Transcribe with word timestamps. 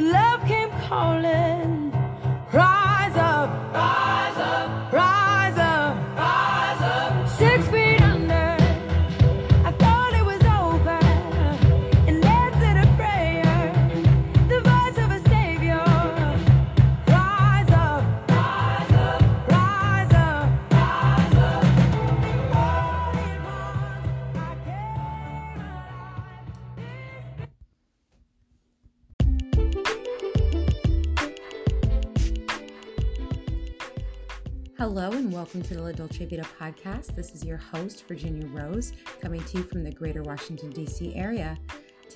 love 0.00 0.44
came 0.46 0.70
calling. 0.88 1.65
Hello 34.98 35.12
and 35.12 35.30
welcome 35.30 35.60
to 35.60 35.74
the 35.74 35.82
La 35.82 35.92
Dolce 35.92 36.24
Vita 36.24 36.46
podcast. 36.58 37.14
This 37.14 37.34
is 37.34 37.44
your 37.44 37.58
host, 37.58 38.08
Virginia 38.08 38.46
Rose, 38.46 38.94
coming 39.20 39.44
to 39.44 39.58
you 39.58 39.64
from 39.64 39.84
the 39.84 39.92
greater 39.92 40.22
Washington, 40.22 40.70
D.C. 40.70 41.14
area. 41.14 41.58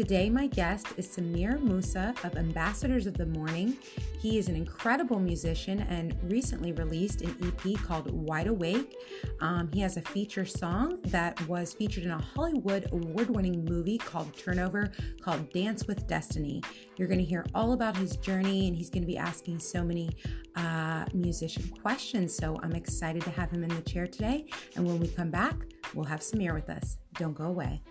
Today, 0.00 0.30
my 0.30 0.46
guest 0.46 0.86
is 0.96 1.06
Samir 1.06 1.60
Moussa 1.60 2.14
of 2.24 2.34
Ambassadors 2.34 3.06
of 3.06 3.18
the 3.18 3.26
Morning. 3.26 3.76
He 4.18 4.38
is 4.38 4.48
an 4.48 4.56
incredible 4.56 5.20
musician 5.20 5.80
and 5.90 6.16
recently 6.22 6.72
released 6.72 7.20
an 7.20 7.36
EP 7.42 7.78
called 7.82 8.10
Wide 8.10 8.46
Awake. 8.46 8.96
Um, 9.42 9.68
he 9.74 9.80
has 9.80 9.98
a 9.98 10.00
feature 10.00 10.46
song 10.46 11.00
that 11.08 11.46
was 11.46 11.74
featured 11.74 12.04
in 12.04 12.12
a 12.12 12.18
Hollywood 12.18 12.88
award 12.92 13.28
winning 13.28 13.62
movie 13.66 13.98
called 13.98 14.34
Turnover 14.34 14.90
called 15.20 15.52
Dance 15.52 15.86
with 15.86 16.06
Destiny. 16.06 16.62
You're 16.96 17.08
going 17.08 17.20
to 17.20 17.24
hear 17.26 17.44
all 17.54 17.74
about 17.74 17.94
his 17.94 18.16
journey, 18.16 18.68
and 18.68 18.74
he's 18.74 18.88
going 18.88 19.02
to 19.02 19.06
be 19.06 19.18
asking 19.18 19.58
so 19.58 19.84
many 19.84 20.08
uh, 20.56 21.04
musician 21.12 21.68
questions. 21.82 22.34
So 22.34 22.58
I'm 22.62 22.72
excited 22.72 23.20
to 23.24 23.30
have 23.32 23.50
him 23.50 23.64
in 23.64 23.68
the 23.68 23.82
chair 23.82 24.06
today. 24.06 24.46
And 24.76 24.86
when 24.86 24.98
we 24.98 25.08
come 25.08 25.30
back, 25.30 25.56
we'll 25.92 26.06
have 26.06 26.20
Samir 26.20 26.54
with 26.54 26.70
us. 26.70 26.96
Don't 27.18 27.34
go 27.34 27.44
away. 27.44 27.82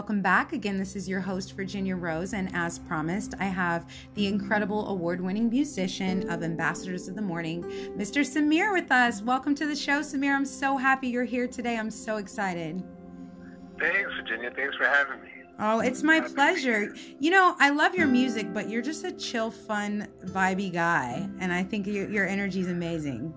Welcome 0.00 0.22
back. 0.22 0.54
Again, 0.54 0.78
this 0.78 0.96
is 0.96 1.06
your 1.06 1.20
host, 1.20 1.52
Virginia 1.52 1.94
Rose. 1.94 2.32
And 2.32 2.48
as 2.54 2.78
promised, 2.78 3.34
I 3.38 3.44
have 3.44 3.86
the 4.14 4.28
incredible 4.28 4.88
award 4.88 5.20
winning 5.20 5.50
musician 5.50 6.26
of 6.30 6.42
Ambassadors 6.42 7.06
of 7.06 7.16
the 7.16 7.20
Morning, 7.20 7.62
Mr. 7.98 8.24
Samir, 8.24 8.72
with 8.72 8.90
us. 8.90 9.20
Welcome 9.20 9.54
to 9.56 9.66
the 9.66 9.76
show, 9.76 10.00
Samir. 10.00 10.34
I'm 10.34 10.46
so 10.46 10.78
happy 10.78 11.08
you're 11.08 11.24
here 11.24 11.46
today. 11.46 11.76
I'm 11.76 11.90
so 11.90 12.16
excited. 12.16 12.82
Thanks, 13.78 14.10
Virginia. 14.16 14.50
Thanks 14.56 14.74
for 14.74 14.86
having 14.86 15.22
me. 15.22 15.28
Oh, 15.58 15.80
it's 15.80 16.02
my 16.02 16.14
Happy 16.14 16.28
to 16.28 16.30
be 16.30 16.34
pleasure. 16.34 16.94
You 17.18 17.30
know, 17.30 17.54
I 17.58 17.68
love 17.68 17.94
your 17.94 18.06
music, 18.06 18.54
but 18.54 18.70
you're 18.70 18.80
just 18.80 19.04
a 19.04 19.12
chill, 19.12 19.50
fun, 19.50 20.08
vibey 20.28 20.72
guy. 20.72 21.28
And 21.40 21.52
I 21.52 21.62
think 21.62 21.86
your, 21.86 22.08
your 22.08 22.26
energy 22.26 22.60
is 22.60 22.68
amazing. 22.68 23.34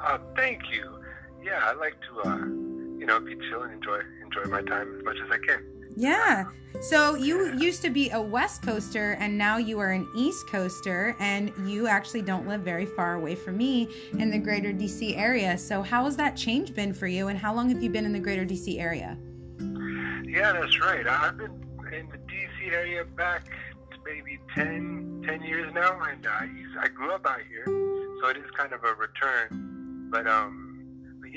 Uh, 0.00 0.18
thank 0.36 0.62
you. 0.70 1.00
Yeah, 1.42 1.58
I 1.64 1.72
like 1.72 1.96
to, 2.02 2.20
uh, 2.20 2.65
you 3.06 3.12
know, 3.12 3.20
be 3.20 3.36
chill 3.48 3.62
and 3.62 3.72
enjoy 3.72 4.00
enjoy 4.24 4.50
my 4.50 4.62
time 4.62 4.96
as 4.98 5.04
much 5.04 5.16
as 5.24 5.30
I 5.30 5.38
can. 5.46 5.64
Yeah. 5.96 6.44
So 6.80 7.14
you 7.14 7.56
used 7.56 7.80
to 7.82 7.90
be 7.90 8.10
a 8.10 8.20
West 8.20 8.62
Coaster 8.62 9.12
and 9.12 9.38
now 9.38 9.56
you 9.56 9.78
are 9.78 9.92
an 9.92 10.06
East 10.14 10.46
Coaster 10.48 11.16
and 11.20 11.52
you 11.64 11.86
actually 11.86 12.22
don't 12.22 12.46
live 12.46 12.62
very 12.62 12.84
far 12.84 13.14
away 13.14 13.34
from 13.34 13.56
me 13.56 13.88
in 14.18 14.30
the 14.30 14.38
greater 14.38 14.72
DC 14.72 15.16
area. 15.16 15.56
So 15.56 15.82
how 15.82 16.04
has 16.04 16.16
that 16.16 16.36
change 16.36 16.74
been 16.74 16.92
for 16.92 17.06
you 17.06 17.28
and 17.28 17.38
how 17.38 17.54
long 17.54 17.70
have 17.70 17.82
you 17.82 17.88
been 17.88 18.04
in 18.04 18.12
the 18.12 18.20
greater 18.20 18.44
DC 18.44 18.78
area? 18.78 19.16
Yeah, 20.28 20.52
that's 20.52 20.80
right. 20.80 21.06
I've 21.06 21.38
been 21.38 21.64
in 21.94 22.08
the 22.10 22.18
D.C. 22.28 22.74
area 22.74 23.04
back 23.04 23.46
maybe 24.04 24.38
10, 24.54 25.24
10 25.26 25.42
years 25.44 25.72
now, 25.72 25.98
and 26.02 26.26
I 26.26 26.48
I 26.78 26.88
grew 26.88 27.12
up 27.12 27.26
out 27.26 27.40
here, 27.48 27.64
so 28.20 28.28
it 28.28 28.36
is 28.36 28.44
kind 28.56 28.72
of 28.72 28.84
a 28.84 28.94
return. 28.94 30.08
But 30.10 30.26
um, 30.26 30.65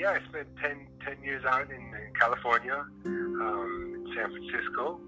yeah, 0.00 0.16
I 0.16 0.28
spent 0.30 0.48
10, 0.62 0.86
10 1.04 1.22
years 1.22 1.44
out 1.44 1.70
in, 1.70 1.76
in 1.76 2.12
California, 2.18 2.86
um, 3.04 4.06
San 4.16 4.30
Francisco, 4.32 4.98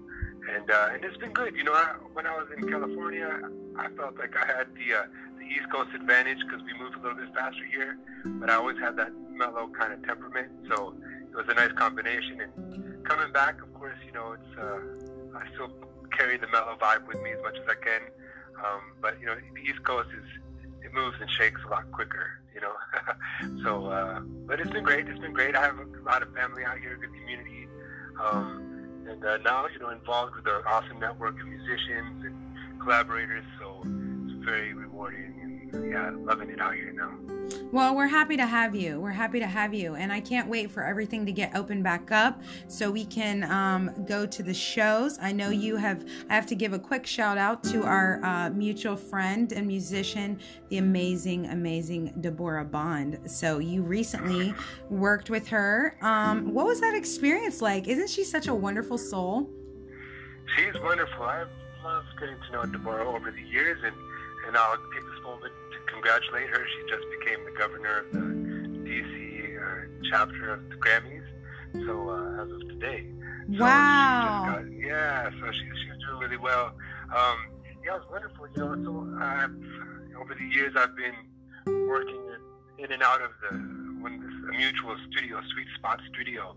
and 0.53 0.69
uh, 0.69 0.89
and 0.93 1.03
it's 1.03 1.17
been 1.17 1.33
good. 1.33 1.55
You 1.55 1.63
know, 1.63 1.73
I, 1.73 1.95
when 2.13 2.27
I 2.27 2.37
was 2.37 2.47
in 2.55 2.69
California, 2.69 3.39
I 3.75 3.89
felt 3.97 4.19
like 4.19 4.35
I 4.37 4.45
had 4.45 4.67
the 4.75 4.93
uh, 4.93 5.05
the 5.39 5.45
East 5.45 5.71
Coast 5.71 5.89
advantage 5.95 6.37
because 6.45 6.61
we 6.61 6.77
moved 6.77 6.95
a 6.97 7.01
little 7.01 7.17
bit 7.17 7.33
faster 7.33 7.65
here, 7.65 7.97
but 8.37 8.51
I 8.51 8.55
always 8.55 8.77
had 8.77 8.95
that 8.97 9.11
mellow 9.31 9.67
kind 9.69 9.93
of 9.93 10.03
temperament, 10.05 10.51
so 10.69 10.93
it 11.31 11.35
was 11.35 11.47
a 11.49 11.55
nice 11.55 11.71
combination. 11.71 12.41
And 12.41 13.03
coming 13.03 13.33
back, 13.33 13.63
of 13.63 13.73
course, 13.73 13.97
you 14.05 14.11
know, 14.11 14.33
it's 14.37 14.59
uh, 14.59 15.39
I 15.39 15.49
still 15.55 15.71
carry 16.15 16.37
the 16.37 16.47
mellow 16.49 16.77
vibe 16.79 17.07
with 17.07 17.19
me 17.23 17.31
as 17.31 17.41
much 17.41 17.55
as 17.57 17.67
I 17.67 17.81
can. 17.83 18.01
Um, 18.63 18.93
but 19.01 19.19
you 19.19 19.25
know, 19.25 19.33
the 19.35 19.61
East 19.61 19.83
Coast 19.83 20.09
is 20.13 20.29
it 20.83 20.93
moves 20.93 21.17
and 21.19 21.29
shakes 21.29 21.61
a 21.65 21.69
lot 21.69 21.91
quicker, 21.91 22.39
you 22.53 22.61
know. 22.61 22.73
so, 23.63 23.87
uh, 23.87 24.19
but 24.47 24.59
it's 24.59 24.69
been 24.71 24.83
great. 24.83 25.07
It's 25.07 25.19
been 25.19 25.33
great. 25.33 25.55
I 25.55 25.61
have 25.61 25.77
a 25.79 26.03
lot 26.03 26.21
of 26.21 26.33
family 26.33 26.63
out 26.65 26.79
here, 26.79 26.97
good 26.97 27.13
community, 27.13 27.67
um, 28.21 29.05
and 29.07 29.23
uh, 29.23 29.37
now 29.37 29.67
you 29.67 29.79
know 29.79 29.89
involved 29.89 30.35
with 30.35 30.47
an 30.47 30.61
awesome 30.67 30.99
network 30.99 31.39
of 31.39 31.47
musicians 31.47 32.23
and 32.25 32.81
collaborators. 32.81 33.45
So 33.59 33.81
it's 33.83 34.45
very 34.45 34.73
rewarding, 34.73 35.39
yeah, 35.73 36.11
loving 36.15 36.49
it 36.49 36.61
out 36.61 36.75
here 36.75 36.93
now. 36.93 37.17
Well, 37.71 37.95
we're 37.95 38.07
happy 38.07 38.37
to 38.37 38.45
have 38.45 38.75
you. 38.75 38.99
We're 38.99 39.11
happy 39.11 39.39
to 39.39 39.47
have 39.47 39.73
you. 39.73 39.95
And 39.95 40.11
I 40.11 40.19
can't 40.19 40.47
wait 40.47 40.69
for 40.69 40.83
everything 40.83 41.25
to 41.25 41.31
get 41.31 41.55
open 41.55 41.81
back 41.81 42.11
up 42.11 42.41
so 42.67 42.91
we 42.91 43.05
can 43.05 43.43
um, 43.51 43.91
go 44.07 44.25
to 44.25 44.43
the 44.43 44.53
shows. 44.53 45.17
I 45.19 45.31
know 45.31 45.49
you 45.49 45.75
have, 45.77 46.05
I 46.29 46.35
have 46.35 46.45
to 46.47 46.55
give 46.55 46.73
a 46.73 46.79
quick 46.79 47.05
shout 47.05 47.37
out 47.37 47.63
to 47.65 47.83
our 47.83 48.23
uh, 48.23 48.49
mutual 48.51 48.95
friend 48.95 49.51
and 49.51 49.65
musician, 49.67 50.39
the 50.69 50.77
amazing, 50.77 51.47
amazing 51.47 52.13
Deborah 52.21 52.65
Bond. 52.65 53.19
So 53.25 53.59
you 53.59 53.81
recently 53.81 54.53
worked 54.89 55.29
with 55.29 55.47
her. 55.47 55.97
Um, 56.01 56.53
what 56.53 56.65
was 56.65 56.79
that 56.81 56.93
experience 56.93 57.61
like? 57.61 57.87
Isn't 57.87 58.09
she 58.09 58.23
such 58.23 58.47
a 58.47 58.53
wonderful 58.53 58.97
soul? 58.97 59.49
She's 60.55 60.79
wonderful. 60.81 61.23
I've 61.23 61.47
loved 61.83 62.07
getting 62.19 62.35
to 62.35 62.51
know 62.51 62.65
Deborah 62.65 63.09
over 63.09 63.31
the 63.31 63.41
years, 63.41 63.79
and, 63.83 63.95
and 64.47 64.55
I'll 64.55 64.77
take 64.77 65.03
this 65.05 65.12
moment 65.12 65.12
to 65.12 65.12
congratulate 66.03 66.49
her. 66.49 66.65
She 66.67 66.89
just 66.89 67.05
became 67.19 67.45
the 67.45 67.57
governor 67.57 67.99
of 67.99 68.11
the 68.11 68.19
DC 68.89 69.57
uh, 69.57 70.09
chapter 70.11 70.53
of 70.53 70.69
the 70.69 70.75
Grammys, 70.75 71.23
so 71.85 72.09
uh, 72.09 72.43
as 72.43 72.51
of 72.51 72.59
today. 72.67 73.07
So 73.55 73.63
Wow. 73.63 74.43
She 74.43 74.65
just 74.67 74.81
got, 74.81 74.87
yeah, 74.87 75.29
so 75.29 75.51
she, 75.51 75.59
she's 75.59 76.05
doing 76.05 76.19
really 76.19 76.37
well. 76.37 76.73
Um, 77.15 77.37
yeah, 77.85 77.95
it 77.95 78.01
was 78.01 78.07
wonderful. 78.11 78.47
You 78.55 78.63
know, 78.63 78.83
so 78.83 79.17
I've, 79.23 79.55
over 80.19 80.35
the 80.35 80.45
years 80.53 80.73
I've 80.75 80.95
been 80.95 81.87
working 81.87 82.21
in 82.79 82.91
and 82.91 83.01
out 83.01 83.21
of 83.21 83.31
the 83.41 83.57
when 84.01 84.19
this 84.19 84.29
a 84.49 84.57
mutual 84.57 84.97
studio, 85.09 85.39
Sweet 85.53 85.67
Spot 85.77 86.01
Studio, 86.13 86.55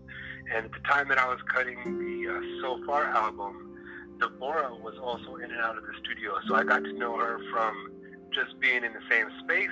and 0.53 0.65
at 0.65 0.71
the 0.71 0.79
time 0.79 1.07
that 1.07 1.17
I 1.17 1.27
was 1.27 1.39
cutting 1.53 1.77
the 1.83 2.35
uh, 2.35 2.61
So 2.61 2.85
Far 2.85 3.05
album, 3.05 3.77
Deborah 4.19 4.75
was 4.75 4.95
also 5.01 5.37
in 5.37 5.51
and 5.51 5.61
out 5.61 5.77
of 5.77 5.83
the 5.83 5.93
studio, 6.03 6.33
so 6.47 6.55
I 6.55 6.65
got 6.65 6.83
to 6.83 6.91
know 6.91 7.17
her 7.17 7.39
from 7.53 7.96
just 8.31 8.59
being 8.59 8.83
in 8.83 8.93
the 8.93 9.01
same 9.09 9.27
space. 9.43 9.69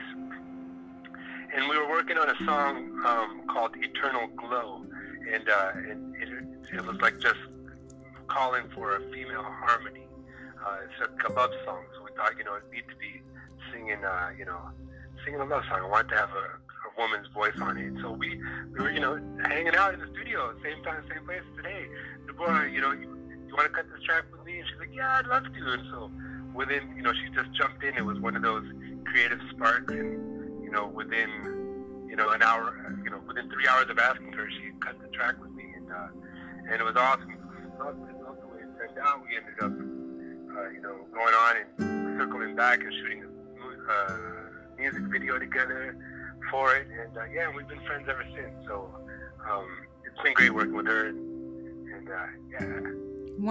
And 1.55 1.69
we 1.69 1.77
were 1.77 1.89
working 1.89 2.17
on 2.17 2.29
a 2.29 2.35
song 2.45 3.01
um, 3.05 3.47
called 3.47 3.75
Eternal 3.77 4.27
Glow, 4.35 4.81
and 5.31 5.49
uh, 5.49 5.71
it, 5.75 5.97
it, 6.21 6.29
it 6.73 6.85
was 6.85 6.97
like 7.01 7.19
just 7.19 7.39
calling 8.27 8.63
for 8.73 8.95
a 8.97 8.99
female 9.11 9.43
harmony. 9.43 10.07
Uh, 10.65 10.77
it's 10.83 11.11
a 11.27 11.31
love 11.31 11.51
song, 11.63 11.83
so 11.95 12.03
we 12.03 12.11
thought, 12.17 12.37
you 12.37 12.43
know, 12.43 12.55
it 12.55 12.63
needed 12.71 12.89
to 12.89 12.95
be 12.97 13.21
singing, 13.71 14.03
uh, 14.03 14.31
you 14.37 14.45
know, 14.45 14.59
singing 15.23 15.39
a 15.39 15.45
love 15.45 15.63
song. 15.69 15.79
I 15.81 15.87
wanted 15.87 16.09
to 16.09 16.15
have 16.15 16.31
a, 16.31 16.57
a 16.87 16.89
woman's 16.97 17.27
voice 17.33 17.53
on 17.61 17.77
it. 17.77 17.93
So 18.01 18.11
we, 18.11 18.41
we 18.73 18.79
were, 18.79 18.91
you 18.91 18.99
know, 18.99 19.19
hanging 19.45 19.75
out 19.75 19.93
in 19.93 19.99
the 19.99 20.07
studio, 20.07 20.53
same 20.63 20.83
time, 20.83 21.03
same 21.13 21.23
place 21.25 21.43
today. 21.55 21.85
Deborah, 22.25 22.69
you 22.69 22.81
know, 22.81 22.91
you, 22.91 23.07
you 23.47 23.53
want 23.55 23.69
to 23.69 23.69
cut 23.69 23.85
this 23.93 24.01
track 24.03 24.23
with 24.31 24.43
me? 24.45 24.59
And 24.59 24.67
she's 24.67 24.79
like, 24.79 24.93
yeah, 24.93 25.19
I'd 25.19 25.27
love 25.27 25.43
to. 25.43 25.73
And 25.73 25.83
so 25.91 26.11
within, 26.55 26.93
you 26.95 27.03
know, 27.03 27.13
she 27.13 27.29
just 27.35 27.51
jumped 27.53 27.83
in. 27.83 27.95
It 27.95 28.05
was 28.05 28.19
one 28.19 28.35
of 28.35 28.41
those 28.41 28.65
creative 29.05 29.39
sparks. 29.51 29.93
And, 29.93 30.63
you 30.63 30.71
know, 30.71 30.87
within, 30.87 31.29
you 32.09 32.15
know, 32.15 32.29
an 32.31 32.41
hour, 32.41 32.97
you 33.03 33.11
know, 33.11 33.19
within 33.27 33.49
three 33.49 33.67
hours 33.67 33.89
of 33.89 33.99
asking 33.99 34.33
her, 34.33 34.49
she 34.49 34.71
cut 34.79 34.99
the 35.01 35.07
track 35.09 35.35
with 35.41 35.51
me. 35.51 35.65
And, 35.75 35.91
uh, 35.91 36.07
and 36.71 36.81
it 36.81 36.83
was 36.83 36.95
awesome. 36.95 37.37
Loved, 37.77 37.99
loved 38.23 38.41
the 38.41 38.47
way 38.47 38.61
it 38.61 38.77
turned 38.77 38.97
out. 39.03 39.21
We 39.21 39.35
ended 39.35 39.59
up, 39.61 39.71
uh, 40.57 40.69
you 40.69 40.81
know, 40.81 41.05
going 41.13 41.33
on 41.33 41.55
and 41.57 42.19
circling 42.19 42.55
back 42.55 42.81
and 42.81 42.93
shooting 42.93 43.23
a 43.23 43.91
uh, 43.91 44.17
music 44.77 45.03
video 45.11 45.37
together 45.37 45.97
for 46.49 46.75
it. 46.75 46.87
And, 46.87 47.17
uh, 47.17 47.25
yeah, 47.25 47.51
we've 47.53 47.67
been 47.67 47.81
friends 47.81 48.07
ever 48.09 48.25
since. 48.35 48.53
So 48.65 48.89
um, 49.49 49.67
it's 50.05 50.21
been 50.23 50.33
great 50.33 50.53
working 50.53 50.75
with 50.75 50.87
her. 50.87 51.07
And, 51.07 51.89
and 51.93 52.09
uh, 52.09 52.25
yeah. 52.51 52.57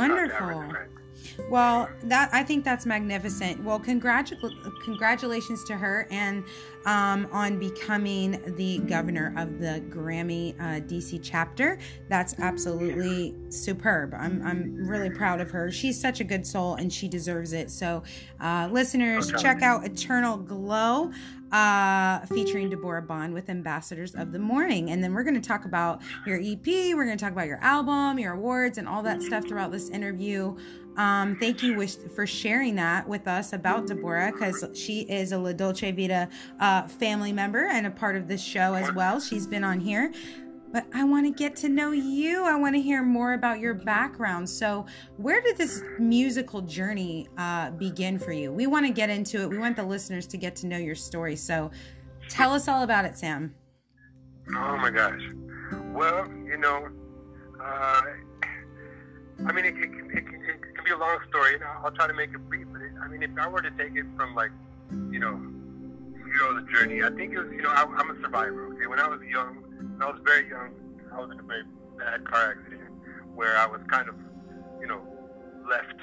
proud 0.09 0.29
to 0.29 0.35
have 0.35 0.43
her 0.45 0.53
as 0.53 0.61
a 0.61 0.67
Wonderful. 0.67 1.04
Well, 1.51 1.89
that 2.05 2.31
I 2.33 2.43
think 2.43 2.65
that's 2.65 2.87
magnificent. 2.87 3.63
Well, 3.63 3.81
congratu- 3.81 4.39
congratulations 4.85 5.65
to 5.65 5.77
her 5.77 6.07
and 6.11 6.45
um, 6.87 7.27
on 7.33 7.59
becoming 7.59 8.41
the 8.57 8.79
governor 8.81 9.33
of 9.37 9.59
the 9.59 9.83
Grammy 9.89 10.55
uh, 10.61 10.81
DC 10.87 11.21
chapter. 11.23 11.79
That's 12.09 12.39
absolutely 12.39 13.35
superb. 13.49 14.15
I'm 14.15 14.43
I'm 14.47 14.87
really 14.87 15.11
proud 15.11 15.41
of 15.41 15.51
her. 15.51 15.71
She's 15.71 16.01
such 16.01 16.21
a 16.21 16.25
good 16.25 16.47
soul 16.47 16.75
and 16.75 16.93
she 16.93 17.09
deserves 17.09 17.53
it. 17.53 17.71
So, 17.71 18.03
uh, 18.41 18.69
listeners, 18.71 19.33
Okay. 19.33 19.43
check 19.43 19.63
out 19.63 19.85
Eternal 19.85 20.37
Glow. 20.37 21.11
Uh, 21.53 22.27
featuring 22.27 22.69
Deborah 22.69 23.01
Bond 23.01 23.33
with 23.33 23.49
Ambassadors 23.49 24.17
of 24.17 24.33
the 24.33 24.41
Morning. 24.41 24.91
And 24.91 25.05
then 25.05 25.15
we're 25.15 25.23
going 25.23 25.41
to 25.41 25.49
talk 25.49 25.65
about 25.65 26.03
your 26.27 26.37
EP, 26.43 26.67
we're 26.67 27.05
going 27.05 27.17
to 27.17 27.25
talk 27.25 27.31
about 27.33 27.47
your 27.47 27.59
album, 27.63 28.19
your 28.19 28.33
awards, 28.33 28.77
and 28.77 28.89
all 28.89 29.05
that 29.05 29.23
stuff 29.23 29.47
throughout 29.47 29.71
this 29.71 29.89
interview. 29.89 30.57
Um, 30.97 31.37
thank 31.39 31.63
you 31.63 31.77
wish, 31.77 31.97
for 31.97 32.27
sharing 32.27 32.77
that 32.77 33.09
with 33.09 33.27
us 33.27 33.53
about 33.53 33.87
Deborah 33.87 34.31
because 34.33 34.65
she 34.75 35.01
is 35.03 35.33
a 35.33 35.39
La 35.39 35.53
Dolce 35.53 35.91
Vita 35.91 36.29
uh, 36.61 36.87
family 36.87 37.33
member 37.33 37.67
and 37.67 37.87
a 37.87 37.91
part 37.91 38.17
of 38.17 38.29
this 38.29 38.43
show 38.43 38.75
as 38.75 38.93
well. 38.95 39.21
She's 39.21 39.47
been 39.47 39.65
on 39.65 39.81
here. 39.81 40.13
But 40.73 40.87
I 40.93 41.05
want 41.05 41.25
to 41.25 41.31
get 41.31 41.55
to 41.57 41.69
know 41.69 41.93
you. 41.93 42.45
I 42.45 42.57
want 42.57 42.75
to 42.75 42.83
hear 42.83 43.01
more 43.01 43.35
about 43.35 43.61
your 43.61 43.75
background. 43.75 44.51
So, 44.51 44.87
where 45.19 45.41
did 45.41 45.57
this 45.57 45.85
musical 46.01 46.63
journey 46.63 47.29
uh, 47.39 47.71
begin 47.71 48.19
for 48.19 48.33
you? 48.33 48.53
We 48.53 48.67
want 48.67 48.85
to 48.85 48.93
get 48.93 49.09
into 49.09 49.41
it. 49.43 49.49
We 49.49 49.57
want 49.57 49.77
the 49.77 49.85
listeners 49.85 50.27
to 50.27 50.37
get 50.37 50.57
to 50.57 50.67
know 50.67 50.77
your 50.77 50.97
story. 50.97 51.37
So, 51.37 51.71
tell 52.29 52.53
us 52.53 52.67
all 52.67 52.83
about 52.83 53.05
it, 53.05 53.17
Sam. 53.17 53.55
Oh 54.49 54.77
my 54.77 54.91
gosh. 54.91 55.23
Well, 55.93 56.27
you 56.45 56.57
know, 56.59 56.89
uh, 57.63 58.03
I 59.47 59.53
mean, 59.53 59.65
it, 59.65 59.77
it, 59.77 59.91
it, 60.13 60.25
it 60.25 60.64
be 60.85 60.91
a 60.91 60.99
long 60.99 61.19
story, 61.29 61.55
and 61.55 61.65
I'll, 61.65 61.87
I'll 61.87 61.93
try 61.93 62.07
to 62.07 62.15
make 62.15 62.31
it 62.31 62.49
brief. 62.49 62.67
But 62.73 62.83
it, 62.83 62.93
I 63.03 63.09
mean, 63.09 63.23
if 63.23 63.31
I 63.41 63.49
were 63.49 63.63
to 63.63 63.71
take 63.71 63.97
it 63.97 64.07
from 64.17 64.35
like, 64.35 64.51
you 65.11 65.19
know, 65.19 65.35
you 65.35 66.39
know, 66.39 66.61
the 66.61 66.67
journey, 66.73 67.03
I 67.03 67.11
think 67.11 67.33
it 67.33 67.39
was, 67.39 67.49
you 67.53 67.63
know, 67.63 67.71
I, 67.71 67.85
I'm 67.85 68.11
a 68.11 68.21
survivor. 68.21 68.67
Okay, 68.75 68.87
when 68.87 69.01
I 69.01 69.09
was 69.09 69.21
young, 69.23 69.63
when 69.97 70.03
I 70.03 70.11
was 70.11 70.21
very 70.25 70.49
young, 70.49 70.71
I 71.13 71.21
was 71.21 71.31
in 71.31 71.39
a 71.39 71.43
very 71.43 71.65
bad 71.99 72.25
car 72.29 72.57
accident 72.57 72.91
where 73.35 73.57
I 73.57 73.67
was 73.67 73.81
kind 73.89 74.09
of, 74.09 74.15
you 74.81 74.87
know, 74.87 75.01
left 75.69 75.99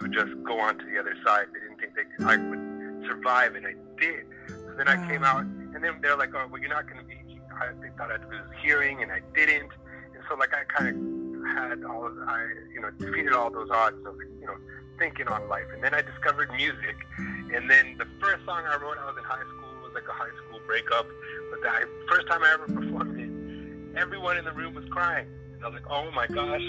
to 0.00 0.08
just 0.08 0.30
go 0.44 0.58
on 0.58 0.78
to 0.78 0.84
the 0.84 0.98
other 0.98 1.14
side. 1.24 1.46
They 1.52 1.60
didn't 1.60 1.78
think 1.78 1.94
they 1.94 2.04
could, 2.16 2.26
I 2.26 2.36
would 2.36 3.06
survive, 3.06 3.54
and 3.54 3.66
I 3.66 3.74
did. 4.00 4.26
So 4.48 4.74
then 4.76 4.88
I 4.88 4.96
mm. 4.96 5.08
came 5.08 5.24
out, 5.24 5.42
and 5.42 5.82
then 5.82 5.98
they're 6.00 6.16
like, 6.16 6.34
"Oh, 6.34 6.46
well, 6.50 6.60
you're 6.60 6.70
not 6.70 6.86
going 6.86 6.98
to 6.98 7.04
be." 7.04 7.16
I, 7.52 7.68
they 7.80 7.90
thought 7.96 8.10
I'd 8.10 8.24
lose 8.30 8.48
hearing, 8.62 9.02
and 9.02 9.12
I 9.12 9.20
didn't. 9.34 9.70
And 10.14 10.22
so, 10.28 10.36
like, 10.36 10.54
I 10.54 10.64
kind 10.64 10.88
of 10.88 11.21
had 11.46 11.84
all, 11.84 12.06
of, 12.06 12.12
I, 12.26 12.46
you 12.72 12.80
know, 12.80 12.90
defeated 12.90 13.32
all 13.32 13.50
those 13.50 13.70
odds 13.70 13.96
of, 14.06 14.16
you 14.40 14.46
know, 14.46 14.56
thinking 14.98 15.28
on 15.28 15.48
life. 15.48 15.66
And 15.74 15.82
then 15.82 15.94
I 15.94 16.02
discovered 16.02 16.50
music, 16.52 16.96
and 17.18 17.70
then 17.70 17.96
the 17.98 18.06
first 18.20 18.44
song 18.44 18.62
I 18.66 18.76
wrote, 18.76 18.98
I 18.98 19.06
was 19.06 19.16
in 19.18 19.24
high 19.24 19.42
school, 19.42 19.62
was 19.82 19.92
like 19.94 20.08
a 20.08 20.12
high 20.12 20.32
school 20.46 20.60
breakup. 20.66 21.06
But 21.50 21.62
the 21.62 21.88
first 22.08 22.26
time 22.28 22.42
I 22.42 22.52
ever 22.54 22.66
performed 22.80 23.20
it, 23.20 23.98
everyone 23.98 24.36
in 24.38 24.44
the 24.44 24.52
room 24.52 24.74
was 24.74 24.84
crying. 24.90 25.26
And 25.54 25.64
I 25.64 25.68
was 25.68 25.74
like, 25.74 25.90
"Oh 25.90 26.10
my 26.12 26.26
gosh, 26.26 26.62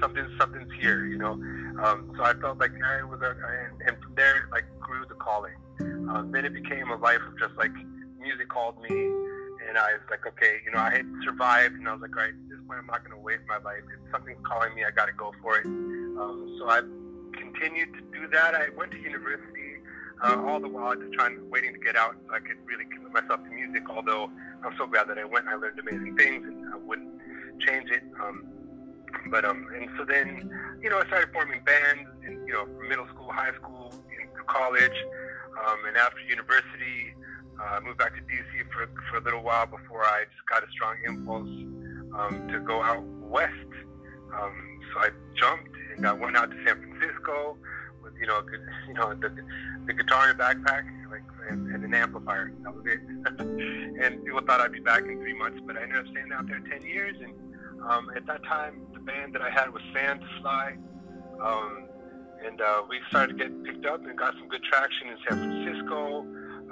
something, 0.00 0.26
something's 0.38 0.72
here," 0.80 1.06
you 1.06 1.18
know. 1.18 1.32
Um, 1.82 2.12
so 2.16 2.22
I 2.22 2.34
felt 2.34 2.58
like 2.58 2.72
I 2.82 3.02
was, 3.04 3.20
a, 3.22 3.30
and, 3.30 3.80
and 3.88 4.02
from 4.02 4.14
there, 4.14 4.48
like, 4.50 4.64
grew 4.80 5.04
the 5.08 5.14
calling. 5.14 5.54
Um, 5.80 6.30
then 6.32 6.44
it 6.44 6.52
became 6.52 6.90
a 6.90 6.96
life 6.96 7.20
of 7.26 7.38
just 7.38 7.56
like 7.56 7.72
music 8.20 8.48
called 8.48 8.76
me, 8.82 8.90
and 8.90 9.78
I 9.78 9.92
was 9.94 10.02
like, 10.10 10.26
okay, 10.26 10.58
you 10.64 10.72
know, 10.72 10.78
I 10.78 10.90
had 10.90 11.06
survived, 11.24 11.76
and 11.76 11.88
I 11.88 11.92
was 11.92 12.02
like, 12.02 12.16
all 12.16 12.22
right, 12.22 12.34
point, 12.70 12.80
I'm 12.80 12.86
not 12.86 13.02
going 13.02 13.18
to 13.18 13.22
waste 13.22 13.42
my 13.48 13.58
life. 13.58 13.82
If 13.82 14.12
something's 14.12 14.38
calling 14.46 14.74
me, 14.74 14.84
I 14.84 14.90
got 14.90 15.06
to 15.06 15.12
go 15.12 15.32
for 15.42 15.58
it. 15.58 15.66
Um, 15.66 16.56
so 16.58 16.70
I 16.70 16.80
continued 17.36 17.90
to 17.94 18.02
do 18.14 18.28
that. 18.28 18.54
I 18.54 18.68
went 18.76 18.92
to 18.92 18.98
university, 18.98 19.82
uh, 20.22 20.40
all 20.46 20.60
the 20.60 20.68
while 20.68 20.94
just 20.94 21.12
trying, 21.12 21.50
waiting 21.50 21.72
to 21.72 21.80
get 21.80 21.96
out 21.96 22.14
so 22.26 22.34
I 22.34 22.38
could 22.38 22.58
really 22.66 22.84
commit 22.84 23.12
myself 23.12 23.42
to 23.42 23.50
music. 23.50 23.90
Although 23.90 24.30
I'm 24.62 24.76
so 24.78 24.86
glad 24.86 25.08
that 25.08 25.18
I 25.18 25.24
went. 25.24 25.48
I 25.48 25.56
learned 25.56 25.80
amazing 25.80 26.16
things, 26.16 26.46
and 26.46 26.72
I 26.72 26.76
wouldn't 26.76 27.10
change 27.58 27.90
it. 27.90 28.04
Um, 28.22 28.46
but 29.26 29.44
um, 29.44 29.66
and 29.74 29.90
so 29.98 30.04
then, 30.04 30.78
you 30.80 30.90
know, 30.90 30.98
I 30.98 31.06
started 31.06 31.32
forming 31.32 31.64
bands, 31.64 32.08
in, 32.24 32.46
you 32.46 32.52
know, 32.52 32.66
middle 32.88 33.06
school, 33.08 33.32
high 33.32 33.54
school, 33.54 33.92
into 34.14 34.44
college, 34.46 34.96
um, 35.58 35.78
and 35.88 35.96
after 35.96 36.20
university, 36.20 37.14
uh, 37.58 37.76
I 37.76 37.80
moved 37.80 37.98
back 37.98 38.14
to 38.14 38.22
DC 38.22 38.70
for 38.72 38.86
for 39.10 39.18
a 39.18 39.20
little 39.20 39.42
while 39.42 39.66
before 39.66 40.04
I 40.04 40.24
just 40.30 40.46
got 40.46 40.62
a 40.62 40.70
strong 40.70 40.94
impulse 41.04 41.79
um, 42.20 42.48
to 42.48 42.60
go 42.60 42.82
out 42.82 43.02
west. 43.20 43.52
Um, 44.34 44.80
so 44.92 45.00
I 45.00 45.08
jumped 45.34 45.70
and 45.96 46.06
I 46.06 46.12
went 46.12 46.36
out 46.36 46.50
to 46.50 46.56
San 46.64 46.76
Francisco 46.80 47.56
with 48.02 48.14
you 48.18 48.26
know, 48.26 48.38
a 48.38 48.42
good, 48.42 48.60
you 48.88 48.94
know, 48.94 49.14
the 49.14 49.30
the 49.86 49.92
guitar 49.92 50.30
in 50.30 50.36
a 50.36 50.38
backpack, 50.38 50.84
like 51.10 51.22
and, 51.48 51.74
and 51.74 51.84
an 51.84 51.94
amplifier. 51.94 52.52
That 52.62 52.74
was 52.74 52.84
it. 52.86 53.00
and 54.04 54.24
people 54.24 54.40
thought 54.46 54.60
I'd 54.60 54.72
be 54.72 54.80
back 54.80 55.02
in 55.02 55.18
three 55.18 55.36
months, 55.36 55.60
but 55.66 55.76
I 55.76 55.82
ended 55.82 55.98
up 55.98 56.06
staying 56.10 56.32
out 56.32 56.46
there 56.46 56.60
ten 56.70 56.86
years. 56.86 57.16
And 57.22 57.32
um, 57.88 58.10
at 58.14 58.26
that 58.26 58.44
time, 58.44 58.86
the 58.92 59.00
band 59.00 59.34
that 59.34 59.42
I 59.42 59.50
had 59.50 59.72
was 59.72 59.82
Sandfly. 59.94 60.78
Um, 61.42 61.86
and 62.44 62.60
uh, 62.60 62.82
we 62.88 63.00
started 63.08 63.38
to 63.38 63.44
get 63.44 63.64
picked 63.64 63.86
up 63.86 64.04
and 64.04 64.18
got 64.18 64.34
some 64.34 64.48
good 64.48 64.62
traction 64.62 65.08
in 65.08 65.16
San 65.28 65.38
Francisco. 65.38 66.20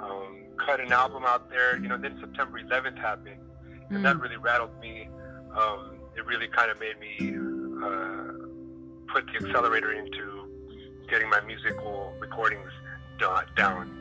Um, 0.01 0.37
cut 0.57 0.79
an 0.79 0.91
album 0.91 1.23
out 1.25 1.49
there. 1.49 1.77
You 1.77 1.87
know, 1.87 1.97
then 1.97 2.17
September 2.19 2.59
11th 2.59 2.97
happened, 2.97 3.41
and 3.89 4.05
that 4.05 4.19
really 4.19 4.37
rattled 4.37 4.79
me. 4.79 5.09
Um, 5.57 5.99
it 6.15 6.25
really 6.25 6.47
kind 6.47 6.69
of 6.69 6.79
made 6.79 6.99
me 6.99 7.35
uh, 7.83 8.33
put 9.11 9.25
the 9.27 9.47
accelerator 9.47 9.93
into 9.93 10.47
getting 11.09 11.29
my 11.29 11.41
musical 11.41 12.13
recordings 12.19 12.69
do- 13.17 13.27
down. 13.55 13.95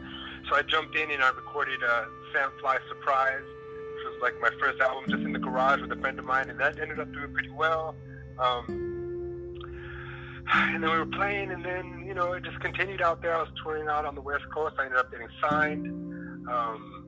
So 0.49 0.57
I 0.57 0.63
jumped 0.63 0.97
in 0.97 1.11
and 1.11 1.23
I 1.23 1.29
recorded 1.31 1.81
uh, 1.83 2.05
Sandfly 2.35 2.79
Surprise, 2.89 3.43
which 3.43 4.05
was 4.05 4.19
like 4.23 4.35
my 4.41 4.51
first 4.59 4.81
album 4.81 5.05
just 5.09 5.23
in 5.23 5.33
the 5.33 5.39
garage 5.39 5.81
with 5.81 5.93
a 5.93 5.97
friend 5.97 6.19
of 6.19 6.25
mine, 6.25 6.51
and 6.51 6.59
that 6.61 6.79
ended 6.79 7.01
up 7.01 7.13
doing 7.13 7.33
pretty 7.33 7.51
well. 7.51 7.95
Um, 8.39 8.89
and 10.51 10.83
then 10.83 10.91
we 10.91 10.99
were 10.99 11.07
playing, 11.07 11.51
and 11.51 11.65
then 11.65 12.05
you 12.07 12.15
know 12.15 12.33
it 12.33 12.45
just 12.45 12.61
continued 12.61 13.03
out 13.03 13.21
there. 13.21 13.35
I 13.35 13.41
was 13.41 13.51
touring 13.63 13.89
out 13.89 14.07
on 14.07 14.15
the 14.15 14.21
West 14.21 14.45
Coast. 14.55 14.77
I 14.79 14.85
ended 14.85 14.99
up 14.99 15.11
getting 15.11 15.29
signed, 15.43 15.87
um, 16.49 17.07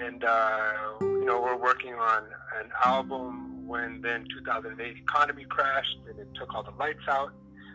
and 0.00 0.24
uh, 0.24 0.92
you 1.00 1.24
know 1.26 1.40
we're 1.42 1.60
working 1.60 1.94
on 1.94 2.22
an 2.58 2.70
album 2.84 3.57
when 3.68 4.00
then 4.00 4.26
2008 4.34 4.96
economy 4.96 5.44
crashed 5.44 5.98
and 6.08 6.18
it 6.18 6.28
took 6.34 6.54
all 6.54 6.62
the 6.62 6.72
lights 6.78 7.06
out. 7.08 7.32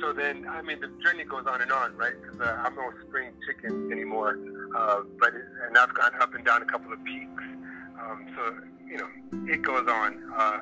so 0.00 0.12
then, 0.12 0.46
I 0.48 0.60
mean, 0.60 0.80
the 0.80 0.90
journey 1.02 1.24
goes 1.24 1.46
on 1.46 1.62
and 1.62 1.70
on, 1.72 1.96
right? 1.96 2.14
Because 2.20 2.40
uh, 2.40 2.62
I'm 2.64 2.74
no 2.74 2.90
spring 3.06 3.30
chicken 3.46 3.90
anymore, 3.92 4.38
uh, 4.76 5.02
but 5.18 5.28
it, 5.28 5.44
and 5.66 5.78
I've 5.78 5.94
gone 5.94 6.12
up 6.20 6.34
and 6.34 6.44
down 6.44 6.62
a 6.62 6.66
couple 6.66 6.92
of 6.92 7.02
peaks. 7.04 7.42
Um, 8.00 8.26
so 8.36 8.54
you 8.86 8.98
know, 8.98 9.08
it 9.52 9.62
goes 9.62 9.88
on. 9.88 10.22
Uh, 10.36 10.58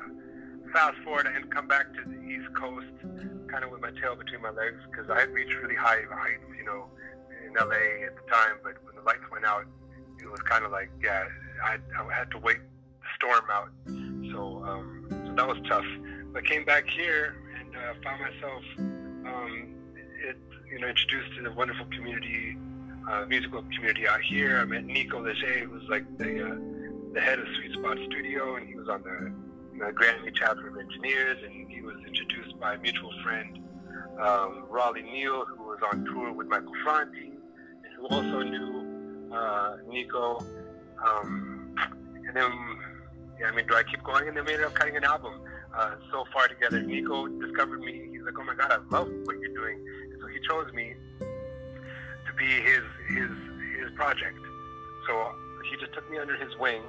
fast 0.73 0.97
forward 1.03 1.27
and 1.27 1.49
come 1.51 1.67
back 1.67 1.87
to 1.93 2.09
the 2.09 2.21
East 2.27 2.53
Coast, 2.55 2.87
kind 3.47 3.63
of 3.63 3.71
with 3.71 3.81
my 3.81 3.91
tail 4.01 4.15
between 4.15 4.41
my 4.41 4.51
legs, 4.51 4.77
because 4.91 5.09
I 5.09 5.21
had 5.21 5.29
reached 5.29 5.55
really 5.61 5.75
high 5.75 6.01
heights, 6.09 6.43
you 6.57 6.65
know, 6.65 6.85
in 7.45 7.53
LA 7.53 8.05
at 8.05 8.15
the 8.15 8.25
time. 8.29 8.59
But 8.63 8.75
when 8.83 8.95
the 8.95 9.01
lights 9.01 9.23
went 9.31 9.45
out, 9.45 9.65
it 10.21 10.29
was 10.29 10.41
kind 10.41 10.65
of 10.65 10.71
like, 10.71 10.89
yeah, 11.01 11.23
I, 11.63 11.77
I 11.97 12.13
had 12.13 12.29
to 12.31 12.37
wait 12.37 12.57
the 13.01 13.07
storm 13.15 13.45
out. 13.51 13.69
So, 14.37 14.63
um, 14.63 15.07
so 15.09 15.33
that 15.33 15.47
was 15.47 15.57
tough. 15.67 15.85
But 16.31 16.45
came 16.45 16.63
back 16.63 16.87
here 16.87 17.37
and 17.59 17.75
uh, 17.75 17.93
found 18.03 18.21
myself, 18.21 18.63
um, 18.77 19.75
it, 20.23 20.37
you 20.71 20.79
know, 20.79 20.87
introduced 20.87 21.35
to 21.37 21.43
the 21.43 21.51
wonderful 21.51 21.87
community, 21.87 22.55
uh, 23.09 23.25
musical 23.27 23.63
community 23.63 24.07
out 24.07 24.21
here. 24.21 24.59
I 24.59 24.65
met 24.65 24.85
Nico 24.85 25.19
Leger, 25.23 25.65
who 25.65 25.71
was 25.71 25.83
like 25.89 26.05
the 26.19 26.45
uh, 26.45 26.55
the 27.13 27.21
head 27.21 27.39
of 27.39 27.47
Sweet 27.57 27.73
Spot 27.73 27.97
Studio, 28.05 28.57
and 28.57 28.67
he 28.67 28.75
was 28.75 28.87
on 28.87 29.01
the, 29.01 29.33
the 29.83 29.91
Grammy 29.91 30.31
chapter 30.35 30.67
of 30.67 30.77
engineers, 30.77 31.39
and 31.43 31.67
he 31.67 31.81
was 31.81 31.95
introduced 32.05 32.59
by 32.59 32.75
a 32.75 32.77
mutual 32.77 33.11
friend, 33.23 33.57
um, 34.19 34.65
Raleigh 34.69 35.01
Neal, 35.01 35.45
who 35.45 35.63
was 35.63 35.79
on 35.91 36.05
tour 36.05 36.31
with 36.31 36.45
Michael 36.45 36.75
Franti, 36.83 37.31
and 37.83 37.93
who 37.97 38.07
also 38.07 38.43
knew 38.43 39.33
uh, 39.33 39.77
Nico. 39.89 40.45
Um, 41.03 41.73
and 42.27 42.35
then, 42.35 42.51
I 43.45 43.51
mean, 43.55 43.67
do 43.67 43.75
I 43.75 43.83
keep 43.83 44.03
going? 44.03 44.27
And 44.27 44.35
then 44.35 44.45
we 44.45 44.53
ended 44.53 44.67
up 44.67 44.73
cutting 44.73 44.97
an 44.97 45.03
album. 45.03 45.41
Uh, 45.75 45.95
so 46.11 46.25
far 46.33 46.47
together, 46.47 46.81
Nico 46.81 47.27
discovered 47.27 47.81
me. 47.81 48.09
He's 48.11 48.21
like, 48.21 48.37
"Oh 48.39 48.43
my 48.43 48.55
God, 48.55 48.71
I 48.71 48.77
love 48.89 49.11
what 49.25 49.39
you're 49.39 49.53
doing." 49.53 49.77
And 50.11 50.21
so 50.21 50.27
he 50.27 50.39
chose 50.47 50.71
me 50.73 50.93
to 51.19 52.33
be 52.37 52.45
his 52.45 52.83
his 53.09 53.29
his 53.79 53.91
project. 53.95 54.39
So 55.07 55.31
he 55.69 55.77
just 55.77 55.93
took 55.93 56.09
me 56.09 56.17
under 56.17 56.35
his 56.35 56.55
wing, 56.57 56.81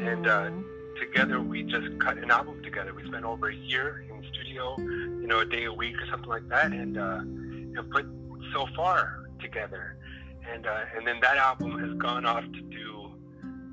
and 0.00 0.26
uh, 0.26 0.50
together 0.98 1.40
we 1.40 1.62
just 1.62 1.98
cut 2.00 2.18
an 2.18 2.30
album 2.30 2.62
together. 2.62 2.92
We 2.94 3.06
spent 3.06 3.24
over 3.24 3.48
a 3.48 3.54
year 3.54 4.04
in 4.10 4.20
the 4.20 4.26
studio, 4.28 4.76
you 4.78 5.26
know, 5.26 5.40
a 5.40 5.44
day 5.44 5.64
a 5.64 5.72
week 5.72 6.00
or 6.00 6.06
something 6.06 6.28
like 6.28 6.48
that, 6.48 6.72
and 6.72 6.98
uh, 6.98 7.20
and 7.20 7.90
put 7.90 8.06
so 8.52 8.66
far 8.74 9.28
together. 9.40 9.96
And 10.52 10.66
uh, 10.66 10.84
and 10.96 11.06
then 11.06 11.20
that 11.20 11.36
album 11.36 11.78
has 11.78 11.94
gone 11.98 12.26
off 12.26 12.44
to 12.44 12.60
do, 12.62 13.10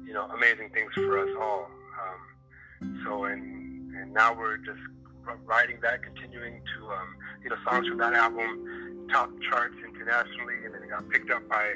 you 0.05 0.13
know, 0.13 0.25
amazing 0.35 0.69
things 0.69 0.91
for 0.93 1.19
us 1.19 1.29
all. 1.39 1.69
Um, 2.01 3.03
so 3.05 3.25
and 3.25 3.93
and 3.95 4.13
now 4.13 4.33
we're 4.33 4.57
just 4.57 4.79
writing 5.45 5.77
that, 5.81 6.01
continuing 6.03 6.61
to, 6.75 6.91
um, 6.91 7.15
you 7.43 7.49
know, 7.49 7.55
songs 7.69 7.87
from 7.87 7.97
that 7.99 8.13
album 8.13 9.07
top 9.11 9.29
charts 9.49 9.75
internationally, 9.83 10.65
and 10.65 10.73
then 10.73 10.83
it 10.83 10.89
got 10.89 11.07
picked 11.09 11.29
up 11.31 11.47
by 11.49 11.73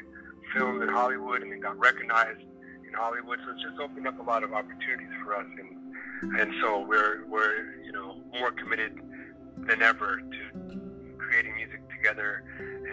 films 0.54 0.82
in 0.82 0.90
Hollywood, 0.90 1.42
and 1.42 1.52
it 1.52 1.62
got 1.62 1.78
recognized 1.78 2.42
in 2.88 2.94
Hollywood. 2.94 3.40
So 3.46 3.52
it's 3.52 3.62
just 3.62 3.80
opened 3.80 4.08
up 4.08 4.20
a 4.20 4.24
lot 4.24 4.44
of 4.44 4.54
opportunities 4.54 5.12
for 5.24 5.36
us, 5.36 5.46
and 5.60 6.40
and 6.40 6.54
so 6.62 6.86
we're 6.86 7.26
we're 7.28 7.82
you 7.84 7.92
know 7.92 8.22
more 8.34 8.52
committed 8.52 9.00
than 9.68 9.82
ever 9.82 10.22
to 10.22 11.16
creating 11.18 11.56
music 11.56 11.82
together. 11.90 12.44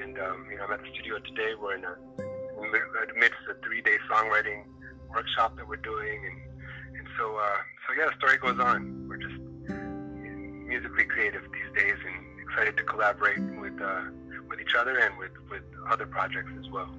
And 0.02 0.18
um, 0.18 0.46
you 0.50 0.58
know, 0.58 0.64
I'm 0.64 0.72
at 0.72 0.80
the 0.80 0.88
studio 0.94 1.18
today. 1.18 1.54
We're 1.60 1.76
in 1.76 1.84
a 1.84 1.94
amidst 3.16 3.38
a 3.50 3.54
three-day 3.66 3.96
songwriting 4.10 4.64
workshop 5.10 5.56
that 5.56 5.66
we're 5.66 5.76
doing, 5.76 6.24
and 6.24 6.51
so 7.18 7.36
uh, 7.36 7.56
so 7.86 7.94
yeah, 7.98 8.06
the 8.06 8.16
story 8.18 8.38
goes 8.38 8.58
on. 8.58 9.06
We're 9.08 9.16
just 9.16 9.34
musically 10.66 11.04
creative 11.04 11.42
these 11.52 11.82
days, 11.82 11.96
and 12.06 12.40
excited 12.48 12.76
to 12.76 12.84
collaborate 12.84 13.40
with 13.60 13.80
uh, 13.80 14.02
with 14.48 14.60
each 14.60 14.74
other 14.74 14.98
and 14.98 15.16
with 15.18 15.32
with 15.50 15.62
other 15.90 16.06
projects 16.06 16.52
as 16.58 16.68
well. 16.70 16.90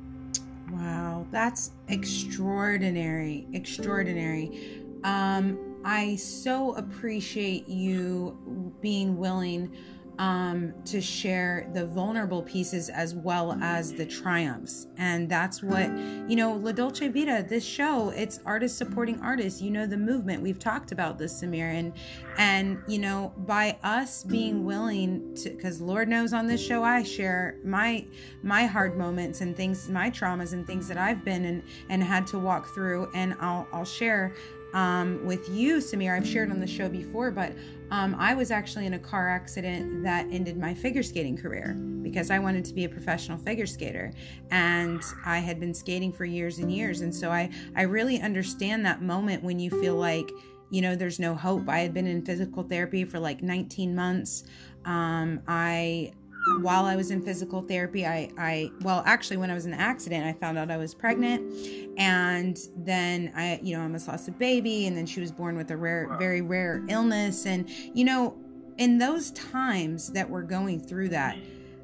Wow, 0.71 1.27
that's 1.31 1.71
extraordinary, 1.87 3.47
extraordinary. 3.53 4.83
Um, 5.03 5.77
I 5.85 6.15
so 6.15 6.75
appreciate 6.75 7.67
you 7.67 8.75
being 8.81 9.17
willing 9.17 9.75
um, 10.19 10.73
to 10.85 11.01
share 11.01 11.69
the 11.73 11.85
vulnerable 11.85 12.43
pieces 12.43 12.89
as 12.89 13.15
well 13.15 13.57
as 13.61 13.93
the 13.93 14.05
triumphs. 14.05 14.87
And 14.97 15.27
that's 15.27 15.63
what, 15.63 15.89
you 16.29 16.35
know, 16.35 16.53
La 16.53 16.71
Dolce 16.71 17.07
Vita, 17.07 17.45
this 17.47 17.65
show, 17.65 18.09
it's 18.09 18.39
artists 18.45 18.77
supporting 18.77 19.19
artists. 19.21 19.61
You 19.61 19.71
know, 19.71 19.87
the 19.87 19.97
movement. 19.97 20.43
We've 20.43 20.59
talked 20.59 20.91
about 20.91 21.17
this, 21.17 21.41
Samir. 21.41 21.73
And, 21.73 21.93
and 22.37 22.79
you 22.87 22.99
know, 22.99 23.33
by 23.37 23.77
us 23.83 24.23
being 24.23 24.63
willing 24.63 25.35
to, 25.35 25.49
because 25.49 25.81
Lord 25.81 26.07
knows 26.07 26.33
on 26.33 26.47
this 26.47 26.63
show, 26.63 26.83
I 26.83 27.03
share 27.03 27.57
my, 27.63 28.05
my 28.43 28.65
hard 28.65 28.97
moments 28.97 29.41
and 29.41 29.55
things, 29.55 29.89
my 29.89 30.11
traumas 30.11 30.53
and 30.53 30.65
things 30.67 30.87
that 30.87 30.97
I've 30.97 31.25
been 31.25 31.45
and, 31.45 31.63
and 31.89 32.03
had 32.03 32.27
to 32.27 32.39
walk 32.39 32.67
through. 32.73 33.09
And 33.15 33.35
I'll, 33.39 33.67
I'll 33.73 33.85
share 33.85 34.33
um, 34.73 35.23
with 35.25 35.49
you, 35.49 35.77
Samir. 35.77 36.15
I've 36.15 36.27
shared 36.27 36.51
on 36.51 36.59
the 36.59 36.67
show 36.67 36.89
before, 36.89 37.31
but 37.31 37.53
um, 37.93 38.15
I 38.17 38.33
was 38.33 38.49
actually 38.49 38.87
in 38.87 38.95
a 38.95 38.99
car 38.99 39.29
accident 39.29 40.01
that 40.01 40.25
ended 40.31 40.57
my 40.57 40.73
figure 40.73 41.03
skating 41.03 41.37
career 41.37 41.75
because 42.01 42.31
I 42.31 42.39
wanted 42.39 42.65
to 42.65 42.73
be 42.73 42.85
a 42.85 42.89
professional 42.89 43.37
figure 43.37 43.67
skater, 43.67 44.11
and 44.49 44.99
I 45.23 45.37
had 45.37 45.59
been 45.59 45.75
skating 45.75 46.11
for 46.11 46.25
years 46.25 46.57
and 46.57 46.71
years, 46.71 47.01
and 47.01 47.13
so 47.13 47.29
I 47.29 47.51
I 47.75 47.83
really 47.83 48.19
understand 48.19 48.83
that 48.87 49.03
moment 49.03 49.43
when 49.43 49.59
you 49.59 49.69
feel 49.69 49.93
like 49.93 50.31
you 50.71 50.81
know 50.81 50.95
there's 50.95 51.19
no 51.19 51.35
hope. 51.35 51.69
I 51.69 51.81
had 51.81 51.93
been 51.93 52.07
in 52.07 52.25
physical 52.25 52.63
therapy 52.63 53.05
for 53.05 53.19
like 53.19 53.43
19 53.43 53.93
months. 53.93 54.45
Um, 54.85 55.41
I 55.47 56.13
while 56.61 56.85
I 56.85 56.95
was 56.95 57.11
in 57.11 57.21
physical 57.21 57.61
therapy, 57.61 58.05
I, 58.05 58.29
I, 58.37 58.71
well, 58.81 59.03
actually, 59.05 59.37
when 59.37 59.49
I 59.49 59.53
was 59.53 59.65
in 59.65 59.71
the 59.71 59.79
accident, 59.79 60.25
I 60.25 60.33
found 60.33 60.57
out 60.57 60.71
I 60.71 60.77
was 60.77 60.93
pregnant. 60.93 61.97
And 61.97 62.57
then 62.77 63.31
I, 63.35 63.59
you 63.61 63.75
know, 63.75 63.81
I 63.81 63.83
almost 63.83 64.07
lost 64.07 64.27
a 64.27 64.31
baby. 64.31 64.87
And 64.87 64.95
then 64.95 65.05
she 65.05 65.19
was 65.19 65.31
born 65.31 65.55
with 65.55 65.71
a 65.71 65.77
rare, 65.77 66.15
very 66.17 66.41
rare 66.41 66.83
illness. 66.89 67.45
And, 67.45 67.69
you 67.69 68.05
know, 68.05 68.37
in 68.77 68.97
those 68.97 69.31
times 69.31 70.11
that 70.13 70.29
we're 70.29 70.43
going 70.43 70.79
through 70.79 71.09
that, 71.09 71.37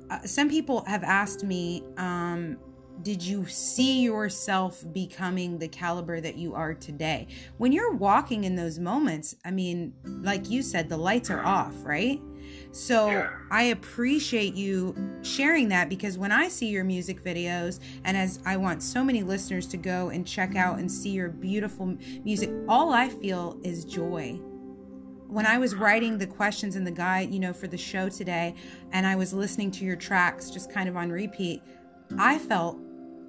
uh, 0.10 0.20
some 0.24 0.50
people 0.50 0.84
have 0.86 1.04
asked 1.04 1.44
me, 1.44 1.84
um, 1.98 2.58
did 3.02 3.24
you 3.24 3.46
see 3.46 4.02
yourself 4.02 4.84
becoming 4.92 5.58
the 5.58 5.68
caliber 5.68 6.20
that 6.20 6.36
you 6.36 6.54
are 6.54 6.74
today? 6.74 7.28
When 7.58 7.72
you're 7.72 7.94
walking 7.94 8.44
in 8.44 8.56
those 8.56 8.78
moments, 8.78 9.36
I 9.46 9.52
mean, 9.52 9.94
like 10.04 10.50
you 10.50 10.62
said, 10.62 10.90
the 10.90 10.98
lights 10.98 11.30
are 11.30 11.44
off, 11.46 11.74
right? 11.84 12.20
So 12.72 13.08
Yeah. 13.08 13.30
I 13.50 13.64
appreciate 13.64 14.54
you 14.54 14.96
sharing 15.22 15.70
that 15.70 15.90
because 15.90 16.18
when 16.18 16.32
I 16.32 16.48
see 16.48 16.68
your 16.68 16.84
music 16.84 17.24
videos, 17.24 17.80
and 18.04 18.16
as 18.16 18.40
I 18.46 18.58
want 18.58 18.84
so 18.84 19.04
many 19.04 19.24
listeners 19.24 19.66
to 19.68 19.78
go 19.78 20.10
and 20.10 20.26
check 20.26 20.56
out 20.56 20.80
and 20.80 20.92
see 20.92 21.10
your 21.10 21.30
beautiful 21.30 21.98
music, 22.24 22.52
all 22.68 22.94
I 22.94 23.10
feel 23.10 23.60
is 23.64 23.86
joy. 23.86 24.40
When 25.28 25.46
I 25.46 25.58
was 25.58 25.76
writing 25.76 26.18
the 26.18 26.28
questions 26.28 26.76
in 26.76 26.84
the 26.84 26.92
guide, 26.92 27.32
you 27.32 27.40
know, 27.40 27.54
for 27.54 27.68
the 27.68 27.78
show 27.78 28.10
today, 28.10 28.56
and 28.92 29.06
I 29.06 29.16
was 29.16 29.34
listening 29.34 29.72
to 29.72 29.86
your 29.86 29.96
tracks 29.96 30.50
just 30.50 30.72
kind 30.72 30.90
of 30.90 30.98
on 30.98 31.12
repeat, 31.12 31.62
I 32.18 32.40
felt 32.40 32.80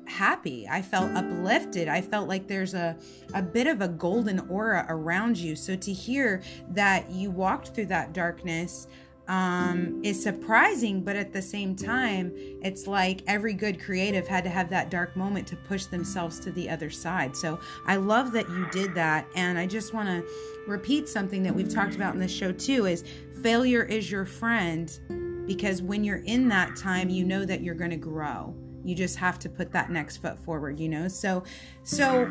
happy. 0.07 0.67
I 0.69 0.83
felt 0.83 1.11
uplifted. 1.13 1.89
I 1.89 2.01
felt 2.01 2.29
like 2.29 2.49
there's 2.49 2.75
a, 2.75 2.97
a 3.35 3.43
bit 3.43 3.67
of 3.67 3.81
a 3.81 3.89
golden 3.89 4.41
aura 4.49 4.87
around 4.89 5.37
you. 5.39 5.55
So 5.55 5.77
to 5.77 5.93
hear 5.93 6.43
that 6.71 7.11
you 7.11 7.31
walked 7.31 7.75
through 7.75 7.87
that 7.87 8.13
darkness 8.13 8.89
um, 9.29 10.01
is 10.03 10.21
surprising, 10.23 11.03
but 11.03 11.17
at 11.17 11.33
the 11.33 11.43
same 11.43 11.77
time, 11.77 12.33
it's 12.63 12.87
like 12.87 13.23
every 13.27 13.55
good 13.55 13.81
creative 13.81 14.27
had 14.27 14.45
to 14.45 14.51
have 14.51 14.69
that 14.71 14.91
dark 14.91 15.17
moment 15.17 15.47
to 15.49 15.57
push 15.57 15.87
themselves 15.87 16.41
to 16.41 16.51
the 16.51 16.69
other 16.69 16.91
side. 16.91 17.37
So 17.37 17.61
I 17.87 17.97
love 17.97 18.33
that 18.33 18.49
you 18.49 18.67
did 18.71 18.95
that. 18.95 19.27
And 19.37 19.59
I 19.59 19.67
just 19.67 19.95
want 19.95 20.09
to 20.09 20.25
repeat 20.67 21.09
something 21.09 21.43
that 21.43 21.55
we've 21.55 21.73
talked 21.73 21.95
about 21.95 22.15
in 22.15 22.21
this 22.21 22.33
show 22.33 22.53
too 22.53 22.87
is 22.87 23.05
failure 23.43 23.83
is 23.83 24.11
your 24.11 24.25
friend 24.25 24.99
because 25.47 25.83
when 25.83 26.05
you're 26.05 26.23
in 26.25 26.49
that 26.49 26.77
time, 26.77 27.09
you 27.09 27.25
know 27.25 27.45
that 27.45 27.63
you're 27.63 27.75
going 27.75 27.91
to 27.91 27.97
grow. 27.97 28.55
You 28.85 28.95
just 28.95 29.17
have 29.17 29.39
to 29.41 29.49
put 29.49 29.73
that 29.73 29.91
next 29.91 30.19
foot 30.19 30.39
forward, 30.39 30.79
you 30.79 30.89
know? 30.89 31.09
So, 31.09 31.43
so 31.83 32.27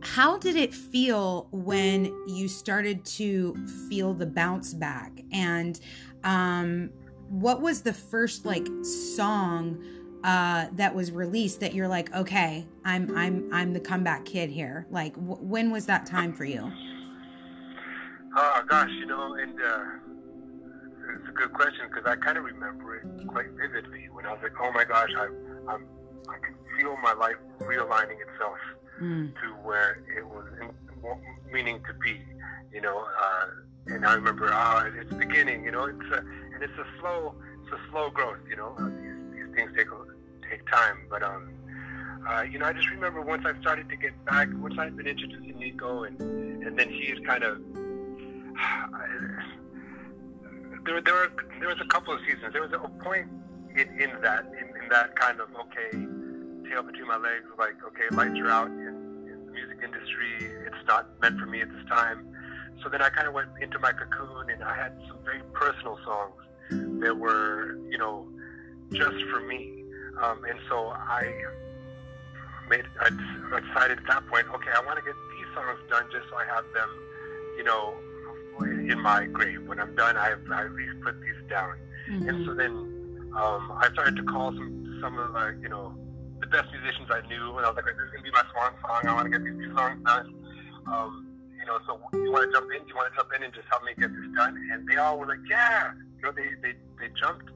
how 0.00 0.38
did 0.38 0.56
it 0.56 0.72
feel 0.72 1.48
when 1.50 2.04
you 2.26 2.48
started 2.48 3.04
to 3.04 3.54
feel 3.88 4.14
the 4.14 4.26
bounce 4.26 4.74
back? 4.74 5.12
And 5.32 5.78
um 6.24 6.90
what 7.28 7.60
was 7.60 7.82
the 7.82 7.92
first 7.92 8.44
like 8.46 8.66
song 8.82 9.82
uh 10.24 10.66
that 10.72 10.94
was 10.94 11.12
released 11.12 11.60
that 11.60 11.74
you're 11.74 11.86
like 11.86 12.12
okay 12.14 12.66
i'm 12.84 13.14
i'm 13.16 13.48
i'm 13.52 13.72
the 13.72 13.80
comeback 13.80 14.24
kid 14.24 14.50
here. 14.50 14.86
Like 14.90 15.14
when 15.16 15.70
was 15.70 15.86
that 15.86 16.06
time 16.06 16.32
for 16.32 16.44
you? 16.44 16.72
Oh 18.36 18.62
gosh, 18.68 18.90
you 18.90 19.06
know, 19.06 19.34
and 19.34 19.60
uh, 19.60 19.84
it's 21.16 21.28
a 21.28 21.32
good 21.32 21.52
question 21.52 21.86
because 21.88 22.04
I 22.06 22.16
kind 22.16 22.36
of 22.36 22.44
remember 22.44 22.96
it 22.96 23.26
quite 23.26 23.50
vividly 23.50 24.08
when 24.12 24.26
I 24.26 24.32
was 24.32 24.40
like, 24.42 24.52
"Oh 24.60 24.70
my 24.72 24.84
gosh, 24.84 25.10
I, 25.16 25.24
I'm, 25.72 25.86
I 26.28 26.38
can 26.38 26.54
feel 26.76 26.96
my 26.98 27.14
life 27.14 27.36
realigning 27.60 28.18
itself 28.20 28.58
Mm. 29.00 29.32
to 29.34 29.46
where 29.62 30.02
it 30.16 30.26
was 30.26 30.46
in, 30.60 31.52
meaning 31.52 31.80
to 31.86 31.94
be." 31.94 32.20
You 32.72 32.82
know, 32.82 32.98
uh, 32.98 33.46
and 33.86 34.06
I 34.06 34.14
remember, 34.14 34.50
ah, 34.52 34.86
it's 34.94 35.12
beginning. 35.14 35.64
You 35.64 35.70
know, 35.70 35.84
it's 35.84 36.12
a, 36.12 36.18
and 36.18 36.62
it's 36.62 36.78
a 36.78 36.84
slow, 37.00 37.34
it's 37.62 37.72
a 37.72 37.90
slow 37.90 38.10
growth. 38.10 38.38
You 38.48 38.56
know, 38.56 38.74
uh, 38.78 38.88
these, 39.00 39.46
these 39.46 39.54
things 39.54 39.72
take 39.76 39.88
take 40.50 40.66
time, 40.70 41.06
but 41.08 41.22
um, 41.22 41.50
uh, 42.28 42.42
you 42.42 42.58
know, 42.58 42.66
I 42.66 42.72
just 42.72 42.90
remember 42.90 43.22
once 43.22 43.44
I 43.46 43.58
started 43.60 43.88
to 43.88 43.96
get 43.96 44.12
back, 44.24 44.48
once 44.54 44.74
I'd 44.78 44.96
been 44.96 45.06
introduced 45.06 45.48
to 45.48 45.52
Nico, 45.52 46.04
and 46.04 46.20
and 46.20 46.78
then 46.78 46.90
he 46.90 47.06
had 47.06 47.24
kind 47.24 47.44
of 47.44 47.58
there, 50.84 51.00
there 51.00 51.14
were 51.14 51.32
there 51.58 51.68
was 51.68 51.80
a 51.80 51.86
couple 51.86 52.14
of 52.14 52.20
seasons. 52.26 52.52
There 52.52 52.62
was 52.62 52.72
a 52.72 52.78
point 53.02 53.28
in, 53.70 53.88
in 54.00 54.10
that 54.22 54.46
in, 54.60 54.68
in 54.82 54.88
that 54.90 55.16
kind 55.16 55.40
of 55.40 55.48
okay 55.54 55.90
tail 56.68 56.82
between 56.82 57.06
my 57.06 57.16
legs, 57.16 57.46
like 57.58 57.76
okay 57.86 58.14
lights 58.14 58.38
are 58.40 58.50
out, 58.50 58.70
and 59.70 59.82
industry. 59.82 60.50
It's 60.66 60.86
not 60.86 61.20
meant 61.20 61.38
for 61.38 61.46
me 61.46 61.60
at 61.60 61.70
this 61.70 61.84
time. 61.88 62.26
So 62.82 62.88
then 62.88 63.02
I 63.02 63.10
kind 63.10 63.26
of 63.26 63.34
went 63.34 63.48
into 63.60 63.78
my 63.78 63.92
cocoon, 63.92 64.50
and 64.50 64.62
I 64.62 64.74
had 64.74 64.92
some 65.08 65.18
very 65.24 65.42
personal 65.52 65.98
songs 66.04 66.34
that 67.00 67.16
were, 67.16 67.76
you 67.90 67.98
know, 67.98 68.28
just 68.92 69.16
for 69.30 69.40
me. 69.40 69.84
Um, 70.22 70.44
and 70.44 70.58
so 70.68 70.88
I 70.88 71.32
made, 72.68 72.84
I 73.00 73.10
decided 73.10 73.98
at 73.98 74.06
that 74.08 74.26
point, 74.28 74.46
okay, 74.54 74.70
I 74.74 74.84
want 74.84 74.98
to 74.98 75.04
get 75.04 75.14
these 75.14 75.54
songs 75.54 75.78
done 75.90 76.04
just 76.12 76.28
so 76.28 76.36
I 76.36 76.44
have 76.44 76.64
them, 76.74 76.90
you 77.56 77.64
know, 77.64 77.94
in 78.60 79.00
my 79.00 79.26
grave. 79.26 79.66
When 79.66 79.78
I'm 79.78 79.94
done, 79.94 80.16
I, 80.16 80.34
I 80.52 80.64
at 80.64 80.72
least 80.72 81.00
put 81.02 81.20
these 81.20 81.48
down. 81.48 81.74
And 82.08 82.46
so 82.46 82.54
then 82.54 82.70
um, 83.36 83.72
I 83.76 83.88
started 83.92 84.16
to 84.16 84.22
call 84.22 84.52
some 84.52 84.98
some 85.02 85.18
of 85.18 85.32
the 85.32 85.58
you 85.62 85.68
know 85.68 85.94
the 86.40 86.46
best 86.46 86.68
musicians 86.72 87.08
I 87.10 87.20
knew, 87.26 87.56
and 87.56 87.66
I 87.66 87.70
was 87.70 87.76
like, 87.76 87.86
"This 87.86 88.06
is 88.06 88.10
gonna 88.10 88.22
be 88.22 88.30
my 88.30 88.44
swan 88.52 88.72
song. 88.82 89.06
I 89.06 89.14
want 89.14 89.30
to 89.30 89.38
get 89.38 89.44
these 89.44 89.58
two 89.58 89.74
songs 89.74 90.02
done." 90.04 90.34
Um, 90.86 91.26
you 91.58 91.66
know, 91.66 91.78
so 91.86 92.00
you 92.12 92.32
want 92.32 92.50
to 92.50 92.52
jump 92.52 92.70
in? 92.72 92.86
You 92.88 92.94
want 92.94 93.12
to 93.12 93.16
jump 93.16 93.30
in 93.36 93.42
and 93.42 93.52
just 93.52 93.68
help 93.68 93.84
me 93.84 93.92
get 93.98 94.14
this 94.14 94.30
done? 94.36 94.56
And 94.72 94.88
they 94.88 94.96
all 94.96 95.18
were 95.18 95.26
like, 95.26 95.42
"Yeah!" 95.48 95.92
You 96.16 96.22
know, 96.22 96.32
they 96.32 96.54
they, 96.62 96.74
they 96.98 97.08
jumped 97.18 97.50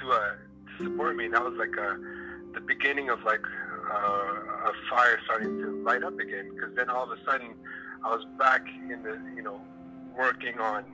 to 0.00 0.12
uh, 0.12 0.34
support 0.78 1.16
me, 1.16 1.26
and 1.26 1.34
that 1.34 1.44
was 1.44 1.54
like 1.58 1.76
uh, 1.76 1.96
the 2.54 2.60
beginning 2.60 3.10
of 3.10 3.22
like 3.24 3.44
uh, 3.90 4.70
a 4.70 4.72
fire 4.88 5.18
starting 5.24 5.58
to 5.58 5.82
light 5.82 6.02
up 6.02 6.18
again. 6.18 6.54
Because 6.54 6.74
then 6.76 6.88
all 6.88 7.04
of 7.04 7.10
a 7.10 7.22
sudden, 7.24 7.54
I 8.04 8.14
was 8.14 8.24
back 8.38 8.66
in 8.66 9.02
the 9.02 9.20
you 9.34 9.42
know 9.42 9.60
working 10.16 10.58
on 10.58 10.84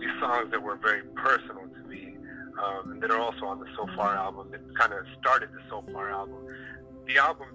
these 0.00 0.20
songs 0.20 0.50
that 0.50 0.62
were 0.62 0.76
very 0.76 1.02
personal 1.14 1.66
to 1.68 1.88
me 1.88 2.13
um, 2.62 3.00
that 3.00 3.10
are 3.10 3.18
also 3.18 3.46
on 3.46 3.60
the 3.60 3.66
So 3.76 3.86
Far 3.96 4.16
album 4.16 4.50
that 4.50 4.60
kind 4.78 4.92
of 4.92 5.06
started 5.20 5.50
the 5.52 5.60
So 5.68 5.82
Far 5.92 6.10
album. 6.10 6.38
The 7.06 7.18
album, 7.18 7.48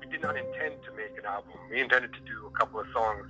we 0.00 0.06
did 0.06 0.22
not 0.22 0.36
intend 0.36 0.74
to 0.84 0.96
make 0.96 1.16
an 1.18 1.24
album. 1.26 1.52
We 1.70 1.80
intended 1.80 2.12
to 2.12 2.20
do 2.20 2.46
a 2.46 2.58
couple 2.58 2.80
of 2.80 2.86
songs 2.92 3.26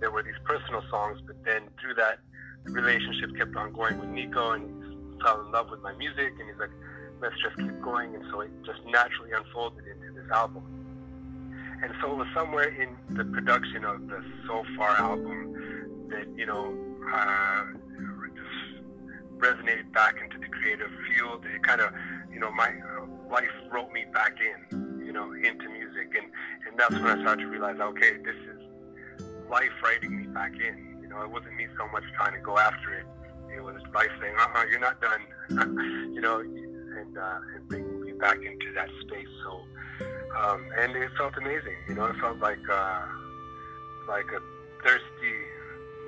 that 0.00 0.12
were 0.12 0.22
these 0.22 0.38
personal 0.44 0.82
songs, 0.90 1.20
but 1.26 1.42
then 1.44 1.62
through 1.80 1.94
that, 1.94 2.18
the 2.64 2.72
relationship 2.72 3.36
kept 3.36 3.54
on 3.56 3.72
going 3.72 3.98
with 3.98 4.08
Nico 4.08 4.52
and 4.52 5.22
fell 5.22 5.40
in 5.44 5.52
love 5.52 5.70
with 5.70 5.80
my 5.80 5.92
music 5.94 6.32
and 6.38 6.48
he's 6.48 6.58
like, 6.58 6.70
let's 7.20 7.34
just 7.42 7.56
keep 7.56 7.80
going. 7.82 8.14
And 8.14 8.24
so 8.30 8.40
it 8.40 8.50
just 8.64 8.80
naturally 8.86 9.32
unfolded 9.32 9.84
into 9.86 10.12
this 10.12 10.30
album. 10.30 10.64
And 11.82 11.92
so 12.00 12.12
it 12.12 12.16
was 12.16 12.28
somewhere 12.34 12.68
in 12.68 12.96
the 13.10 13.24
production 13.24 13.84
of 13.84 14.06
the 14.08 14.24
So 14.46 14.64
Far 14.76 14.96
album 14.96 16.08
that, 16.10 16.26
you 16.36 16.46
know, 16.46 16.74
uh, 17.12 17.64
resonated 19.38 19.92
back 19.92 20.16
into 20.22 20.38
the 20.38 20.48
creative 20.48 20.90
field. 21.08 21.44
It 21.54 21.62
kind 21.62 21.80
of, 21.80 21.90
you 22.32 22.40
know, 22.40 22.50
my 22.50 22.68
uh, 22.68 23.06
life 23.30 23.50
wrote 23.70 23.92
me 23.92 24.04
back 24.12 24.36
in, 24.40 25.04
you 25.04 25.12
know, 25.12 25.32
into 25.32 25.68
music. 25.68 26.14
And, 26.16 26.30
and 26.68 26.78
that's 26.78 26.94
when 26.94 27.06
I 27.06 27.20
started 27.22 27.42
to 27.42 27.48
realize, 27.48 27.78
okay, 27.80 28.16
this 28.24 28.36
is 28.36 28.60
life 29.50 29.72
writing 29.82 30.16
me 30.16 30.26
back 30.28 30.52
in. 30.52 30.98
You 31.02 31.08
know, 31.08 31.22
it 31.22 31.30
wasn't 31.30 31.56
me 31.56 31.66
so 31.78 31.86
much 31.88 32.04
trying 32.16 32.34
to 32.34 32.40
go 32.40 32.58
after 32.58 32.92
it. 32.94 33.06
It 33.54 33.62
was 33.62 33.76
life 33.94 34.10
saying, 34.20 34.34
uh-uh, 34.36 34.64
you're 34.70 34.80
not 34.80 35.00
done, 35.00 35.20
you 36.12 36.20
know, 36.20 36.40
and, 36.40 37.16
uh, 37.16 37.38
and 37.54 37.68
bringing 37.68 38.00
me 38.00 38.12
back 38.12 38.38
into 38.38 38.72
that 38.74 38.88
space. 39.02 39.28
So, 39.44 39.60
um, 40.36 40.66
and 40.78 40.96
it 40.96 41.10
felt 41.16 41.34
amazing. 41.36 41.76
You 41.88 41.94
know, 41.94 42.06
it 42.06 42.16
felt 42.20 42.38
like, 42.38 42.58
uh, 42.68 43.02
like 44.08 44.26
a 44.32 44.40
thirsty, 44.82 45.34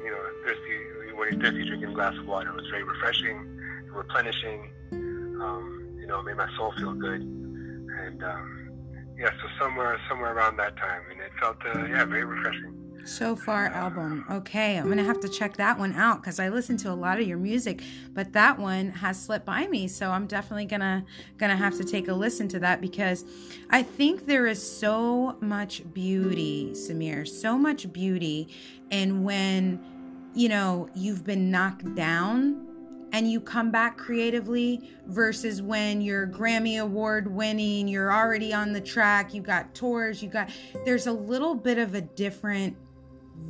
you 0.06 0.12
know, 0.12 0.22
thirsty, 0.44 1.14
when 1.16 1.32
you're 1.32 1.40
thirsty, 1.40 1.64
drinking 1.66 1.90
a 1.90 1.94
glass 1.94 2.16
of 2.16 2.26
water. 2.26 2.50
It 2.50 2.54
was 2.54 2.66
very 2.70 2.84
refreshing, 2.84 3.58
replenishing, 3.92 4.70
um, 5.42 5.96
you 5.98 6.06
know, 6.06 6.20
it 6.20 6.24
made 6.24 6.36
my 6.36 6.48
soul 6.56 6.72
feel 6.78 6.94
good. 6.94 7.22
And, 7.22 8.22
um, 8.22 8.70
yeah, 9.18 9.30
so 9.30 9.48
somewhere, 9.58 9.98
somewhere 10.08 10.32
around 10.32 10.58
that 10.58 10.76
time. 10.76 11.02
And 11.10 11.20
it 11.20 11.32
felt, 11.40 11.56
uh, 11.66 11.86
yeah, 11.86 12.04
very 12.04 12.24
refreshing. 12.24 12.86
So 13.04 13.36
far 13.36 13.66
album. 13.66 14.24
Okay, 14.28 14.76
I'm 14.76 14.88
gonna 14.88 15.04
have 15.04 15.20
to 15.20 15.28
check 15.28 15.56
that 15.58 15.78
one 15.78 15.92
out 15.94 16.20
because 16.20 16.40
I 16.40 16.48
listen 16.48 16.76
to 16.78 16.90
a 16.90 16.94
lot 16.94 17.20
of 17.20 17.26
your 17.26 17.38
music, 17.38 17.80
but 18.14 18.32
that 18.32 18.58
one 18.58 18.90
has 18.90 19.22
slipped 19.22 19.46
by 19.46 19.68
me. 19.68 19.86
So 19.86 20.10
I'm 20.10 20.26
definitely 20.26 20.64
gonna 20.64 21.04
gonna 21.38 21.56
have 21.56 21.76
to 21.76 21.84
take 21.84 22.08
a 22.08 22.12
listen 22.12 22.48
to 22.48 22.58
that 22.58 22.80
because 22.80 23.24
I 23.70 23.84
think 23.84 24.26
there 24.26 24.48
is 24.48 24.60
so 24.60 25.36
much 25.40 25.82
beauty, 25.94 26.70
Samir, 26.72 27.28
so 27.28 27.56
much 27.56 27.92
beauty, 27.92 28.48
and 28.90 29.24
when 29.24 29.78
you 30.36 30.48
know 30.48 30.88
you've 30.94 31.24
been 31.24 31.50
knocked 31.50 31.94
down 31.94 32.62
and 33.12 33.30
you 33.30 33.40
come 33.40 33.70
back 33.70 33.96
creatively 33.96 34.90
versus 35.06 35.62
when 35.62 36.00
you're 36.00 36.26
Grammy 36.26 36.80
award 36.80 37.32
winning, 37.32 37.88
you're 37.88 38.12
already 38.12 38.52
on 38.52 38.72
the 38.72 38.80
track, 38.80 39.32
you 39.32 39.40
got 39.40 39.74
tours, 39.74 40.22
you 40.22 40.28
got 40.28 40.50
there's 40.84 41.06
a 41.06 41.12
little 41.12 41.54
bit 41.54 41.78
of 41.78 41.94
a 41.94 42.00
different 42.00 42.76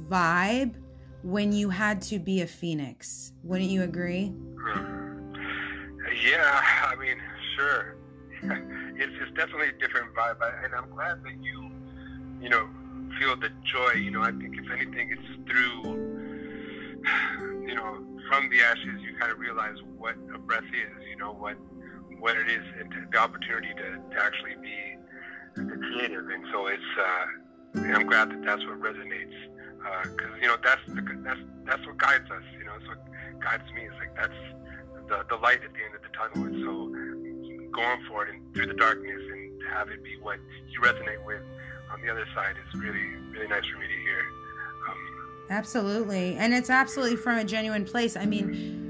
vibe 0.09 0.75
when 1.23 1.53
you 1.53 1.69
had 1.71 2.01
to 2.03 2.19
be 2.19 2.43
a 2.43 2.47
phoenix. 2.47 3.33
Wouldn't 3.43 3.71
you 3.71 3.83
agree? 3.83 4.33
Yeah, 6.25 6.63
I 6.85 6.95
mean, 7.01 7.17
sure. 7.57 7.97
it's, 8.43 9.13
it's 9.21 9.37
definitely 9.37 9.69
a 9.69 9.73
different 9.73 10.15
vibe, 10.15 10.37
and 10.65 10.75
I'm 10.75 10.89
glad 10.91 11.23
that 11.25 11.43
you, 11.43 11.71
you 12.41 12.49
know, 12.49 12.69
feel 13.19 13.37
the 13.37 13.51
joy. 13.65 13.93
You 13.95 14.13
know, 14.13 14.23
I 14.23 14.31
think 14.31 14.57
if 14.57 14.71
anything, 14.71 15.11
it's 15.11 15.51
through, 15.51 16.16
you 17.67 17.75
know, 17.75 18.05
from 18.29 18.51
the 18.51 18.61
ashes, 18.61 19.01
you 19.01 19.17
kind 19.19 19.33
of 19.33 19.39
realize 19.39 19.77
what 19.99 20.17
a 20.35 20.39
breath 20.39 20.65
is. 20.65 21.05
You 21.09 21.17
know, 21.17 21.33
what 21.33 21.57
what 22.19 22.37
it 22.37 22.49
is, 22.49 22.65
and 22.81 22.93
the 23.13 23.19
opportunity 23.19 23.69
to, 23.77 24.15
to 24.15 24.23
actually 24.23 24.57
be 24.63 24.97
creative. 25.55 26.29
And 26.29 26.45
so 26.51 26.67
it's, 26.67 26.83
uh, 26.99 27.85
I'm 27.95 28.07
glad 28.07 28.31
that 28.31 28.43
that's 28.45 28.65
what 28.65 28.81
resonates, 28.81 29.37
because 30.05 30.33
you 30.41 30.49
know 30.49 30.57
that's 30.63 30.81
the, 30.87 31.03
that's 31.23 31.41
that's 31.65 31.87
what 31.87 31.99
guides 31.99 32.31
us. 32.31 32.43
You 32.59 32.65
know, 32.65 32.73
it's 32.79 32.89
what 32.89 33.03
guides 33.41 33.71
me. 33.75 33.83
It's 33.83 33.97
like 33.99 34.17
that's 34.17 34.41
the, 35.09 35.25
the 35.29 35.37
light 35.37 35.63
at 35.63 35.73
the 35.73 35.83
end 35.85 35.95
of 35.95 36.03
the 36.03 36.13
tunnel. 36.17 36.47
And 36.47 36.65
so 36.65 36.73
going 37.77 38.01
for 38.09 38.27
it 38.27 38.35
and 38.35 38.55
through 38.55 38.67
the 38.67 38.75
darkness 38.75 39.21
and 39.33 39.63
have 39.71 39.89
it 39.91 40.03
be 40.03 40.17
what 40.23 40.39
you 40.71 40.81
resonate 40.81 41.23
with 41.27 41.43
on 41.93 42.01
the 42.03 42.11
other 42.11 42.27
side 42.35 42.57
is 42.57 42.81
really, 42.81 43.05
really 43.31 43.49
nice 43.49 43.65
for 43.67 43.79
me 43.79 43.87
to 43.87 44.01
hear. 44.03 44.25
Absolutely. 45.51 46.37
And 46.37 46.53
it's 46.53 46.71
absolutely 46.71 47.17
from 47.17 47.39
a 47.39 47.45
genuine 47.45 47.85
place. 47.85 48.17
I 48.17 48.27
mean, 48.27 48.87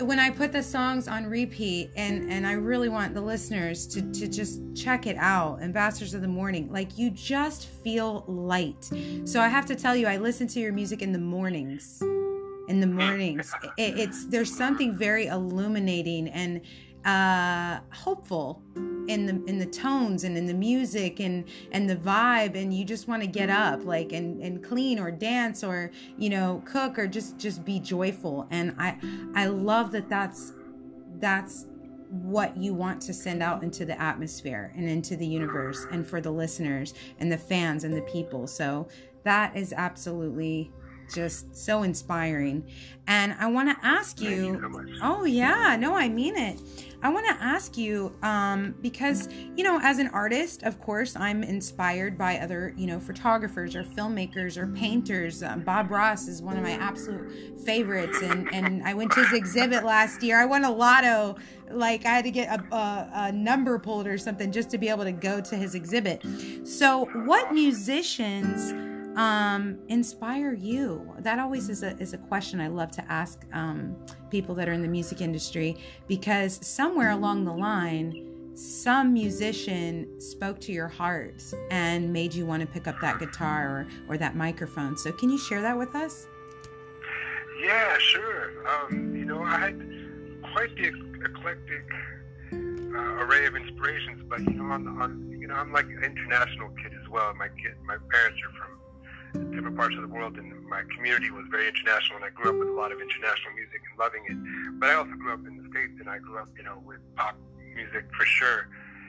when 0.00 0.18
I 0.18 0.30
put 0.30 0.52
the 0.52 0.62
songs 0.62 1.08
on 1.08 1.26
repeat 1.26 1.90
and 1.96 2.30
and 2.30 2.46
I 2.46 2.52
really 2.52 2.88
want 2.88 3.14
the 3.14 3.20
listeners 3.20 3.86
to 3.88 4.02
to 4.12 4.28
just 4.28 4.60
check 4.74 5.06
it 5.06 5.16
out 5.16 5.62
Ambassadors 5.62 6.12
of 6.12 6.20
the 6.20 6.28
Morning 6.28 6.70
like 6.70 6.98
you 6.98 7.10
just 7.10 7.66
feel 7.66 8.24
light. 8.26 8.90
So 9.24 9.40
I 9.40 9.48
have 9.48 9.66
to 9.66 9.74
tell 9.74 9.96
you 9.96 10.06
I 10.06 10.18
listen 10.18 10.46
to 10.48 10.60
your 10.60 10.72
music 10.72 11.00
in 11.02 11.12
the 11.12 11.18
mornings. 11.18 12.02
In 12.68 12.80
the 12.80 12.86
mornings. 12.86 13.52
It, 13.78 13.98
it's 13.98 14.26
there's 14.26 14.54
something 14.54 14.94
very 14.94 15.26
illuminating 15.26 16.28
and 16.28 16.60
uh 17.06 17.80
hopeful 17.90 18.62
in 19.08 19.26
the 19.26 19.44
in 19.46 19.58
the 19.58 19.66
tones 19.66 20.24
and 20.24 20.36
in 20.36 20.46
the 20.46 20.54
music 20.54 21.20
and 21.20 21.44
and 21.72 21.88
the 21.88 21.96
vibe 21.96 22.54
and 22.54 22.72
you 22.74 22.84
just 22.84 23.08
want 23.08 23.22
to 23.22 23.28
get 23.28 23.50
up 23.50 23.84
like 23.84 24.12
and 24.12 24.40
and 24.42 24.62
clean 24.62 24.98
or 24.98 25.10
dance 25.10 25.62
or 25.62 25.90
you 26.18 26.28
know 26.28 26.62
cook 26.64 26.98
or 26.98 27.06
just 27.06 27.38
just 27.38 27.64
be 27.64 27.78
joyful 27.78 28.46
and 28.50 28.74
i 28.78 28.96
i 29.34 29.46
love 29.46 29.92
that 29.92 30.08
that's 30.08 30.52
that's 31.18 31.66
what 32.08 32.56
you 32.56 32.74
want 32.74 33.00
to 33.00 33.14
send 33.14 33.42
out 33.42 33.62
into 33.62 33.84
the 33.84 34.00
atmosphere 34.00 34.72
and 34.74 34.88
into 34.88 35.16
the 35.16 35.26
universe 35.26 35.86
and 35.92 36.06
for 36.06 36.20
the 36.20 36.30
listeners 36.30 36.94
and 37.20 37.30
the 37.30 37.38
fans 37.38 37.84
and 37.84 37.96
the 37.96 38.02
people 38.02 38.46
so 38.46 38.88
that 39.22 39.54
is 39.56 39.72
absolutely 39.72 40.70
just 41.14 41.54
so 41.56 41.82
inspiring 41.82 42.64
and 43.06 43.34
i 43.38 43.46
want 43.46 43.68
to 43.68 43.86
ask 43.86 44.20
you 44.20 44.30
you 44.30 44.60
so 44.60 44.68
much. 44.68 44.88
Oh 45.02 45.24
yeah, 45.24 45.76
no, 45.78 45.94
I 45.94 46.08
mean 46.08 46.36
it. 46.36 46.60
I 47.02 47.08
want 47.08 47.26
to 47.26 47.42
ask 47.42 47.78
you 47.78 48.14
um, 48.22 48.74
because 48.82 49.28
you 49.56 49.64
know, 49.64 49.80
as 49.82 49.98
an 49.98 50.08
artist, 50.08 50.62
of 50.64 50.78
course, 50.80 51.16
I'm 51.16 51.42
inspired 51.42 52.18
by 52.18 52.38
other 52.38 52.74
you 52.76 52.86
know 52.86 53.00
photographers 53.00 53.74
or 53.74 53.84
filmmakers 53.84 54.56
or 54.56 54.66
painters. 54.66 55.42
Um, 55.42 55.60
Bob 55.60 55.90
Ross 55.90 56.28
is 56.28 56.42
one 56.42 56.56
of 56.56 56.62
my 56.62 56.72
absolute 56.72 57.60
favorites, 57.64 58.18
and 58.22 58.52
and 58.52 58.82
I 58.82 58.94
went 58.94 59.12
to 59.12 59.24
his 59.24 59.32
exhibit 59.32 59.84
last 59.84 60.22
year. 60.22 60.38
I 60.38 60.44
won 60.44 60.64
a 60.64 60.70
lotto. 60.70 61.36
Like 61.70 62.04
I 62.04 62.10
had 62.10 62.24
to 62.24 62.30
get 62.30 62.48
a, 62.48 62.74
a, 62.74 63.10
a 63.14 63.32
number 63.32 63.78
pulled 63.78 64.06
or 64.06 64.18
something 64.18 64.52
just 64.52 64.70
to 64.70 64.78
be 64.78 64.88
able 64.88 65.04
to 65.04 65.12
go 65.12 65.40
to 65.40 65.56
his 65.56 65.74
exhibit. 65.74 66.22
So, 66.64 67.06
what 67.24 67.52
musicians? 67.52 68.89
Um, 69.20 69.78
inspire 69.88 70.54
you? 70.54 71.14
That 71.18 71.38
always 71.38 71.68
is 71.68 71.82
a, 71.82 71.94
is 71.98 72.14
a 72.14 72.18
question 72.18 72.58
I 72.58 72.68
love 72.68 72.90
to 72.92 73.12
ask 73.12 73.44
um, 73.52 73.94
people 74.30 74.54
that 74.54 74.66
are 74.66 74.72
in 74.72 74.80
the 74.80 74.88
music 74.88 75.20
industry 75.20 75.76
because 76.08 76.58
somewhere 76.66 77.10
along 77.10 77.44
the 77.44 77.52
line, 77.52 78.54
some 78.54 79.12
musician 79.12 80.18
spoke 80.18 80.58
to 80.60 80.72
your 80.72 80.88
heart 80.88 81.42
and 81.70 82.10
made 82.10 82.32
you 82.32 82.46
want 82.46 82.62
to 82.62 82.66
pick 82.66 82.86
up 82.86 82.98
that 83.02 83.18
guitar 83.18 83.68
or, 83.68 83.86
or 84.08 84.16
that 84.16 84.36
microphone. 84.36 84.96
So, 84.96 85.12
can 85.12 85.28
you 85.28 85.38
share 85.38 85.60
that 85.60 85.76
with 85.76 85.94
us? 85.94 86.26
Yeah, 87.62 87.98
sure. 87.98 88.66
Um, 88.66 89.14
you 89.14 89.26
know, 89.26 89.42
I 89.42 89.58
had 89.58 89.78
quite 90.54 90.74
the 90.76 90.92
eclectic 91.26 91.84
uh, 92.52 93.22
array 93.22 93.44
of 93.44 93.54
inspirations. 93.54 94.22
But 94.30 94.40
you 94.40 94.54
know, 94.54 94.72
on, 94.72 94.88
on 95.00 95.36
you 95.38 95.46
know, 95.46 95.54
I'm 95.54 95.72
like 95.72 95.84
an 95.84 96.02
international 96.04 96.70
kid 96.82 96.92
as 97.02 97.08
well. 97.10 97.34
My 97.34 97.48
kid, 97.48 97.74
my 97.84 97.98
parents 98.10 98.40
are 98.46 98.66
from 98.66 98.79
different 99.32 99.76
parts 99.76 99.94
of 99.96 100.02
the 100.02 100.08
world, 100.08 100.36
and 100.36 100.52
my 100.68 100.82
community 100.94 101.30
was 101.30 101.46
very 101.50 101.68
international, 101.68 102.16
and 102.16 102.24
I 102.24 102.30
grew 102.30 102.50
up 102.50 102.58
with 102.58 102.68
a 102.68 102.72
lot 102.72 102.92
of 102.92 103.00
international 103.00 103.52
music 103.54 103.80
and 103.90 103.98
loving 103.98 104.24
it. 104.28 104.80
But 104.80 104.90
I 104.90 104.94
also 104.94 105.12
grew 105.12 105.32
up 105.32 105.46
in 105.46 105.56
the 105.56 105.68
states, 105.70 105.94
and 106.00 106.08
I 106.08 106.18
grew 106.18 106.38
up, 106.38 106.48
you 106.56 106.62
know, 106.62 106.82
with 106.84 107.00
pop 107.16 107.36
music 107.74 108.06
for 108.16 108.24
sure. 108.24 108.68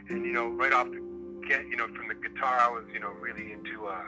And 0.09 0.25
you 0.25 0.33
know, 0.33 0.49
right 0.49 0.73
off 0.73 0.87
the 0.91 1.01
get, 1.47 1.67
you 1.67 1.75
know, 1.75 1.87
from 1.87 2.07
the 2.07 2.15
guitar, 2.15 2.59
I 2.59 2.69
was, 2.69 2.83
you 2.93 2.99
know, 2.99 3.11
really 3.19 3.51
into, 3.51 3.87
uh, 3.87 4.03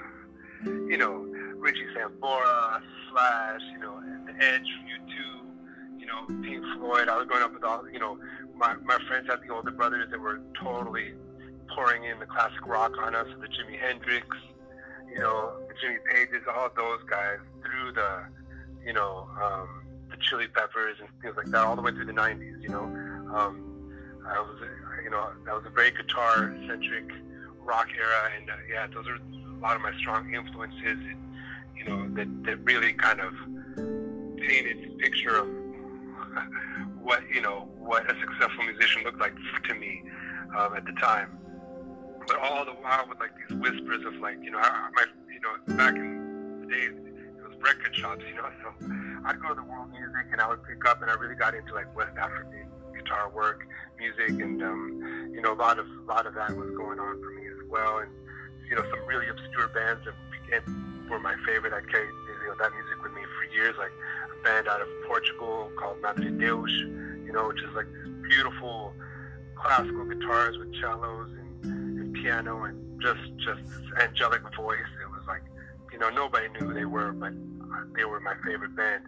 you 0.64 0.98
know, 0.98 1.26
Richie 1.58 1.88
Sambora, 1.96 2.82
Slash, 3.12 3.62
you 3.74 3.80
know, 3.80 4.02
The 4.26 4.44
Edge, 4.44 4.62
U2, 4.62 6.00
you 6.00 6.06
know, 6.06 6.26
Pink 6.42 6.64
Floyd. 6.78 7.10
I 7.10 7.18
was 7.18 7.28
growing 7.28 7.44
up 7.44 7.54
with 7.54 7.64
all, 7.64 7.90
you 7.90 8.00
know, 8.00 8.18
my 8.56 8.76
my 8.76 8.98
friends 9.08 9.28
had 9.30 9.42
the 9.42 9.54
older 9.54 9.72
brothers 9.72 10.10
that 10.12 10.20
were 10.20 10.42
totally 10.62 11.14
pouring 11.76 12.04
in 12.04 12.20
the 12.20 12.26
classic 12.26 12.66
rock 12.66 12.94
on 13.02 13.16
us, 13.16 13.28
the 13.42 13.48
Jimi 13.48 13.80
Hendrix, 13.80 14.28
you 15.14 15.20
know, 15.20 15.54
the 15.68 15.74
Jimmy 15.80 16.00
Pages, 16.12 16.44
all 16.54 16.70
those 16.76 17.02
guys 17.10 17.38
through 17.62 17.94
the, 17.94 18.26
you 18.86 18.94
know, 18.94 19.28
um, 19.42 19.84
the 20.10 20.18
Chili 20.18 20.48
Peppers 20.48 20.98
and 21.00 21.10
things 21.22 21.36
like 21.38 21.48
that, 21.48 21.62
all 21.62 21.76
the 21.76 21.82
way 21.82 21.92
through 21.92 22.06
the 22.06 22.14
'90s. 22.14 22.62
You 22.62 22.70
know, 22.70 22.84
um, 23.34 23.92
I 24.28 24.40
was, 24.40 24.60
you 25.04 25.10
know, 25.10 25.30
that 25.46 25.54
was 25.54 25.64
a 25.66 25.70
very 25.70 25.92
guitar-centric 25.92 27.12
rock 27.60 27.88
era, 27.96 28.32
and 28.36 28.50
uh, 28.50 28.54
yeah, 28.70 28.88
those 28.88 29.08
are 29.08 29.16
a 29.16 29.60
lot 29.62 29.76
of 29.76 29.82
my 29.82 29.96
strong 30.00 30.34
influences. 30.34 30.98
You 31.76 31.86
know, 31.86 32.10
that 32.16 32.44
that 32.46 32.64
really 32.64 32.94
kind 32.94 33.22
of 33.22 33.34
painted 34.38 34.92
a 34.92 34.98
picture 34.98 35.38
of 35.38 35.48
what 37.02 37.22
you 37.30 37.42
know 37.42 37.70
what 37.78 38.10
a 38.10 38.20
successful 38.20 38.64
musician 38.64 39.04
looked 39.04 39.20
like 39.20 39.36
to 39.68 39.74
me 39.76 40.04
um, 40.58 40.76
at 40.76 40.86
the 40.86 40.94
time 40.94 41.38
but 42.28 42.38
all 42.40 42.66
the 42.66 42.72
while 42.72 43.08
with 43.08 43.20
like 43.20 43.32
these 43.38 43.58
whispers 43.58 44.06
of 44.06 44.16
like 44.16 44.38
you 44.42 44.52
know 44.52 44.60
I, 44.60 44.90
my 44.96 45.06
you 45.32 45.40
know 45.42 45.76
back 45.76 45.96
in 45.96 46.62
the 46.62 46.68
days 46.68 46.92
it 46.92 47.44
was 47.44 47.56
record 47.62 47.96
shops 47.96 48.24
you 48.28 48.36
know 48.36 48.50
so 48.62 48.70
I'd 49.26 49.40
go 49.42 49.50
to 49.50 49.56
the 49.56 49.64
world 49.64 49.90
music 49.92 50.32
and 50.32 50.42
I 50.42 50.48
would 50.48 50.64
pick 50.64 50.86
up 50.86 51.02
and 51.02 51.10
I 51.10 51.16
really 51.16 51.36
got 51.36 51.56
into 51.56 51.74
like 51.74 51.94
West 51.96 52.18
African 52.18 52.68
guitar 52.96 53.30
work 53.30 53.66
music 53.98 54.42
and 54.42 54.62
um, 54.64 55.32
you 55.34 55.42
know 55.42 55.54
a 55.54 55.60
lot 55.60 55.80
of 55.80 55.88
a 55.88 56.06
lot 56.08 56.26
of 56.26 56.34
that 56.36 56.56
was 56.56 56.70
going 56.76 57.00
on 57.00 57.22
for 57.22 57.32
me 57.32 57.48
as 57.48 57.70
well. 57.70 58.00
And 58.00 58.12
you 58.70 58.76
know 58.76 58.84
some 58.90 59.06
really 59.08 59.28
obscure 59.28 59.68
bands 59.70 60.04
that 60.06 60.16
became, 60.32 61.08
were 61.10 61.20
my 61.20 61.36
favorite. 61.46 61.74
I 61.74 61.82
carried 61.90 62.10
you 62.44 62.50
know 62.50 62.56
that 62.60 62.72
music 62.74 63.02
with 63.02 63.14
me 63.14 63.22
for 63.24 63.56
years 63.56 63.76
like 63.78 63.92
a 64.28 64.44
band 64.44 64.68
out 64.68 64.82
of 64.82 64.88
Portugal 65.08 65.72
called 65.78 66.02
Madredeus 66.02 66.72
you 67.26 67.32
know 67.32 67.48
which 67.48 67.62
is 67.64 67.74
like 67.76 67.88
beautiful 68.24 68.94
classical 69.56 70.06
guitars 70.06 70.58
with 70.58 70.74
cellos 70.82 71.30
and 71.40 71.43
piano 72.24 72.64
and 72.64 73.02
just 73.02 73.20
just 73.38 73.62
angelic 74.02 74.42
voice. 74.56 74.92
It 75.02 75.12
was 75.12 75.26
like, 75.28 75.44
you 75.92 76.00
know, 76.00 76.10
nobody 76.10 76.48
knew 76.50 76.68
who 76.68 76.74
they 76.74 76.86
were, 76.86 77.12
but 77.12 77.34
they 77.96 78.06
were 78.06 78.20
my 78.22 78.36
favorite 78.46 78.76
band. 78.76 79.04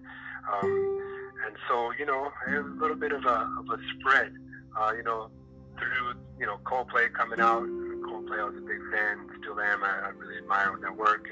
Um, 0.51 1.01
and 1.45 1.56
so, 1.67 1.91
you 1.97 2.06
know, 2.06 2.32
a 2.47 2.60
little 2.82 2.97
bit 2.97 3.12
of 3.13 3.23
a, 3.25 3.49
of 3.60 3.69
a 3.71 3.78
spread, 3.93 4.34
uh, 4.78 4.91
you 4.95 5.04
know, 5.04 5.30
through, 5.78 6.13
you 6.39 6.45
know, 6.45 6.58
Coldplay 6.65 7.13
coming 7.13 7.39
out. 7.39 7.63
Coldplay, 7.63 8.39
I 8.39 8.43
was 8.43 8.58
a 8.58 8.62
big 8.62 8.82
fan, 8.91 9.30
still 9.41 9.60
am. 9.60 9.84
I, 9.84 10.08
I 10.08 10.10
really 10.10 10.38
admire 10.38 10.78
their 10.82 10.93
work. 10.93 11.25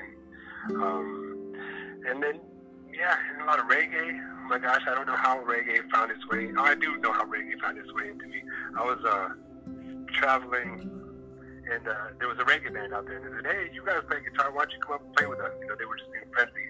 And, 0.69 0.77
um, 0.81 1.53
and 2.07 2.23
then, 2.23 2.39
yeah, 2.93 3.17
and 3.33 3.41
a 3.41 3.45
lot 3.45 3.59
of 3.59 3.65
reggae. 3.65 4.19
Oh 4.19 4.47
my 4.47 4.59
gosh, 4.59 4.81
I 4.89 4.95
don't 4.95 5.07
know 5.07 5.17
how 5.17 5.43
reggae 5.43 5.89
found 5.91 6.11
its 6.11 6.25
way. 6.27 6.51
Oh, 6.57 6.63
I 6.63 6.75
do 6.75 6.97
know 6.97 7.11
how 7.11 7.25
reggae 7.25 7.59
found 7.59 7.77
its 7.77 7.91
way 7.93 8.09
into 8.09 8.25
me. 8.27 8.41
I 8.77 8.83
was 8.83 8.99
uh, 9.03 9.29
traveling 10.13 11.02
and 11.71 11.87
uh, 11.87 12.11
there 12.19 12.27
was 12.27 12.37
a 12.39 12.43
reggae 12.43 12.73
band 12.73 12.93
out 12.93 13.05
there, 13.05 13.17
and 13.17 13.25
they 13.25 13.33
said, 13.41 13.45
"Hey, 13.45 13.69
you 13.73 13.85
guys 13.85 14.03
play 14.07 14.19
guitar? 14.23 14.51
Why 14.51 14.65
don't 14.65 14.73
you 14.73 14.79
come 14.79 14.95
up 14.95 15.05
and 15.05 15.15
play 15.15 15.25
with 15.25 15.39
us?" 15.39 15.51
You 15.61 15.67
know, 15.67 15.75
they 15.75 15.85
were 15.85 15.97
just 15.97 16.11
being 16.11 16.27
friendly, 16.33 16.67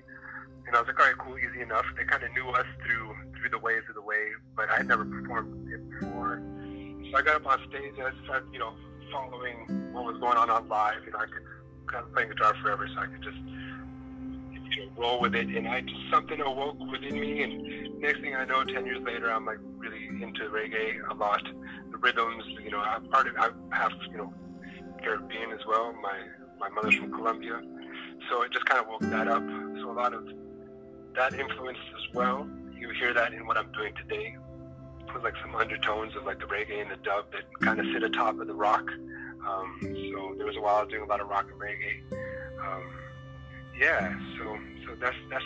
and 0.67 0.75
I 0.75 0.79
was 0.79 0.87
like, 0.87 0.99
"All 0.99 1.05
right, 1.05 1.17
cool, 1.17 1.37
easy 1.37 1.61
enough." 1.61 1.85
They 1.97 2.05
kind 2.05 2.23
of 2.23 2.31
knew 2.33 2.47
us 2.49 2.67
through 2.85 3.15
through 3.39 3.49
the 3.49 3.59
waves 3.59 3.85
of 3.89 3.95
the 3.95 4.01
wave, 4.01 4.37
but 4.55 4.69
I 4.69 4.77
had 4.77 4.87
never 4.87 5.05
performed 5.05 5.67
it 5.71 5.81
before. 5.99 6.41
So 7.09 7.17
I 7.17 7.21
got 7.21 7.35
up 7.35 7.45
on 7.45 7.59
stage 7.69 7.93
and 7.97 8.07
I 8.07 8.13
started, 8.23 8.47
you 8.53 8.59
know, 8.59 8.73
following 9.11 9.91
what 9.91 10.05
was 10.05 10.17
going 10.19 10.37
on 10.37 10.49
on 10.49 10.67
live. 10.69 11.03
You 11.05 11.11
know, 11.11 11.19
I 11.19 11.25
could 11.25 11.45
kind 11.87 12.05
of 12.05 12.13
playing 12.13 12.29
guitar 12.29 12.55
forever, 12.61 12.87
so 12.87 13.01
I 13.01 13.07
could 13.07 13.21
just 13.21 13.37
you 13.37 14.85
know, 14.85 14.91
roll 14.95 15.19
with 15.19 15.35
it. 15.35 15.47
And 15.49 15.67
I 15.67 15.81
just 15.81 16.09
something 16.11 16.39
awoke 16.39 16.79
within 16.79 17.19
me, 17.19 17.43
and 17.43 17.99
next 17.99 18.21
thing 18.21 18.35
I 18.35 18.45
know, 18.45 18.63
ten 18.63 18.85
years 18.85 19.01
later, 19.03 19.31
I'm 19.31 19.45
like 19.45 19.59
really 19.77 20.07
into 20.21 20.45
reggae 20.49 21.01
a 21.09 21.13
lot. 21.13 21.43
The 21.91 21.97
rhythms, 21.97 22.43
you 22.63 22.71
know, 22.71 22.79
I'm 22.79 23.05
part 23.09 23.27
of. 23.27 23.35
I 23.37 23.49
have, 23.75 23.91
you 24.09 24.17
know 24.17 24.33
Caribbean 25.03 25.51
as 25.51 25.65
well. 25.67 25.93
My 26.01 26.17
my 26.59 26.69
mother's 26.69 26.95
from 26.95 27.11
Colombia, 27.11 27.61
so 28.29 28.41
it 28.43 28.51
just 28.51 28.65
kind 28.65 28.81
of 28.81 28.87
woke 28.87 29.01
that 29.01 29.27
up. 29.27 29.43
So 29.79 29.91
a 29.91 29.93
lot 29.93 30.13
of 30.13 30.25
that 31.15 31.33
influence 31.33 31.77
as 31.95 32.13
well. 32.13 32.47
You 32.77 32.89
hear 32.91 33.13
that 33.13 33.33
in 33.33 33.45
what 33.45 33.57
I'm 33.57 33.71
doing 33.71 33.93
today. 33.95 34.35
With 35.13 35.23
like 35.23 35.35
some 35.43 35.53
undertones 35.53 36.15
of 36.15 36.23
like 36.25 36.39
the 36.39 36.45
reggae 36.45 36.81
and 36.81 36.89
the 36.89 36.95
dub 36.95 37.31
that 37.33 37.43
kind 37.61 37.79
of 37.79 37.85
sit 37.93 38.01
atop 38.01 38.39
of 38.39 38.47
the 38.47 38.53
rock. 38.55 38.89
Um, 39.47 39.77
so 39.81 40.33
there 40.37 40.45
was 40.47 40.55
a 40.57 40.61
while 40.61 40.77
I 40.77 40.81
was 40.83 40.89
doing 40.89 41.03
a 41.03 41.05
lot 41.05 41.19
of 41.21 41.27
rock 41.27 41.45
and 41.51 41.59
reggae. 41.61 42.01
Um, 42.65 42.89
yeah, 43.79 44.17
so 44.37 44.57
so 44.85 44.95
that's 44.99 45.15
that's 45.29 45.43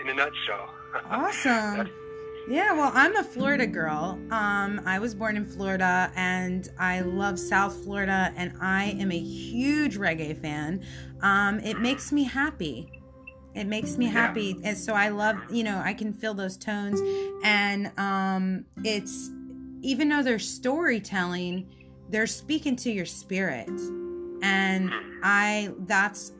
in 0.00 0.08
a 0.08 0.14
nutshell. 0.14 0.74
Awesome. 1.10 1.88
Yeah, 2.48 2.72
well, 2.72 2.90
I'm 2.92 3.16
a 3.16 3.22
Florida 3.22 3.66
girl. 3.66 4.18
Um, 4.30 4.80
I 4.84 4.98
was 4.98 5.14
born 5.14 5.36
in 5.36 5.46
Florida 5.46 6.10
and 6.16 6.68
I 6.78 7.00
love 7.00 7.38
South 7.38 7.84
Florida, 7.84 8.32
and 8.36 8.52
I 8.60 8.96
am 8.98 9.12
a 9.12 9.18
huge 9.18 9.96
reggae 9.96 10.36
fan. 10.36 10.84
Um, 11.22 11.60
it 11.60 11.80
makes 11.80 12.10
me 12.10 12.24
happy. 12.24 13.00
It 13.54 13.66
makes 13.66 13.96
me 13.96 14.06
happy. 14.06 14.58
And 14.64 14.76
so 14.76 14.94
I 14.94 15.10
love, 15.10 15.36
you 15.50 15.62
know, 15.62 15.80
I 15.84 15.94
can 15.94 16.12
feel 16.12 16.34
those 16.34 16.56
tones. 16.56 17.00
And 17.44 17.92
um, 17.98 18.64
it's, 18.82 19.30
even 19.82 20.08
though 20.08 20.22
they're 20.22 20.38
storytelling, 20.38 21.68
they're 22.08 22.26
speaking 22.26 22.76
to 22.76 22.90
your 22.90 23.06
spirit. 23.06 23.68
And 24.42 24.90
I, 25.22 25.72
that's 25.80 26.32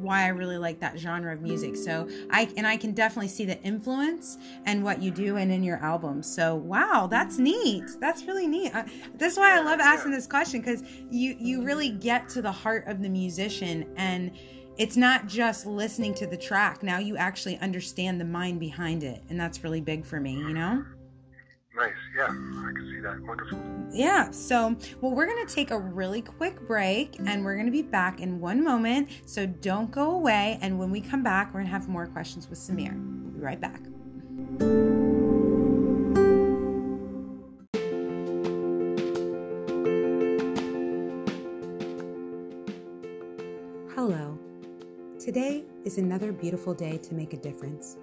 why 0.00 0.24
I 0.24 0.28
really 0.28 0.58
like 0.58 0.80
that 0.80 0.98
genre 0.98 1.32
of 1.32 1.40
music. 1.40 1.76
So 1.76 2.08
I 2.30 2.48
and 2.56 2.66
I 2.66 2.76
can 2.76 2.92
definitely 2.92 3.28
see 3.28 3.44
the 3.44 3.60
influence 3.62 4.38
and 4.64 4.82
what 4.82 5.02
you 5.02 5.10
do 5.10 5.36
and 5.36 5.50
in 5.52 5.62
your 5.62 5.78
album. 5.78 6.22
So 6.22 6.56
wow, 6.56 7.06
that's 7.10 7.38
neat. 7.38 7.84
That's 8.00 8.24
really 8.24 8.46
neat. 8.46 8.74
Uh, 8.74 8.84
that's 9.14 9.36
why 9.36 9.56
I 9.56 9.60
love 9.60 9.80
asking 9.80 10.12
this 10.12 10.26
question 10.26 10.60
because 10.60 10.82
you 11.10 11.36
you 11.38 11.62
really 11.62 11.90
get 11.90 12.28
to 12.30 12.42
the 12.42 12.52
heart 12.52 12.86
of 12.86 13.02
the 13.02 13.08
musician 13.08 13.92
and 13.96 14.32
it's 14.76 14.96
not 14.96 15.26
just 15.26 15.66
listening 15.66 16.14
to 16.14 16.26
the 16.26 16.36
track. 16.36 16.82
Now 16.82 16.98
you 16.98 17.16
actually 17.16 17.58
understand 17.58 18.20
the 18.20 18.24
mind 18.24 18.60
behind 18.60 19.02
it, 19.02 19.22
and 19.28 19.38
that's 19.38 19.62
really 19.62 19.80
big 19.80 20.06
for 20.06 20.20
me. 20.20 20.32
You 20.32 20.54
know. 20.54 20.84
Nice. 21.80 21.92
Yeah, 22.14 22.24
I 22.24 22.72
can 22.74 22.90
see 22.92 23.00
that. 23.00 23.22
Wonderful. 23.22 23.58
Yeah. 23.90 24.30
So, 24.32 24.76
well, 25.00 25.12
we're 25.12 25.24
going 25.24 25.46
to 25.46 25.54
take 25.54 25.70
a 25.70 25.78
really 25.78 26.20
quick 26.20 26.60
break 26.66 27.18
and 27.24 27.42
we're 27.42 27.54
going 27.54 27.64
to 27.64 27.72
be 27.72 27.80
back 27.80 28.20
in 28.20 28.38
one 28.38 28.62
moment. 28.62 29.08
So 29.24 29.46
don't 29.46 29.90
go 29.90 30.10
away. 30.10 30.58
And 30.60 30.78
when 30.78 30.90
we 30.90 31.00
come 31.00 31.22
back, 31.22 31.48
we're 31.48 31.60
going 31.60 31.66
to 31.66 31.72
have 31.72 31.88
more 31.88 32.06
questions 32.06 32.50
with 32.50 32.58
Samir. 32.58 32.92
We'll 33.22 33.32
be 33.32 33.40
right 33.40 33.58
back. 33.58 33.80
Hello. 43.94 44.38
Today 45.18 45.64
is 45.86 45.96
another 45.96 46.30
beautiful 46.30 46.74
day 46.74 46.98
to 46.98 47.14
make 47.14 47.32
a 47.32 47.38
difference. 47.38 47.96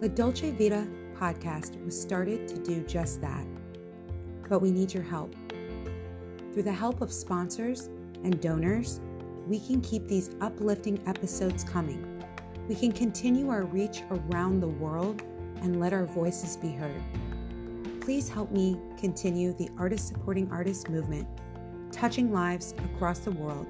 La 0.00 0.08
Dolce 0.08 0.50
Vita 0.50 0.86
podcast 1.18 1.82
was 1.84 2.00
started 2.00 2.46
to 2.48 2.58
do 2.58 2.82
just 2.82 3.20
that. 3.20 3.46
But 4.48 4.60
we 4.60 4.70
need 4.70 4.94
your 4.94 5.02
help. 5.02 5.34
Through 6.52 6.62
the 6.62 6.72
help 6.72 7.00
of 7.00 7.12
sponsors 7.12 7.88
and 8.24 8.40
donors, 8.40 9.00
we 9.46 9.60
can 9.60 9.80
keep 9.80 10.06
these 10.08 10.30
uplifting 10.40 11.00
episodes 11.06 11.64
coming. 11.64 12.22
We 12.68 12.74
can 12.74 12.92
continue 12.92 13.48
our 13.48 13.64
reach 13.64 14.02
around 14.10 14.60
the 14.60 14.68
world 14.68 15.22
and 15.62 15.80
let 15.80 15.92
our 15.92 16.06
voices 16.06 16.56
be 16.56 16.70
heard. 16.70 17.02
Please 18.00 18.28
help 18.28 18.50
me 18.50 18.78
continue 18.98 19.52
the 19.52 19.68
artist 19.78 20.08
supporting 20.08 20.50
artists 20.50 20.88
movement, 20.88 21.26
touching 21.92 22.32
lives 22.32 22.74
across 22.84 23.20
the 23.20 23.32
world 23.32 23.66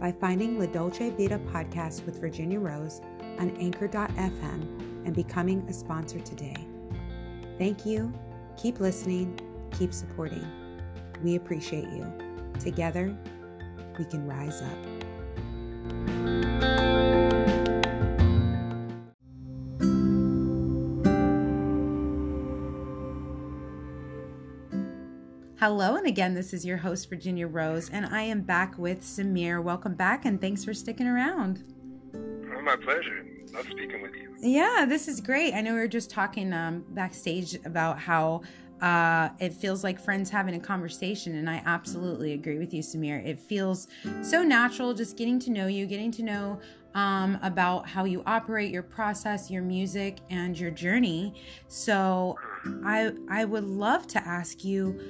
by 0.00 0.12
finding 0.12 0.58
La 0.58 0.66
Dolce 0.66 1.10
Vita 1.10 1.38
podcast 1.38 2.04
with 2.06 2.20
Virginia 2.20 2.58
Rose 2.58 3.00
on 3.38 3.56
anchor.fm 3.58 5.06
and 5.06 5.14
becoming 5.14 5.66
a 5.68 5.72
sponsor 5.72 6.18
today. 6.20 6.56
Thank 7.58 7.86
you. 7.86 8.12
Keep 8.56 8.80
listening. 8.80 9.38
Keep 9.78 9.92
supporting. 9.92 10.44
We 11.22 11.36
appreciate 11.36 11.88
you. 11.90 12.12
Together, 12.60 13.16
we 13.98 14.04
can 14.04 14.26
rise 14.26 14.62
up. 14.62 14.78
Hello, 25.58 25.96
and 25.96 26.06
again, 26.06 26.34
this 26.34 26.52
is 26.52 26.66
your 26.66 26.76
host, 26.76 27.08
Virginia 27.08 27.46
Rose, 27.46 27.88
and 27.88 28.04
I 28.04 28.20
am 28.22 28.42
back 28.42 28.76
with 28.76 29.00
Samir. 29.00 29.62
Welcome 29.62 29.94
back, 29.94 30.26
and 30.26 30.38
thanks 30.38 30.62
for 30.62 30.74
sticking 30.74 31.06
around. 31.06 31.64
My 32.62 32.76
pleasure. 32.76 33.23
Love 33.54 33.66
speaking 33.70 34.02
with 34.02 34.14
you. 34.14 34.34
Yeah, 34.40 34.84
this 34.88 35.08
is 35.08 35.20
great. 35.20 35.54
I 35.54 35.60
know 35.60 35.74
we 35.74 35.80
were 35.80 35.88
just 35.88 36.10
talking 36.10 36.52
um, 36.52 36.84
backstage 36.88 37.54
about 37.64 37.98
how 37.98 38.42
uh, 38.80 39.28
it 39.38 39.52
feels 39.54 39.84
like 39.84 40.00
friends 40.00 40.28
having 40.28 40.54
a 40.54 40.60
conversation, 40.60 41.36
and 41.36 41.48
I 41.48 41.62
absolutely 41.64 42.32
agree 42.32 42.58
with 42.58 42.74
you, 42.74 42.82
Samir. 42.82 43.24
It 43.24 43.38
feels 43.38 43.86
so 44.22 44.42
natural 44.42 44.92
just 44.92 45.16
getting 45.16 45.38
to 45.40 45.50
know 45.50 45.68
you, 45.68 45.86
getting 45.86 46.10
to 46.12 46.22
know 46.22 46.60
um, 46.94 47.38
about 47.42 47.88
how 47.88 48.04
you 48.04 48.22
operate, 48.26 48.72
your 48.72 48.82
process, 48.82 49.50
your 49.50 49.62
music, 49.62 50.18
and 50.30 50.58
your 50.58 50.70
journey. 50.70 51.34
So, 51.68 52.36
I 52.84 53.12
I 53.30 53.44
would 53.44 53.64
love 53.64 54.06
to 54.08 54.26
ask 54.26 54.64
you 54.64 55.00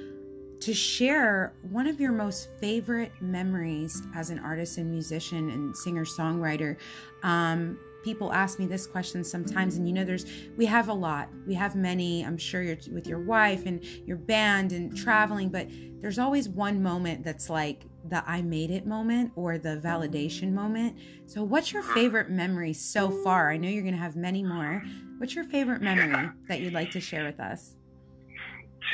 to 0.61 0.73
share 0.73 1.53
one 1.69 1.85
of 1.85 1.99
your 1.99 2.11
most 2.11 2.49
favorite 2.59 3.11
memories 3.21 4.01
as 4.15 4.29
an 4.29 4.39
artist 4.39 4.77
and 4.77 4.89
musician 4.89 5.49
and 5.49 5.75
singer 5.75 6.05
songwriter. 6.05 6.77
Um, 7.23 7.77
people 8.05 8.31
ask 8.31 8.59
me 8.59 8.67
this 8.67 8.85
question 8.85 9.23
sometimes 9.23 9.77
and 9.77 9.87
you 9.87 9.93
know 9.93 10.03
there's 10.03 10.27
we 10.57 10.65
have 10.65 10.89
a 10.89 10.93
lot 10.93 11.27
we 11.47 11.55
have 11.55 11.75
many 11.75 12.23
i'm 12.23 12.37
sure 12.37 12.61
you're 12.61 12.77
with 12.91 13.07
your 13.07 13.19
wife 13.19 13.65
and 13.65 13.83
your 14.05 14.15
band 14.15 14.71
and 14.71 14.95
traveling 14.95 15.49
but 15.49 15.67
there's 16.01 16.19
always 16.19 16.47
one 16.47 16.83
moment 16.83 17.23
that's 17.23 17.49
like 17.49 17.83
the 18.09 18.23
i 18.29 18.43
made 18.43 18.69
it 18.69 18.85
moment 18.85 19.31
or 19.35 19.57
the 19.57 19.81
validation 19.83 20.53
moment 20.53 20.95
so 21.25 21.43
what's 21.43 21.73
your 21.73 21.81
favorite 21.81 22.29
memory 22.29 22.73
so 22.73 23.09
far 23.23 23.49
i 23.49 23.57
know 23.57 23.67
you're 23.67 23.81
going 23.81 23.91
to 23.95 23.99
have 23.99 24.15
many 24.15 24.43
more 24.43 24.83
what's 25.17 25.33
your 25.33 25.45
favorite 25.45 25.81
memory 25.81 26.29
that 26.47 26.59
you'd 26.59 26.73
like 26.73 26.91
to 26.91 26.99
share 26.99 27.25
with 27.25 27.39
us 27.39 27.75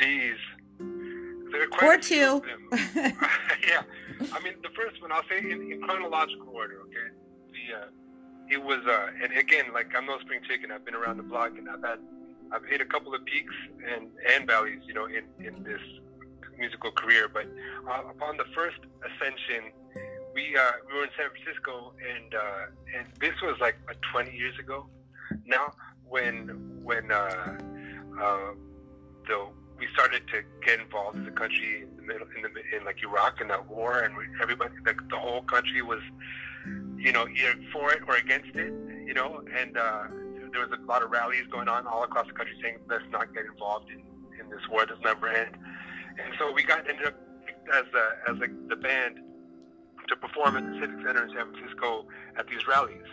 Jeez. 0.00 0.36
There 1.52 1.64
are 1.64 1.66
quite 1.66 1.82
Or 1.82 1.98
two. 2.00 2.42
yeah. 2.96 3.82
I 4.32 4.40
mean, 4.42 4.54
the 4.62 4.70
first 4.74 5.02
one, 5.02 5.12
I'll 5.12 5.22
say 5.28 5.38
in, 5.38 5.70
in 5.70 5.82
chronological 5.82 6.48
order, 6.48 6.80
okay? 6.86 7.14
The, 7.52 7.76
uh, 7.76 7.90
it 8.52 8.62
was, 8.62 8.80
uh, 8.86 9.06
and 9.22 9.32
again, 9.36 9.72
like, 9.72 9.94
I'm 9.96 10.06
no 10.06 10.18
spring 10.20 10.40
chicken. 10.46 10.70
I've 10.70 10.84
been 10.84 10.94
around 10.94 11.16
the 11.16 11.22
block 11.22 11.52
and 11.56 11.68
I've 11.68 11.82
had, 11.82 11.98
I've 12.52 12.64
hit 12.66 12.80
a 12.82 12.84
couple 12.84 13.14
of 13.14 13.24
peaks 13.24 13.54
and, 13.90 14.08
and 14.34 14.46
valleys, 14.46 14.80
you 14.86 14.92
know, 14.92 15.06
in, 15.06 15.24
in 15.44 15.62
this 15.62 15.80
musical 16.58 16.90
career. 16.92 17.28
But 17.32 17.46
uh, 17.88 18.10
upon 18.10 18.36
the 18.36 18.44
first 18.54 18.78
ascension, 19.00 19.72
we, 20.34 20.54
uh, 20.56 20.72
we 20.86 20.98
were 20.98 21.04
in 21.04 21.10
San 21.16 21.30
Francisco 21.30 21.94
and, 21.96 22.34
uh, 22.34 22.98
and 22.98 23.06
this 23.20 23.32
was 23.42 23.56
like 23.60 23.76
uh, 23.88 23.94
20 24.12 24.36
years 24.36 24.58
ago 24.58 24.86
now 25.46 25.72
when, 26.06 26.80
when, 26.82 27.10
uh, 27.10 27.58
uh, 28.20 28.52
the 29.26 29.48
we 29.78 29.88
started 29.94 30.22
to 30.28 30.42
get 30.64 30.78
involved 30.78 31.18
as 31.18 31.26
a 31.26 31.32
country 31.32 31.82
in 31.82 31.96
the 31.96 32.02
middle 32.02 32.26
in 32.36 32.42
the 32.42 32.76
in 32.76 32.84
like 32.84 33.02
Iraq 33.02 33.40
in 33.40 33.48
that 33.48 33.66
war, 33.66 34.00
and 34.02 34.16
we, 34.16 34.24
everybody 34.40 34.74
the, 34.84 34.94
the 35.10 35.18
whole 35.18 35.42
country 35.42 35.82
was, 35.82 35.98
you 36.98 37.12
know, 37.12 37.26
either 37.28 37.54
for 37.72 37.92
it 37.92 38.00
or 38.06 38.16
against 38.16 38.54
it, 38.54 38.72
you 39.06 39.14
know, 39.14 39.42
and 39.56 39.76
uh, 39.76 40.04
there 40.52 40.60
was 40.60 40.70
a 40.78 40.86
lot 40.86 41.02
of 41.02 41.10
rallies 41.10 41.46
going 41.50 41.68
on 41.68 41.86
all 41.86 42.04
across 42.04 42.26
the 42.26 42.32
country 42.32 42.54
saying 42.62 42.78
let's 42.88 43.04
not 43.10 43.34
get 43.34 43.44
involved 43.46 43.90
in, 43.90 44.02
in 44.40 44.50
this 44.50 44.60
war. 44.70 44.86
That's 44.86 45.00
never 45.02 45.28
end, 45.28 45.56
and 46.22 46.34
so 46.38 46.52
we 46.52 46.62
got 46.62 46.88
ended 46.88 47.06
up 47.06 47.14
as 47.72 47.84
a, 47.94 48.30
as 48.30 48.38
like 48.38 48.52
the 48.68 48.76
band 48.76 49.18
to 50.08 50.16
perform 50.16 50.56
at 50.56 50.64
the 50.64 50.80
Civic 50.80 51.06
Center 51.06 51.24
in 51.24 51.34
San 51.34 51.52
Francisco 51.52 52.06
at 52.36 52.46
these 52.48 52.66
rallies, 52.66 53.06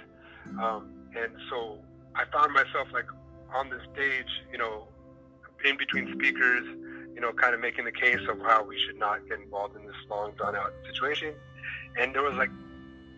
um, 0.62 0.92
and 1.16 1.32
so 1.50 1.80
I 2.16 2.26
found 2.26 2.54
myself 2.54 2.88
like 2.94 3.08
on 3.54 3.70
the 3.70 3.80
stage, 3.94 4.30
you 4.52 4.58
know, 4.58 4.88
in 5.66 5.78
between 5.78 6.12
speakers, 6.14 6.66
you 7.14 7.22
know, 7.22 7.32
kind 7.34 7.54
of 7.54 7.60
making 7.60 7.86
the 7.86 7.92
case 7.92 8.22
of 8.30 8.40
how 8.40 8.64
we 8.64 8.78
should 8.86 8.98
not 8.98 9.28
get 9.28 9.40
involved 9.40 9.76
in 9.76 9.86
this 9.86 9.96
long, 10.10 10.32
drawn 10.38 10.56
out 10.56 10.72
situation. 10.86 11.34
And 12.00 12.14
there 12.14 12.24
was 12.24 12.36
like, 12.36 12.52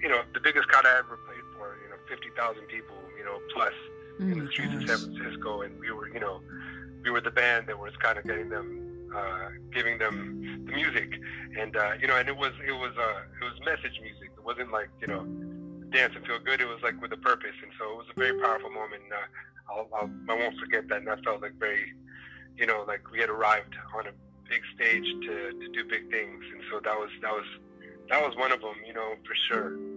you 0.02 0.10
know, 0.10 0.22
the 0.34 0.40
biggest 0.40 0.68
crowd 0.68 0.86
I 0.86 0.98
ever 0.98 1.18
played 1.26 1.46
for, 1.58 1.78
you 1.84 1.90
know, 1.90 1.98
50,000 2.10 2.66
people, 2.68 2.98
you 3.18 3.24
know, 3.26 3.40
plus 3.54 3.74
Oh 4.20 4.24
in 4.24 4.46
the 4.46 4.52
streets 4.52 4.74
of. 4.74 4.88
San 4.88 4.98
Francisco. 5.16 5.62
And 5.62 5.80
we 5.80 5.92
were, 5.92 6.10
you 6.10 6.20
know, 6.20 6.42
we 7.04 7.10
were 7.10 7.22
the 7.22 7.32
band 7.32 7.68
that 7.68 7.80
was 7.80 7.94
kind 7.98 8.18
of 8.18 8.26
getting 8.26 8.50
them, 8.50 9.10
uh, 9.16 9.50
giving 9.74 9.98
them 9.98 10.66
the 10.66 10.74
music. 10.74 11.14
And, 11.58 11.76
uh, 11.76 11.94
you 12.00 12.08
know, 12.08 12.18
and 12.18 12.28
it 12.28 12.38
was, 12.38 12.54
it 12.66 12.72
was, 12.72 12.94
uh, 12.98 13.22
it 13.40 13.44
was 13.44 13.54
message 13.66 14.00
music. 14.02 14.32
It 14.38 14.44
wasn't 14.44 14.72
like, 14.72 14.90
you 15.00 15.08
know, 15.08 15.24
dance 15.92 16.14
and 16.16 16.26
feel 16.26 16.40
good. 16.40 16.62
It 16.62 16.68
was 16.68 16.80
like 16.84 17.02
with 17.02 17.12
a 17.14 17.18
purpose. 17.18 17.56
And 17.62 17.72
so 17.80 17.92
it 17.92 17.98
was 17.98 18.08
a 18.16 18.20
very 18.20 18.40
powerful 18.42 18.70
moment. 18.70 19.04
And, 19.04 19.14
uh, 19.14 19.18
I'll, 19.70 19.88
I'll, 19.94 20.10
I 20.30 20.34
won't 20.36 20.58
forget 20.60 20.88
that. 20.90 21.00
And 21.00 21.08
that 21.08 21.24
felt 21.24 21.42
like 21.42 21.54
very, 21.60 21.94
you 22.58 22.66
know, 22.66 22.84
like 22.88 23.10
we 23.12 23.20
had 23.20 23.30
arrived 23.30 23.76
on 23.96 24.08
a 24.08 24.12
big 24.50 24.62
stage 24.76 25.06
to, 25.26 25.52
to 25.52 25.68
do 25.72 25.86
big 25.86 26.12
things. 26.12 26.44
And 26.54 26.62
so 26.70 26.80
that 26.84 26.98
was, 26.98 27.10
that 27.22 27.32
was, 27.32 27.46
that 28.10 28.22
was 28.22 28.36
one 28.36 28.52
of 28.52 28.60
them, 28.60 28.76
you 28.86 28.94
know, 28.94 29.16
for 29.26 29.36
sure. 29.48 29.91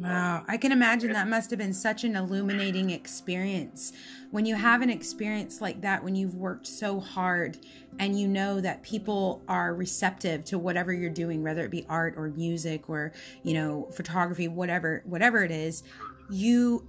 Wow, 0.00 0.44
I 0.48 0.56
can 0.56 0.72
imagine 0.72 1.12
that 1.12 1.28
must 1.28 1.50
have 1.50 1.58
been 1.58 1.74
such 1.74 2.04
an 2.04 2.16
illuminating 2.16 2.90
experience. 2.90 3.92
When 4.30 4.46
you 4.46 4.54
have 4.54 4.80
an 4.82 4.90
experience 4.90 5.60
like 5.60 5.80
that, 5.82 6.02
when 6.02 6.14
you've 6.14 6.34
worked 6.36 6.66
so 6.66 7.00
hard 7.00 7.58
and 7.98 8.18
you 8.18 8.26
know 8.28 8.60
that 8.60 8.82
people 8.82 9.42
are 9.48 9.74
receptive 9.74 10.44
to 10.46 10.58
whatever 10.58 10.92
you're 10.92 11.10
doing, 11.10 11.42
whether 11.42 11.64
it 11.64 11.70
be 11.70 11.84
art 11.88 12.14
or 12.16 12.28
music 12.30 12.88
or, 12.88 13.12
you 13.42 13.54
know, 13.54 13.88
photography, 13.94 14.48
whatever, 14.48 15.02
whatever 15.04 15.44
it 15.44 15.50
is, 15.50 15.82
you 16.30 16.86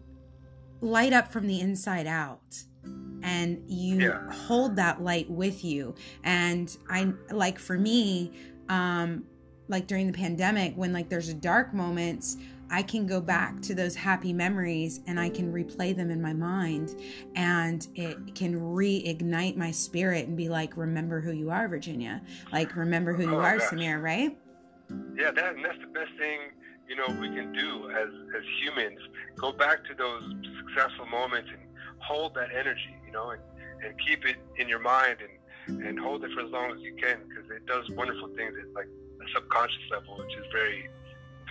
light 0.81 1.13
up 1.13 1.31
from 1.31 1.47
the 1.47 1.59
inside 1.59 2.07
out 2.07 2.63
and 3.23 3.61
you 3.67 3.99
Yeah. 3.99 4.31
hold 4.31 4.75
that 4.77 5.01
light 5.01 5.29
with 5.29 5.63
you. 5.63 5.95
And 6.23 6.75
I 6.89 7.13
like 7.31 7.59
for 7.59 7.77
me, 7.77 8.31
um, 8.69 9.25
like 9.67 9.87
during 9.87 10.07
the 10.07 10.13
pandemic, 10.13 10.75
when 10.75 10.91
like 10.91 11.09
there's 11.09 11.33
dark 11.35 11.73
moments, 11.73 12.37
I 12.71 12.83
can 12.83 13.05
go 13.05 13.19
back 13.19 13.61
to 13.63 13.75
those 13.75 13.95
happy 13.95 14.31
memories 14.31 15.01
and 15.05 15.19
I 15.19 15.29
can 15.29 15.51
replay 15.51 15.93
them 15.95 16.09
in 16.09 16.21
my 16.21 16.31
mind 16.31 16.95
and 17.35 17.85
it 17.95 18.33
can 18.33 18.55
reignite 18.55 19.57
my 19.57 19.71
spirit 19.71 20.27
and 20.27 20.37
be 20.37 20.47
like, 20.47 20.77
remember 20.77 21.19
who 21.19 21.33
you 21.33 21.51
are, 21.51 21.67
Virginia. 21.67 22.21
Like, 22.53 22.77
remember 22.77 23.13
who 23.13 23.23
oh, 23.23 23.31
you 23.31 23.35
Oh, 23.35 23.41
are, 23.41 23.57
gosh. 23.57 23.69
Samir, 23.69 24.01
right? 24.01 24.37
Yeah, 25.17 25.31
that, 25.31 25.55
and 25.55 25.65
that's 25.65 25.79
the 25.79 25.87
best 25.87 26.11
thing, 26.17 26.39
you 26.87 26.95
know, 26.95 27.07
we 27.19 27.27
can 27.29 27.51
do 27.51 27.89
as, 27.91 28.09
as 28.37 28.43
humans. 28.61 28.99
Go 29.35 29.51
back 29.51 29.83
to 29.85 29.93
those 29.93 30.23
successful 30.65 31.05
moments 31.07 31.49
and 31.51 31.61
hold 31.99 32.35
that 32.35 32.49
energy, 32.57 32.95
you 33.05 33.11
know, 33.11 33.31
and, 33.31 33.41
and 33.83 33.93
keep 34.07 34.25
it 34.25 34.37
in 34.57 34.69
your 34.69 34.79
mind 34.79 35.17
and, 35.67 35.83
and 35.83 35.99
hold 35.99 36.23
it 36.23 36.31
for 36.33 36.45
as 36.45 36.51
long 36.51 36.71
as 36.71 36.79
you 36.81 36.95
can 36.95 37.19
because 37.27 37.49
it 37.51 37.65
does 37.65 37.89
wonderful 37.91 38.29
things 38.35 38.53
at 38.61 38.73
like 38.73 38.87
a 38.87 39.29
subconscious 39.33 39.83
level, 39.91 40.17
which 40.17 40.33
is 40.35 40.45
very, 40.53 40.89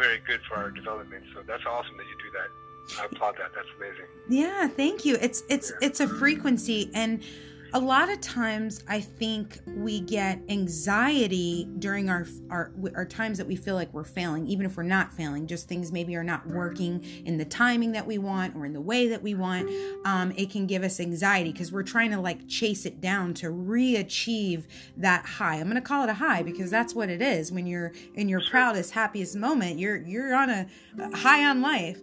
very 0.00 0.20
good 0.26 0.40
for 0.48 0.56
our 0.56 0.70
development. 0.70 1.24
So 1.34 1.42
that's 1.46 1.64
awesome 1.66 1.96
that 1.98 2.06
you 2.06 2.16
do 2.16 2.30
that. 2.38 3.00
I 3.00 3.04
applaud 3.04 3.36
that. 3.38 3.52
That's 3.54 3.68
amazing. 3.76 4.06
Yeah, 4.28 4.66
thank 4.66 5.04
you. 5.04 5.16
It's 5.20 5.44
it's 5.48 5.72
it's 5.80 6.00
a 6.00 6.08
frequency 6.08 6.90
and 6.94 7.22
a 7.72 7.78
lot 7.78 8.10
of 8.10 8.20
times 8.20 8.82
I 8.88 9.00
think 9.00 9.58
we 9.66 10.00
get 10.00 10.40
anxiety 10.48 11.68
during 11.78 12.10
our 12.10 12.26
our 12.50 12.72
our 12.94 13.04
times 13.04 13.38
that 13.38 13.46
we 13.46 13.56
feel 13.56 13.74
like 13.74 13.92
we're 13.92 14.04
failing, 14.04 14.46
even 14.46 14.66
if 14.66 14.76
we're 14.76 14.82
not 14.82 15.12
failing, 15.12 15.46
just 15.46 15.68
things 15.68 15.92
maybe 15.92 16.16
are 16.16 16.24
not 16.24 16.46
working 16.48 17.04
in 17.24 17.38
the 17.38 17.44
timing 17.44 17.92
that 17.92 18.06
we 18.06 18.18
want 18.18 18.56
or 18.56 18.66
in 18.66 18.72
the 18.72 18.80
way 18.80 19.08
that 19.08 19.22
we 19.22 19.34
want. 19.34 19.70
Um, 20.04 20.32
it 20.36 20.50
can 20.50 20.66
give 20.66 20.82
us 20.82 20.98
anxiety 21.00 21.52
because 21.52 21.70
we're 21.70 21.82
trying 21.82 22.10
to 22.10 22.20
like 22.20 22.48
chase 22.48 22.86
it 22.86 23.00
down 23.00 23.34
to 23.34 23.50
re-achieve 23.50 24.66
that 24.96 25.24
high. 25.24 25.56
I'm 25.56 25.68
gonna 25.68 25.80
call 25.80 26.04
it 26.04 26.10
a 26.10 26.14
high 26.14 26.42
because 26.42 26.70
that's 26.70 26.94
what 26.94 27.08
it 27.08 27.22
is. 27.22 27.52
When 27.52 27.66
you're 27.66 27.92
in 28.14 28.28
your 28.28 28.42
proudest, 28.50 28.92
happiest 28.92 29.36
moment, 29.36 29.78
you're 29.78 29.98
you're 29.98 30.34
on 30.34 30.50
a, 30.50 30.66
a 30.98 31.16
high 31.16 31.44
on 31.44 31.62
life. 31.62 32.00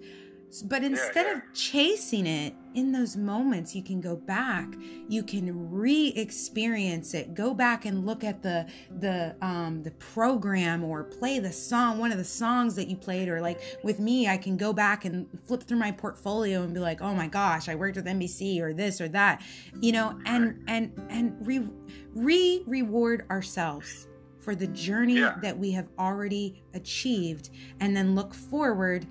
But 0.65 0.83
instead 0.83 1.25
yeah. 1.25 1.37
of 1.37 1.41
chasing 1.53 2.25
it 2.25 2.53
in 2.73 2.91
those 2.93 3.17
moments, 3.17 3.75
you 3.75 3.83
can 3.83 3.99
go 3.99 4.15
back. 4.15 4.73
You 5.09 5.21
can 5.21 5.69
re-experience 5.69 7.13
it. 7.13 7.33
Go 7.33 7.53
back 7.53 7.85
and 7.85 8.05
look 8.05 8.23
at 8.23 8.41
the 8.41 8.65
the 8.99 9.35
um, 9.41 9.83
the 9.83 9.91
program 9.91 10.83
or 10.83 11.03
play 11.03 11.39
the 11.39 11.51
song, 11.51 11.97
one 11.99 12.11
of 12.11 12.17
the 12.17 12.23
songs 12.23 12.75
that 12.75 12.87
you 12.87 12.95
played. 12.95 13.27
Or 13.27 13.41
like 13.41 13.59
with 13.83 13.99
me, 13.99 14.27
I 14.27 14.37
can 14.37 14.55
go 14.57 14.71
back 14.71 15.03
and 15.05 15.27
flip 15.45 15.63
through 15.63 15.79
my 15.79 15.91
portfolio 15.91 16.63
and 16.63 16.73
be 16.73 16.79
like, 16.79 17.01
oh 17.01 17.13
my 17.13 17.27
gosh, 17.27 17.67
I 17.67 17.75
worked 17.75 17.97
with 17.97 18.05
NBC 18.05 18.61
or 18.61 18.73
this 18.73 19.01
or 19.01 19.09
that, 19.09 19.41
you 19.81 19.91
know, 19.91 20.17
and 20.25 20.63
and 20.67 20.93
and 21.09 21.45
re 21.45 21.67
re 22.13 22.63
reward 22.65 23.25
ourselves 23.29 24.07
for 24.39 24.55
the 24.55 24.67
journey 24.67 25.15
Yeah. 25.15 25.35
that 25.41 25.59
we 25.59 25.71
have 25.71 25.89
already 25.99 26.63
achieved, 26.73 27.49
and 27.81 27.95
then 27.97 28.15
look 28.15 28.33
forward 28.33 29.05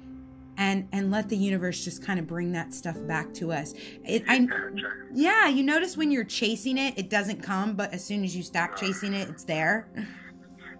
and 0.58 0.88
and 0.92 1.10
let 1.10 1.28
the 1.28 1.36
universe 1.36 1.84
just 1.84 2.02
kind 2.04 2.18
of 2.18 2.26
bring 2.26 2.52
that 2.52 2.72
stuff 2.74 2.96
back 3.06 3.32
to 3.34 3.52
us. 3.52 3.74
It, 4.04 4.24
I 4.28 4.46
yeah, 5.12 5.48
you 5.48 5.62
notice 5.62 5.96
when 5.96 6.10
you're 6.10 6.24
chasing 6.24 6.78
it, 6.78 6.94
it 6.98 7.10
doesn't 7.10 7.42
come, 7.42 7.74
but 7.74 7.92
as 7.92 8.04
soon 8.04 8.24
as 8.24 8.36
you 8.36 8.42
stop 8.42 8.76
chasing 8.76 9.12
it, 9.14 9.28
it's 9.28 9.44
there. 9.44 9.88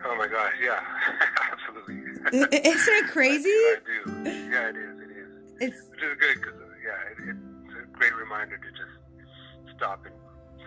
Oh 0.05 0.17
my 0.17 0.29
gosh, 0.29 0.53
yeah, 0.63 0.81
absolutely. 1.53 1.97
I- 2.27 2.45
I- 2.57 2.61
Isn't 2.69 2.95
it 2.95 3.07
crazy? 3.11 3.49
I 3.49 3.77
do. 3.85 4.13
Yeah, 4.31 4.69
it 4.71 4.77
is. 4.77 5.01
It 5.01 5.11
is. 5.11 5.33
It's 5.61 5.91
Which 5.91 6.03
is 6.03 6.17
good 6.21 6.35
because 6.41 6.55
yeah, 6.85 7.31
it, 7.31 7.37
it's 7.65 7.75
a 7.83 7.97
great 7.97 8.15
reminder 8.15 8.57
to 8.59 8.71
just 8.71 9.77
stop 9.77 10.05
and 10.07 10.15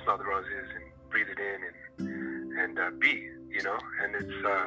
smell 0.03 0.17
the 0.17 0.23
roses 0.25 0.51
and 0.75 0.83
breathe 1.09 1.27
it 1.29 1.39
in 1.39 1.59
and 1.63 2.59
and 2.59 2.79
uh, 2.79 2.89
be 2.99 3.29
you 3.49 3.63
know, 3.63 3.77
and 4.03 4.15
it's 4.15 4.45
uh, 4.45 4.65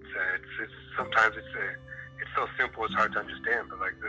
it's, 0.00 0.16
uh, 0.16 0.34
it's, 0.36 0.44
it's 0.62 0.72
sometimes 0.96 1.36
it's 1.36 1.46
uh, 1.56 1.60
it's 2.20 2.30
so 2.36 2.46
simple 2.58 2.84
it's 2.84 2.94
hard 2.94 3.12
to 3.12 3.18
understand, 3.20 3.68
but 3.70 3.80
like 3.80 3.98
the 4.00 4.08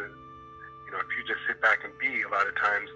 you 0.86 0.92
know 0.92 1.00
if 1.00 1.08
you 1.18 1.24
just 1.28 1.40
sit 1.48 1.62
back 1.62 1.80
and 1.84 1.94
be, 2.00 2.22
a 2.24 2.30
lot 2.30 2.48
of 2.48 2.56
times 2.56 2.90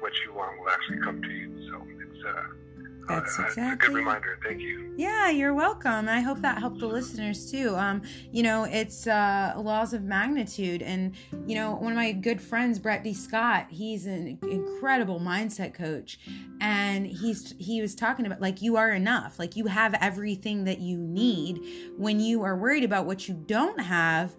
what 0.00 0.12
you 0.24 0.32
want 0.34 0.58
will 0.58 0.68
actually 0.70 0.98
come 1.00 1.20
to 1.22 1.28
you. 1.28 1.70
So 1.70 1.82
it's 2.00 2.24
uh, 2.24 2.42
That's 3.08 3.38
uh, 3.38 3.42
it's 3.42 3.56
a 3.56 3.60
exactly- 3.60 3.88
good 3.88 3.94
reminder. 3.96 4.38
Thank 4.44 4.60
you. 4.60 4.94
Yeah, 4.96 5.30
you're 5.30 5.54
welcome. 5.54 6.08
I 6.10 6.20
hope 6.20 6.40
that 6.42 6.58
helped 6.58 6.80
the 6.80 6.86
listeners 6.86 7.50
too. 7.50 7.74
Um, 7.74 8.02
you 8.32 8.42
know, 8.42 8.64
it's 8.64 9.06
uh, 9.06 9.54
laws 9.56 9.94
of 9.94 10.02
magnitude, 10.02 10.82
and 10.82 11.14
you 11.46 11.54
know, 11.54 11.74
one 11.74 11.92
of 11.92 11.96
my 11.96 12.12
good 12.12 12.40
friends, 12.40 12.78
Brett 12.78 13.02
D. 13.02 13.14
Scott, 13.14 13.66
he's 13.70 14.06
an 14.06 14.38
incredible 14.42 15.18
mindset 15.18 15.72
coach, 15.74 16.18
and 16.60 17.06
he's 17.06 17.54
he 17.58 17.80
was 17.80 17.94
talking 17.94 18.26
about 18.26 18.40
like 18.42 18.60
you 18.62 18.76
are 18.76 18.90
enough, 18.90 19.38
like 19.38 19.56
you 19.56 19.66
have 19.66 19.94
everything 20.00 20.64
that 20.64 20.80
you 20.80 20.98
need. 20.98 21.60
When 21.96 22.20
you 22.20 22.42
are 22.42 22.56
worried 22.56 22.84
about 22.84 23.06
what 23.06 23.26
you 23.28 23.34
don't 23.46 23.80
have, 23.80 24.36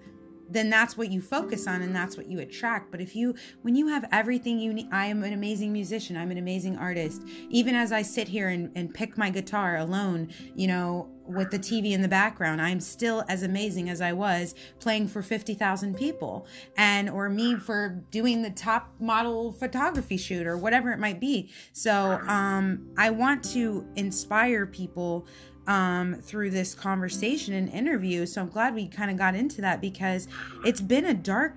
then 0.52 0.70
that's 0.70 0.98
what 0.98 1.12
you 1.12 1.22
focus 1.22 1.68
on 1.68 1.82
and 1.82 1.96
that's 1.96 2.18
what 2.18 2.28
you 2.30 2.40
attract. 2.40 2.92
But 2.92 3.02
if 3.02 3.16
you, 3.16 3.36
when 3.62 3.76
you 3.76 3.88
have 3.88 4.08
everything 4.12 4.60
you 4.60 4.74
need, 4.74 4.88
I 4.92 5.08
am 5.08 5.24
an 5.24 5.34
amazing 5.34 5.72
musician, 5.74 6.18
I'm 6.18 6.32
an 6.32 6.38
amazing 6.38 6.78
artist. 6.78 7.24
Even 7.50 7.76
as 7.76 7.92
I 7.92 8.02
sit 8.02 8.28
here 8.28 8.50
and, 8.50 8.72
and 8.76 8.94
pick 8.94 9.18
my 9.18 9.30
guitar 9.30 9.78
alone, 9.78 10.30
you 10.56 10.68
know, 10.68 11.10
with 11.28 11.52
the 11.52 11.60
TV 11.60 11.92
in 11.92 12.02
the 12.02 12.08
background, 12.08 12.62
I'm 12.62 12.80
still 12.80 13.24
as 13.30 13.44
amazing 13.44 13.90
as 13.90 14.02
I 14.02 14.12
was 14.12 14.56
playing 14.80 15.08
for 15.08 15.22
50,000 15.22 15.96
people 15.96 16.46
and, 16.78 17.10
or 17.10 17.30
me 17.30 17.56
for 17.56 18.04
doing 18.12 18.42
the 18.42 18.50
top 18.50 18.94
model 19.00 19.54
photography 19.54 20.18
shoot 20.18 20.46
or 20.46 20.58
whatever 20.58 20.92
it 20.92 21.00
might 21.00 21.20
be. 21.20 21.50
So, 21.74 22.20
um, 22.28 22.92
I 22.98 23.12
want 23.12 23.44
to 23.52 23.88
inspire 23.96 24.66
people 24.66 25.28
um, 25.68 26.16
through 26.16 26.50
this 26.52 26.74
conversation 26.74 27.54
and 27.54 27.70
interview. 27.70 28.26
So 28.26 28.42
I'm 28.42 28.50
glad 28.50 28.74
we 28.76 28.88
kind 28.88 29.12
of 29.12 29.18
got 29.18 29.36
into 29.36 29.62
that 29.62 29.82
because 29.82 30.28
it's 30.66 30.82
been 30.82 31.06
a 31.06 31.14
dark 31.14 31.56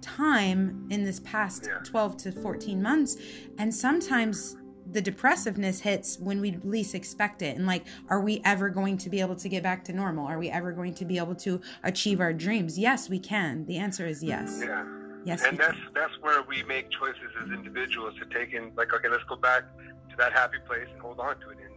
time 0.00 0.86
in 0.90 1.04
this 1.04 1.20
past 1.20 1.66
Yeah. 1.66 1.78
12 1.84 2.16
to 2.18 2.32
14 2.32 2.82
months. 2.82 3.16
And 3.58 3.74
sometimes 3.74 4.56
the 4.92 5.00
depressiveness 5.00 5.80
hits 5.80 6.18
when 6.18 6.40
we 6.40 6.58
least 6.62 6.94
expect 6.94 7.40
it. 7.42 7.56
And 7.56 7.66
like, 7.66 7.86
are 8.10 8.20
we 8.20 8.40
ever 8.44 8.68
going 8.68 8.98
to 8.98 9.08
be 9.10 9.20
able 9.20 9.36
to 9.36 9.48
get 9.48 9.62
back 9.62 9.82
to 9.84 9.92
normal? 9.92 10.26
Are 10.26 10.38
we 10.38 10.50
ever 10.50 10.72
going 10.72 10.92
to 10.94 11.04
be 11.04 11.16
able 11.18 11.34
to 11.36 11.60
achieve 11.84 12.20
our 12.20 12.32
dreams? 12.34 12.78
Yes, 12.78 13.08
we 13.08 13.18
can. 13.18 13.64
The 13.66 13.78
answer 13.78 14.06
is 14.06 14.22
yes. 14.22 14.62
Yeah. 14.62 14.84
Yes, 15.24 15.42
and 15.42 15.52
we 15.52 15.64
that's 15.64 15.72
can. 15.72 15.88
that's 15.94 16.12
where 16.20 16.42
we 16.42 16.62
make 16.64 16.90
choices 16.90 17.30
as 17.42 17.50
individuals 17.50 18.12
to 18.18 18.26
take 18.26 18.52
in 18.52 18.72
like 18.76 18.92
okay 18.92 19.08
let's 19.08 19.24
go 19.24 19.36
back 19.36 19.62
to 20.10 20.16
that 20.18 20.34
happy 20.34 20.58
place 20.66 20.86
and 20.92 21.00
hold 21.00 21.18
on 21.18 21.40
to 21.40 21.48
it 21.48 21.56
and 21.64 21.73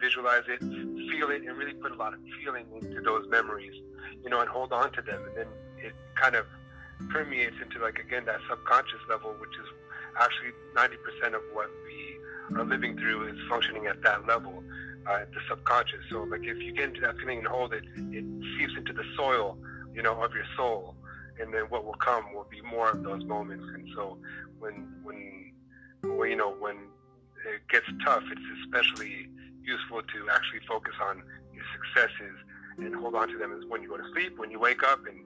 visualize 0.00 0.44
it 0.48 0.60
feel 1.10 1.30
it 1.30 1.42
and 1.42 1.56
really 1.56 1.74
put 1.74 1.92
a 1.92 1.94
lot 1.96 2.14
of 2.14 2.20
feeling 2.40 2.66
into 2.80 3.00
those 3.00 3.26
memories 3.28 3.74
you 4.22 4.30
know 4.30 4.40
and 4.40 4.48
hold 4.48 4.72
on 4.72 4.92
to 4.92 5.02
them. 5.02 5.22
And 5.28 5.36
then 5.36 5.46
it 5.78 5.94
kind 6.20 6.34
of 6.34 6.46
permeates 7.10 7.56
into 7.62 7.78
like 7.80 7.98
again 7.98 8.24
that 8.26 8.40
subconscious 8.48 9.00
level 9.08 9.34
which 9.40 9.50
is 9.50 9.68
actually 10.20 10.50
90% 10.74 11.34
of 11.34 11.42
what 11.52 11.70
we 11.84 12.56
are 12.56 12.64
living 12.64 12.96
through 12.96 13.28
is 13.28 13.38
functioning 13.48 13.86
at 13.86 14.02
that 14.02 14.26
level 14.26 14.62
uh, 15.08 15.20
the 15.32 15.40
subconscious. 15.48 16.00
So 16.10 16.24
like 16.24 16.44
if 16.44 16.58
you 16.58 16.72
get 16.72 16.90
into 16.90 17.00
that 17.02 17.16
feeling 17.18 17.38
and 17.38 17.46
hold 17.46 17.72
it 17.72 17.84
it 17.96 18.24
seeps 18.58 18.74
into 18.76 18.92
the 18.92 19.04
soil 19.16 19.56
you 19.94 20.02
know 20.02 20.20
of 20.22 20.32
your 20.34 20.46
soul. 20.56 20.94
And 21.40 21.54
then 21.54 21.62
what 21.68 21.84
will 21.84 21.94
come 21.94 22.34
will 22.34 22.48
be 22.50 22.60
more 22.62 22.90
of 22.90 23.04
those 23.04 23.24
moments. 23.24 23.64
And 23.74 23.88
so 23.94 24.18
when 24.58 24.88
when, 25.04 25.52
when 26.02 26.30
you 26.30 26.36
know 26.36 26.50
when 26.50 26.76
it 27.46 27.62
gets 27.70 27.86
tough, 28.04 28.24
it's 28.30 28.40
especially 28.64 29.28
useful 29.68 30.00
to 30.00 30.18
actually 30.32 30.64
focus 30.66 30.94
on 31.04 31.22
your 31.52 31.64
successes 31.76 32.34
and 32.78 32.94
hold 32.96 33.14
on 33.14 33.28
to 33.28 33.36
them. 33.36 33.52
Is 33.52 33.64
when 33.68 33.82
you 33.82 33.88
go 33.88 33.98
to 33.98 34.08
sleep, 34.12 34.38
when 34.38 34.50
you 34.50 34.58
wake 34.58 34.82
up, 34.82 35.00
and 35.06 35.20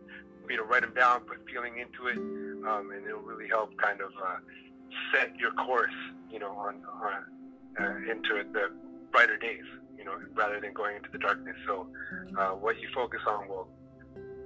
you 0.50 0.56
know 0.56 0.64
write 0.64 0.82
them 0.82 0.94
down, 0.94 1.20
put 1.20 1.38
feeling 1.46 1.78
into 1.78 2.10
it, 2.10 2.18
um, 2.66 2.90
and 2.90 3.06
it'll 3.06 3.20
really 3.20 3.48
help 3.48 3.70
kind 3.78 4.00
of 4.00 4.10
uh, 4.18 4.38
set 5.14 5.38
your 5.38 5.52
course, 5.52 5.94
you 6.30 6.38
know, 6.38 6.50
on, 6.50 6.82
on 7.00 7.22
uh, 7.80 8.10
into 8.10 8.42
the 8.52 8.74
brighter 9.12 9.38
days. 9.38 9.64
You 9.96 10.04
know, 10.04 10.18
rather 10.34 10.58
than 10.60 10.72
going 10.72 10.96
into 10.96 11.10
the 11.12 11.18
darkness. 11.18 11.54
So 11.64 11.86
uh, 12.36 12.50
what 12.50 12.80
you 12.80 12.88
focus 12.92 13.20
on 13.28 13.46
will 13.48 13.68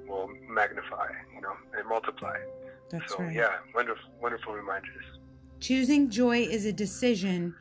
will 0.07 0.29
magnify, 0.49 1.09
you 1.35 1.41
know, 1.41 1.55
and 1.79 1.89
multiply. 1.89 2.37
That's 2.91 3.13
so 3.13 3.23
right. 3.23 3.35
yeah, 3.35 3.57
wonderful, 3.75 4.11
wonderful 4.21 4.53
reminders. 4.53 5.05
Choosing 5.61 6.11
joy 6.11 6.43
is 6.43 6.67
a 6.67 6.73
decision, 6.73 7.55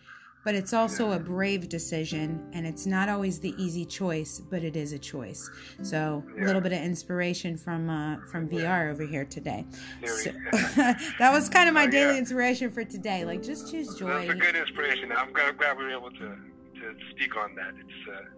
but 0.46 0.54
it's 0.54 0.74
also 0.74 1.12
a 1.14 1.20
brave 1.20 1.68
decision, 1.68 2.48
and 2.54 2.66
it's 2.68 2.86
not 2.86 3.10
always 3.10 3.40
the 3.40 3.54
easy 3.62 3.84
choice, 3.84 4.40
but 4.40 4.64
it 4.64 4.76
is 4.76 4.94
a 4.94 5.00
choice. 5.00 5.50
So 5.82 6.24
a 6.40 6.46
little 6.46 6.62
bit 6.62 6.72
of 6.72 6.80
inspiration 6.80 7.58
from 7.58 7.90
uh, 7.90 8.18
from 8.32 8.48
VR 8.48 8.92
over 8.92 9.04
here 9.04 9.26
today. 9.26 9.66
So, 10.06 10.32
that 10.54 11.32
was 11.34 11.50
kind 11.50 11.68
of 11.68 11.74
my 11.74 11.86
Oh, 11.86 11.90
daily 11.90 12.14
yeah. 12.14 12.20
inspiration 12.20 12.70
for 12.72 12.84
today. 12.86 13.26
Like 13.26 13.42
just 13.44 13.72
choose 13.72 13.96
joy. 13.96 14.08
That's 14.28 14.30
a 14.30 14.36
good 14.36 14.56
inspiration. 14.56 15.12
I'm 15.12 15.34
glad, 15.34 15.50
I'm 15.50 15.58
glad 15.58 15.78
we 15.78 15.86
were 15.86 15.92
able 15.92 16.12
to 16.12 16.18
to 16.30 16.96
speak 17.12 17.36
on 17.36 17.56
that. 17.56 17.74
It's 17.80 18.10
uh, 18.10 18.30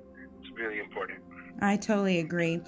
it's 0.41 0.57
really 0.57 0.79
important. 0.79 1.19
I 1.61 1.75
totally 1.75 2.19
agree. 2.19 2.61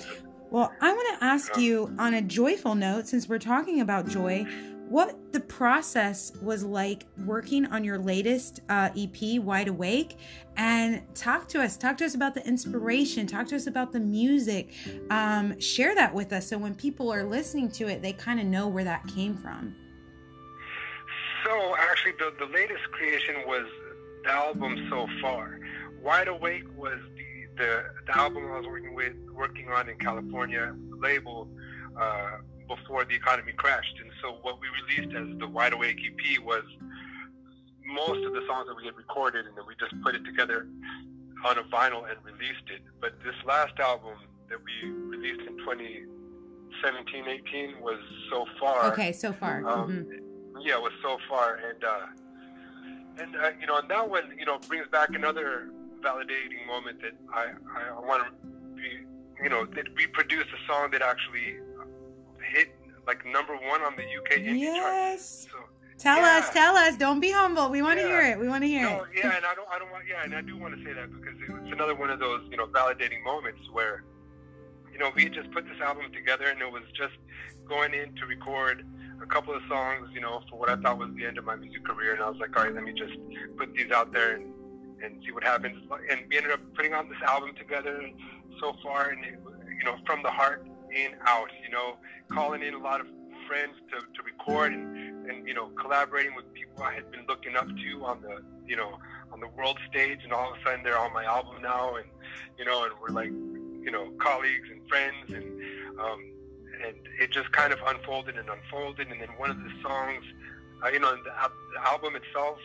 Well, 0.51 0.73
I 0.81 0.91
want 0.91 1.19
to 1.19 1.23
ask 1.25 1.55
you 1.57 1.95
on 1.99 2.15
a 2.15 2.21
joyful 2.23 2.73
note, 2.75 3.07
since 3.07 3.29
we're 3.29 3.37
talking 3.39 3.81
about 3.81 4.07
joy, 4.07 4.45
what 4.89 5.33
the 5.33 5.39
process 5.39 6.31
was 6.41 6.63
like 6.63 7.05
working 7.25 7.67
on 7.67 7.83
your 7.83 7.99
latest 7.99 8.61
uh, 8.69 8.89
EP, 8.97 9.39
Wide 9.39 9.67
Awake, 9.67 10.17
and 10.57 11.03
talk 11.13 11.47
to 11.49 11.61
us. 11.61 11.77
Talk 11.77 11.97
to 11.97 12.05
us 12.05 12.15
about 12.15 12.33
the 12.33 12.45
inspiration. 12.45 13.27
Talk 13.27 13.47
to 13.47 13.55
us 13.55 13.67
about 13.67 13.91
the 13.91 13.99
music. 13.99 14.73
Um, 15.11 15.59
share 15.59 15.93
that 15.93 16.13
with 16.13 16.33
us 16.33 16.47
so 16.47 16.57
when 16.57 16.73
people 16.73 17.13
are 17.13 17.23
listening 17.23 17.69
to 17.73 17.87
it, 17.87 18.01
they 18.01 18.13
kind 18.13 18.39
of 18.39 18.47
know 18.47 18.67
where 18.67 18.83
that 18.83 19.07
came 19.07 19.37
from. 19.37 19.75
So 21.45 21.75
actually, 21.77 22.13
the 22.13 22.33
the 22.39 22.51
latest 22.51 22.83
creation 22.91 23.35
was 23.45 23.65
the 24.23 24.31
album 24.31 24.87
so 24.89 25.07
far. 25.21 25.59
Wide 26.03 26.27
Awake 26.27 26.65
was 26.75 26.97
the 27.15 27.63
the, 27.63 27.83
the 28.07 28.17
album 28.17 28.45
I 28.51 28.57
was 28.57 28.65
working 28.65 28.95
with 28.95 29.13
working 29.33 29.69
on 29.69 29.87
in 29.87 29.97
California 29.97 30.73
label 30.97 31.47
uh, 31.99 32.37
before 32.69 33.03
the 33.03 33.15
economy 33.15 33.51
crashed, 33.51 33.95
and 33.99 34.09
so 34.21 34.37
what 34.43 34.59
we 34.61 34.67
released 34.79 35.15
as 35.17 35.37
the 35.39 35.47
Wide 35.47 35.73
Awake 35.73 35.97
EP 36.05 36.39
was 36.45 36.63
most 37.85 38.23
of 38.25 38.33
the 38.33 38.41
songs 38.47 38.67
that 38.67 38.77
we 38.77 38.85
had 38.85 38.95
recorded, 38.95 39.47
and 39.47 39.57
then 39.57 39.65
we 39.67 39.73
just 39.79 39.99
put 40.03 40.13
it 40.15 40.23
together 40.23 40.67
on 41.45 41.57
a 41.57 41.63
vinyl 41.63 42.07
and 42.09 42.17
released 42.23 42.67
it. 42.71 42.81
But 43.01 43.13
this 43.25 43.35
last 43.45 43.73
album 43.79 44.13
that 44.49 44.59
we 44.63 44.89
released 44.91 45.41
in 45.49 45.57
2017, 45.57 47.25
18 47.27 47.81
was 47.81 47.99
so 48.29 48.45
far. 48.59 48.91
Okay, 48.93 49.11
so 49.11 49.33
far. 49.33 49.65
Um, 49.67 49.89
Mhm. 49.89 50.63
yeah, 50.63 50.75
it 50.75 50.81
was 50.81 50.93
so 51.01 51.17
far, 51.27 51.55
and 51.55 51.83
uh, 51.83 52.05
and 53.17 53.35
uh, 53.35 53.51
you 53.59 53.65
know, 53.65 53.77
and 53.79 53.89
that 53.89 54.07
one, 54.07 54.37
you 54.37 54.45
know, 54.45 54.59
brings 54.67 54.87
back 54.89 55.09
another 55.09 55.69
validating 56.01 56.65
moment 56.67 57.01
that 57.01 57.13
I 57.33 57.45
I, 57.75 57.87
I 57.97 57.99
want 57.99 58.23
to 58.25 58.31
be, 58.75 58.89
you 59.43 59.49
know, 59.49 59.65
that 59.65 59.87
we 59.95 60.05
produced 60.07 60.49
a 60.53 60.71
song 60.71 60.91
that 60.91 61.01
actually 61.01 61.57
hit 62.49 62.69
like 63.07 63.25
number 63.25 63.55
one 63.55 63.81
on 63.81 63.95
the 63.95 64.03
UK 64.03 64.39
indie 64.39 64.75
chart. 64.75 64.93
Yes. 64.93 65.47
So 65.51 65.57
Tell 65.97 66.19
Yeah. 66.19 66.37
us, 66.39 66.49
tell 66.51 66.77
us. 66.77 66.95
Don't 66.95 67.19
be 67.19 67.31
humble. 67.31 67.69
We 67.69 67.81
want 67.81 67.99
to 67.99 68.05
Yeah. 68.05 68.21
hear 68.21 68.31
it. 68.31 68.39
We 68.39 68.47
want 68.47 68.63
to 68.63 68.67
hear 68.69 68.83
no, 68.83 69.03
it. 69.03 69.09
yeah, 69.17 69.35
and 69.35 69.45
I 69.45 69.53
don't, 69.53 69.67
I 69.69 69.77
don't 69.79 69.91
want, 69.91 70.05
yeah, 70.07 70.23
and 70.23 70.33
I 70.33 70.39
do 70.41 70.55
want 70.55 70.73
to 70.77 70.83
say 70.85 70.93
that 70.93 71.11
because 71.11 71.35
it's 71.41 71.73
another 71.73 71.93
one 71.93 72.09
of 72.09 72.19
those, 72.19 72.41
you 72.49 72.55
know, 72.55 72.67
validating 72.67 73.21
moments 73.25 73.59
where, 73.73 74.05
you 74.93 74.97
know, 74.97 75.11
we 75.13 75.23
had 75.25 75.33
just 75.33 75.51
put 75.51 75.65
this 75.65 75.79
album 75.81 76.05
together 76.13 76.45
and 76.47 76.61
it 76.61 76.71
was 76.71 76.83
just 76.95 77.15
going 77.67 77.93
in 77.93 78.15
to 78.15 78.25
record 78.25 78.85
a 79.21 79.25
couple 79.25 79.53
of 79.53 79.61
songs, 79.67 80.07
you 80.13 80.21
know, 80.21 80.41
for 80.49 80.57
what 80.57 80.69
I 80.69 80.77
thought 80.77 80.97
was 80.97 81.09
the 81.15 81.25
end 81.25 81.37
of 81.37 81.43
my 81.43 81.57
music 81.57 81.83
career, 81.83 82.13
and 82.13 82.23
I 82.23 82.29
was 82.29 82.39
like, 82.39 82.55
all 82.55 82.63
right, 82.63 82.73
let 82.73 82.83
me 82.85 82.93
just 82.93 83.13
put 83.57 83.73
these 83.73 83.91
out 83.91 84.13
there 84.13 84.35
and 84.35 84.53
and 85.01 85.21
see 85.25 85.31
what 85.31 85.43
happens. 85.43 85.77
And 86.09 86.21
we 86.29 86.35
ended 86.37 86.51
up 86.51 86.59
putting 86.75 86.93
on 86.93 87.07
this 87.07 87.17
album 87.25 87.55
together 87.55 88.09
so 88.61 88.73
far, 88.83 89.09
and 89.09 89.23
it, 89.25 89.39
you 89.77 89.83
know, 89.85 89.97
from 90.05 90.23
the 90.23 90.29
heart 90.31 90.65
in 90.95 91.15
out, 91.25 91.49
you 91.63 91.69
know, 91.69 91.97
calling 92.29 92.63
in 92.63 92.73
a 92.73 92.79
lot 92.79 93.01
of 93.01 93.07
friends 93.47 93.73
to, 93.89 93.97
to 93.99 94.23
record 94.23 94.71
and, 94.71 95.27
and 95.29 95.47
you 95.47 95.53
know 95.53 95.69
collaborating 95.69 96.35
with 96.35 96.45
people 96.53 96.83
I 96.83 96.93
had 96.93 97.09
been 97.11 97.25
looking 97.27 97.55
up 97.55 97.67
to 97.67 98.05
on 98.05 98.21
the 98.21 98.43
you 98.67 98.75
know 98.75 98.99
on 99.31 99.39
the 99.39 99.47
world 99.47 99.79
stage. 99.89 100.19
And 100.23 100.31
all 100.31 100.51
of 100.51 100.59
a 100.59 100.63
sudden 100.63 100.83
they're 100.83 100.97
on 100.97 101.13
my 101.13 101.25
album 101.25 101.61
now. 101.61 101.95
And 101.95 102.05
you 102.57 102.65
know 102.65 102.83
and 102.83 102.93
we're 103.01 103.09
like 103.09 103.31
you 103.31 103.91
know 103.91 104.11
colleagues 104.19 104.69
and 104.71 104.87
friends. 104.87 105.33
And 105.33 105.99
um, 105.99 106.31
and 106.85 106.95
it 107.19 107.31
just 107.31 107.51
kind 107.51 107.73
of 107.73 107.79
unfolded 107.85 108.37
and 108.37 108.47
unfolded. 108.49 109.09
And 109.09 109.19
then 109.19 109.29
one 109.37 109.49
of 109.49 109.57
the 109.57 109.71
songs 109.81 110.23
uh, 110.83 110.89
you 110.89 110.99
know 110.99 111.15
the, 111.15 111.31
the 111.73 111.87
album 111.87 112.15
itself 112.15 112.57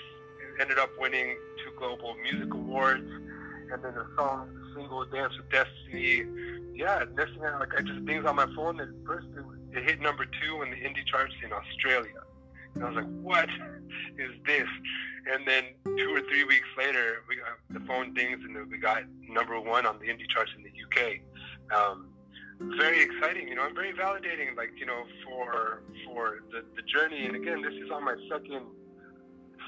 ended 0.61 0.79
up 0.79 0.91
winning 0.99 1.37
two 1.65 1.73
global 1.79 2.15
music 2.23 2.53
awards 2.55 3.11
and 3.75 3.83
then 3.85 3.95
the 3.95 4.07
song 4.17 4.49
the 4.55 4.81
single 4.81 5.05
Dance 5.07 5.35
with 5.37 5.51
Destiny 5.51 6.25
yeah 6.75 7.05
thing 7.05 7.43
like 7.43 7.75
I 7.77 7.83
just 7.83 8.07
things 8.07 8.25
on 8.25 8.37
my 8.37 8.47
phone 8.55 8.81
and 8.81 9.07
first 9.07 9.27
it, 9.37 9.79
it 9.79 9.85
hit 9.85 10.01
number 10.01 10.25
two 10.25 10.63
in 10.63 10.71
the 10.71 10.77
indie 10.77 11.05
charts 11.07 11.35
in 11.45 11.53
Australia 11.53 12.23
And 12.75 12.85
I 12.85 12.89
was 12.89 12.97
like, 12.97 13.21
what 13.21 13.49
is 14.19 14.31
this? 14.47 14.69
And 15.33 15.47
then 15.47 15.65
two 15.97 16.15
or 16.15 16.21
three 16.29 16.45
weeks 16.45 16.69
later, 16.77 17.23
we 17.29 17.37
got, 17.37 17.59
the 17.71 17.81
phone 17.87 18.13
dings 18.13 18.41
and 18.45 18.71
we 18.71 18.79
got 18.79 19.03
number 19.29 19.59
one 19.59 19.87
on 19.87 19.99
the 19.99 20.07
indie 20.07 20.29
charts 20.29 20.51
in 20.57 20.63
the 20.63 20.71
UK. 20.71 21.21
Um, 21.75 22.11
very 22.79 23.03
exciting, 23.03 23.49
you 23.49 23.55
know, 23.55 23.67
and 23.67 23.75
very 23.75 23.93
validating, 23.93 24.57
like 24.57 24.73
you 24.77 24.87
know, 24.87 25.03
for 25.25 25.83
for 26.05 26.45
the, 26.53 26.65
the 26.77 26.83
journey. 26.83 27.27
And 27.27 27.35
again, 27.35 27.63
this 27.63 27.75
is 27.75 27.91
on 27.91 28.05
my 28.05 28.17
second 28.31 28.67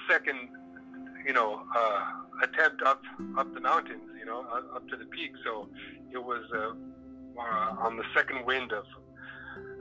second, 0.08 0.48
you 1.26 1.32
know, 1.32 1.62
uh, 1.76 2.04
attempt 2.42 2.82
up 2.82 3.02
up 3.36 3.52
the 3.52 3.60
mountains, 3.60 4.08
you 4.18 4.24
know, 4.24 4.46
uh, 4.52 4.76
up 4.76 4.88
to 4.88 4.96
the 4.96 5.04
peak. 5.06 5.32
So 5.44 5.68
it 6.12 6.22
was 6.22 6.44
uh, 6.54 6.72
uh, 7.38 7.84
on 7.86 7.96
the 7.96 8.04
second 8.14 8.46
wind 8.46 8.72
of 8.72 8.84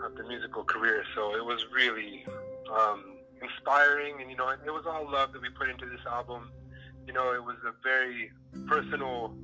of 0.03 0.15
the 0.15 0.23
musical 0.23 0.63
career. 0.63 1.03
So 1.13 1.35
it 1.35 1.45
was 1.45 1.63
really 1.73 2.25
um, 2.73 3.03
inspiring, 3.41 4.21
and 4.21 4.31
you 4.31 4.37
know, 4.37 4.49
it 4.49 4.71
was 4.71 4.85
all 4.87 5.09
love 5.09 5.33
that 5.33 5.41
we 5.41 5.49
put 5.49 5.69
into 5.69 5.85
this 5.85 6.01
album. 6.09 6.49
You 7.05 7.13
know, 7.13 7.33
it 7.33 7.43
was 7.43 7.57
a 7.65 7.73
very 7.83 8.31
personal 8.67 9.35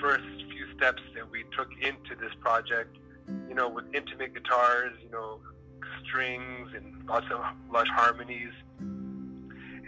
first 0.00 0.24
few 0.50 0.66
steps 0.76 1.02
that 1.14 1.30
we 1.30 1.44
took 1.56 1.68
into 1.82 2.14
this 2.18 2.32
project. 2.40 2.96
You 3.48 3.54
know, 3.54 3.68
with 3.68 3.84
intimate 3.92 4.32
guitars, 4.32 4.94
you 5.04 5.10
know, 5.10 5.40
strings 6.06 6.70
and 6.74 7.06
lots 7.06 7.26
of 7.30 7.40
lush 7.70 7.88
harmonies. 7.88 8.52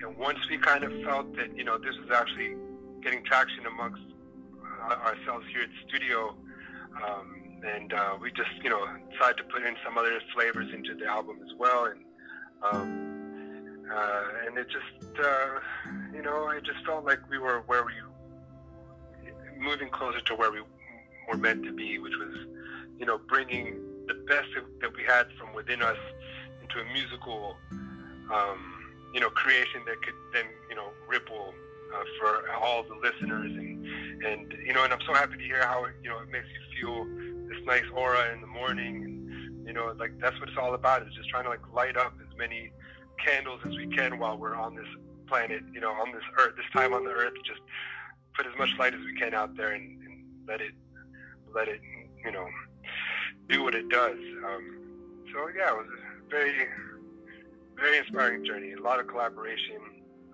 And 0.02 0.16
once 0.16 0.38
we 0.48 0.58
kind 0.58 0.84
of 0.84 0.92
felt 1.02 1.36
that, 1.36 1.56
you 1.56 1.64
know, 1.64 1.78
this 1.78 1.96
was 1.98 2.10
actually 2.10 2.56
getting 3.02 3.24
traction 3.24 3.66
amongst 3.66 4.02
uh, 4.82 4.94
ourselves 4.94 5.46
here 5.52 5.62
at 5.62 5.68
the 5.68 5.88
studio, 5.88 6.34
um, 7.04 7.36
and 7.64 7.92
uh, 7.92 8.16
we 8.20 8.30
just, 8.32 8.50
you 8.62 8.70
know, 8.70 8.86
decided 9.12 9.36
to 9.38 9.44
put 9.44 9.62
in 9.62 9.76
some 9.84 9.98
other 9.98 10.18
flavors 10.34 10.72
into 10.72 10.94
the 10.94 11.06
album 11.06 11.38
as 11.44 11.52
well. 11.58 11.84
And 11.86 12.00
um, 12.62 13.10
uh, 13.92 14.22
and 14.46 14.56
it 14.56 14.68
just, 14.68 15.18
uh, 15.18 15.60
you 16.14 16.22
know, 16.22 16.46
I 16.46 16.60
just 16.60 16.84
felt 16.86 17.04
like 17.04 17.18
we 17.28 17.38
were 17.38 17.62
where 17.66 17.84
we 17.84 17.92
moving 19.58 19.90
closer 19.90 20.20
to 20.20 20.34
where 20.34 20.50
we 20.50 20.60
were 21.28 21.36
meant 21.36 21.64
to 21.64 21.72
be, 21.72 21.98
which 21.98 22.14
was, 22.18 22.34
you 22.98 23.06
know, 23.06 23.18
bringing 23.28 23.80
the 24.06 24.14
best 24.26 24.48
that 24.80 24.96
we 24.96 25.02
had 25.04 25.26
from 25.38 25.52
within 25.54 25.82
us 25.82 25.98
into 26.62 26.80
a 26.80 26.92
musical, 26.92 27.56
um, 28.32 28.79
you 29.12 29.20
know, 29.20 29.30
creation 29.30 29.82
that 29.86 30.02
could 30.02 30.14
then, 30.32 30.44
you 30.68 30.76
know, 30.76 30.90
ripple 31.08 31.54
uh, 31.94 32.04
for 32.18 32.50
all 32.52 32.82
the 32.82 32.94
listeners 32.94 33.50
and 33.50 33.86
and 34.24 34.54
you 34.66 34.72
know, 34.72 34.84
and 34.84 34.92
I'm 34.92 35.00
so 35.06 35.14
happy 35.14 35.36
to 35.36 35.42
hear 35.42 35.62
how 35.66 35.86
you 36.02 36.10
know 36.10 36.18
it 36.20 36.30
makes 36.30 36.46
you 36.46 36.80
feel 36.80 37.04
this 37.48 37.64
nice 37.64 37.84
aura 37.94 38.32
in 38.32 38.40
the 38.40 38.46
morning. 38.46 39.04
And, 39.04 39.66
you 39.66 39.72
know, 39.72 39.94
like 39.98 40.18
that's 40.20 40.38
what 40.40 40.48
it's 40.48 40.58
all 40.58 40.74
about 40.74 41.02
is 41.02 41.14
just 41.14 41.28
trying 41.28 41.44
to 41.44 41.50
like 41.50 41.60
light 41.72 41.96
up 41.96 42.14
as 42.20 42.36
many 42.36 42.72
candles 43.24 43.60
as 43.66 43.76
we 43.76 43.86
can 43.88 44.18
while 44.18 44.36
we're 44.36 44.54
on 44.54 44.74
this 44.74 44.86
planet, 45.26 45.62
you 45.72 45.80
know, 45.80 45.90
on 45.92 46.12
this 46.12 46.24
earth, 46.38 46.54
this 46.56 46.66
time 46.72 46.92
on 46.92 47.04
the 47.04 47.10
earth, 47.10 47.32
just 47.44 47.60
put 48.34 48.46
as 48.46 48.52
much 48.58 48.70
light 48.78 48.94
as 48.94 49.00
we 49.00 49.14
can 49.14 49.34
out 49.34 49.56
there 49.56 49.72
and, 49.72 50.02
and 50.02 50.24
let 50.46 50.60
it, 50.60 50.72
let 51.54 51.68
it, 51.68 51.80
you 52.24 52.32
know, 52.32 52.46
do 53.48 53.62
what 53.62 53.74
it 53.74 53.88
does. 53.88 54.18
Um, 54.46 54.80
so 55.32 55.48
yeah, 55.56 55.70
it 55.70 55.76
was 55.76 55.86
a 55.86 56.30
very, 56.30 56.66
very 57.80 57.98
inspiring 57.98 58.44
journey. 58.44 58.72
A 58.72 58.82
lot 58.82 59.00
of 59.00 59.08
collaboration, 59.08 59.80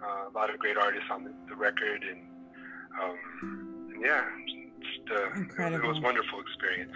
uh, 0.03 0.29
a 0.29 0.33
lot 0.35 0.53
of 0.53 0.59
great 0.59 0.77
artists 0.77 1.09
on 1.11 1.25
the, 1.25 1.33
the 1.49 1.57
record, 1.57 2.03
and, 2.03 2.21
um, 3.03 3.91
and 3.95 4.03
yeah, 4.05 4.25
just, 4.81 5.11
uh, 5.11 5.33
Incredible. 5.37 5.85
It 5.85 5.89
was 5.89 5.99
a 5.99 6.01
wonderful 6.01 6.41
experience. 6.41 6.93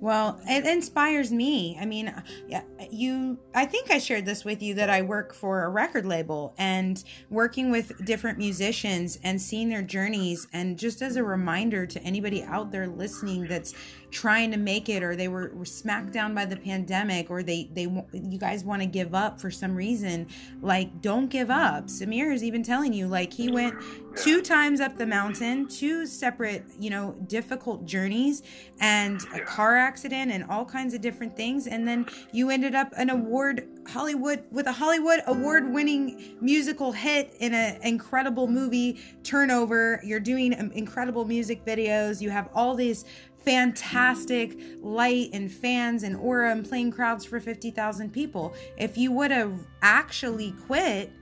Well, 0.00 0.40
it 0.46 0.66
inspires 0.66 1.32
me. 1.32 1.76
I 1.80 1.86
mean, 1.86 2.14
yeah, 2.48 2.62
you 2.90 3.38
I 3.54 3.64
think 3.66 3.90
I 3.90 3.98
shared 3.98 4.26
this 4.26 4.44
with 4.44 4.62
you 4.62 4.74
that 4.74 4.90
I 4.90 5.02
work 5.02 5.34
for 5.34 5.64
a 5.64 5.68
record 5.68 6.06
label 6.06 6.54
and 6.58 7.02
working 7.30 7.70
with 7.70 8.04
different 8.04 8.38
musicians 8.38 9.18
and 9.24 9.40
seeing 9.40 9.68
their 9.68 9.82
journeys 9.82 10.46
and 10.52 10.78
just 10.78 11.02
as 11.02 11.16
a 11.16 11.24
reminder 11.24 11.86
to 11.86 12.02
anybody 12.02 12.44
out 12.44 12.70
there 12.70 12.86
listening 12.86 13.46
that's 13.46 13.74
trying 14.10 14.50
to 14.50 14.56
make 14.56 14.88
it 14.88 15.02
or 15.02 15.16
they 15.16 15.28
were, 15.28 15.50
were 15.54 15.64
smacked 15.64 16.12
down 16.12 16.34
by 16.34 16.44
the 16.44 16.56
pandemic 16.56 17.30
or 17.30 17.42
they 17.42 17.68
they 17.72 17.82
you 18.12 18.38
guys 18.38 18.64
want 18.64 18.82
to 18.82 18.86
give 18.86 19.14
up 19.14 19.40
for 19.40 19.50
some 19.50 19.74
reason, 19.74 20.26
like 20.60 21.00
don't 21.00 21.28
give 21.28 21.50
up. 21.50 21.86
Samir 21.86 22.32
is 22.32 22.42
even 22.42 22.62
telling 22.62 22.92
you 22.92 23.06
like 23.06 23.32
he 23.32 23.50
went 23.50 23.74
two 24.16 24.40
times 24.40 24.80
up 24.80 24.96
the 24.96 25.06
mountain, 25.06 25.68
two 25.68 26.06
separate, 26.06 26.64
you 26.80 26.90
know, 26.90 27.14
difficult 27.26 27.84
journeys 27.84 28.42
and 28.80 29.20
a 29.34 29.40
car 29.40 29.76
accident 29.76 30.32
and 30.32 30.44
all 30.44 30.64
kinds 30.64 30.94
of 30.94 31.00
different 31.00 31.36
things 31.36 31.66
and 31.66 31.86
then 31.86 32.06
you 32.32 32.50
ended 32.50 32.74
up 32.74 32.92
an 32.96 33.10
award 33.10 33.68
Hollywood 33.88 34.44
with 34.50 34.66
a 34.66 34.72
Hollywood 34.72 35.20
award 35.26 35.72
winning 35.72 36.36
musical 36.40 36.92
hit 36.92 37.34
in 37.40 37.54
an 37.54 37.80
incredible 37.82 38.46
movie 38.46 39.00
turnover. 39.22 40.00
You're 40.04 40.20
doing 40.20 40.58
um, 40.58 40.72
incredible 40.72 41.24
music 41.24 41.64
videos. 41.64 42.20
You 42.20 42.30
have 42.30 42.48
all 42.54 42.74
these 42.74 43.04
fantastic 43.46 44.58
light 44.80 45.30
and 45.32 45.50
fans 45.50 46.02
and 46.02 46.16
aura 46.16 46.50
and 46.50 46.68
playing 46.68 46.90
crowds 46.90 47.24
for 47.24 47.38
50,000 47.38 48.12
people. 48.12 48.52
If 48.76 48.98
you 48.98 49.12
would 49.12 49.30
have 49.30 49.54
actually 49.82 50.52
quit, 50.66 51.12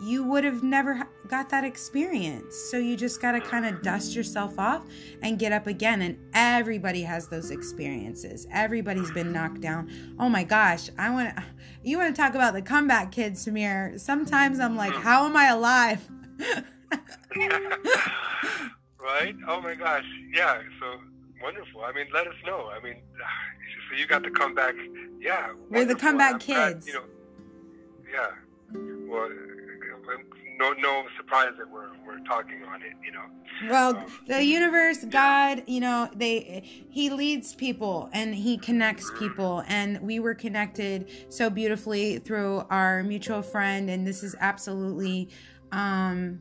you 0.00 0.22
would 0.24 0.44
have 0.44 0.62
never 0.62 1.08
got 1.26 1.48
that 1.48 1.64
experience. 1.64 2.54
So 2.70 2.76
you 2.76 2.96
just 2.96 3.20
got 3.20 3.32
to 3.32 3.40
kind 3.40 3.64
of 3.64 3.82
dust 3.82 4.14
yourself 4.14 4.58
off 4.58 4.84
and 5.22 5.38
get 5.38 5.50
up 5.50 5.66
again. 5.66 6.02
And 6.02 6.18
everybody 6.34 7.02
has 7.02 7.28
those 7.28 7.50
experiences. 7.50 8.46
Everybody's 8.52 9.10
been 9.10 9.32
knocked 9.32 9.62
down. 9.62 9.90
Oh 10.20 10.28
my 10.28 10.44
gosh, 10.44 10.90
I 10.98 11.10
want 11.10 11.34
to. 11.34 11.44
You 11.82 11.96
want 11.96 12.14
to 12.14 12.20
talk 12.20 12.34
about 12.34 12.52
the 12.52 12.62
comeback 12.62 13.10
kid, 13.10 13.32
Samir? 13.32 13.98
Sometimes 13.98 14.60
I'm 14.60 14.76
like, 14.76 14.92
how 14.92 15.24
am 15.24 15.36
I 15.36 15.46
alive? 15.46 16.06
right? 19.00 19.34
Oh 19.48 19.60
my 19.60 19.74
gosh, 19.74 20.04
yeah. 20.32 20.60
So 20.80 21.00
wonderful. 21.42 21.82
I 21.82 21.92
mean, 21.92 22.06
let 22.12 22.26
us 22.26 22.34
know. 22.46 22.70
I 22.74 22.82
mean, 22.82 22.96
so 23.90 23.96
you 23.96 24.06
got 24.06 24.22
the 24.22 24.30
comeback. 24.30 24.74
Yeah, 25.20 25.52
We're 25.70 25.84
the 25.84 25.94
comeback 25.94 26.34
I'm 26.34 26.38
glad, 26.38 26.72
kids. 26.74 26.86
you 26.86 26.94
know, 26.94 27.04
yeah. 28.12 28.30
Well, 29.10 29.30
no, 30.58 30.72
no 30.72 31.04
surprise 31.16 31.52
that 31.58 31.70
we're 31.70 31.90
we're 32.06 32.18
talking 32.24 32.62
on 32.64 32.82
it. 32.82 32.92
You 33.04 33.12
know. 33.12 33.24
Well, 33.68 34.06
the 34.26 34.42
universe, 34.42 35.04
God, 35.04 35.62
you 35.66 35.80
know, 35.80 36.08
they 36.14 36.62
he 36.90 37.10
leads 37.10 37.54
people 37.54 38.08
and 38.12 38.34
he 38.34 38.58
connects 38.58 39.10
people 39.18 39.64
and 39.66 40.00
we 40.00 40.20
were 40.20 40.34
connected 40.34 41.10
so 41.28 41.50
beautifully 41.50 42.18
through 42.18 42.64
our 42.70 43.02
mutual 43.02 43.42
friend 43.42 43.90
and 43.90 44.06
this 44.06 44.22
is 44.22 44.36
absolutely 44.40 45.28
um 45.72 46.40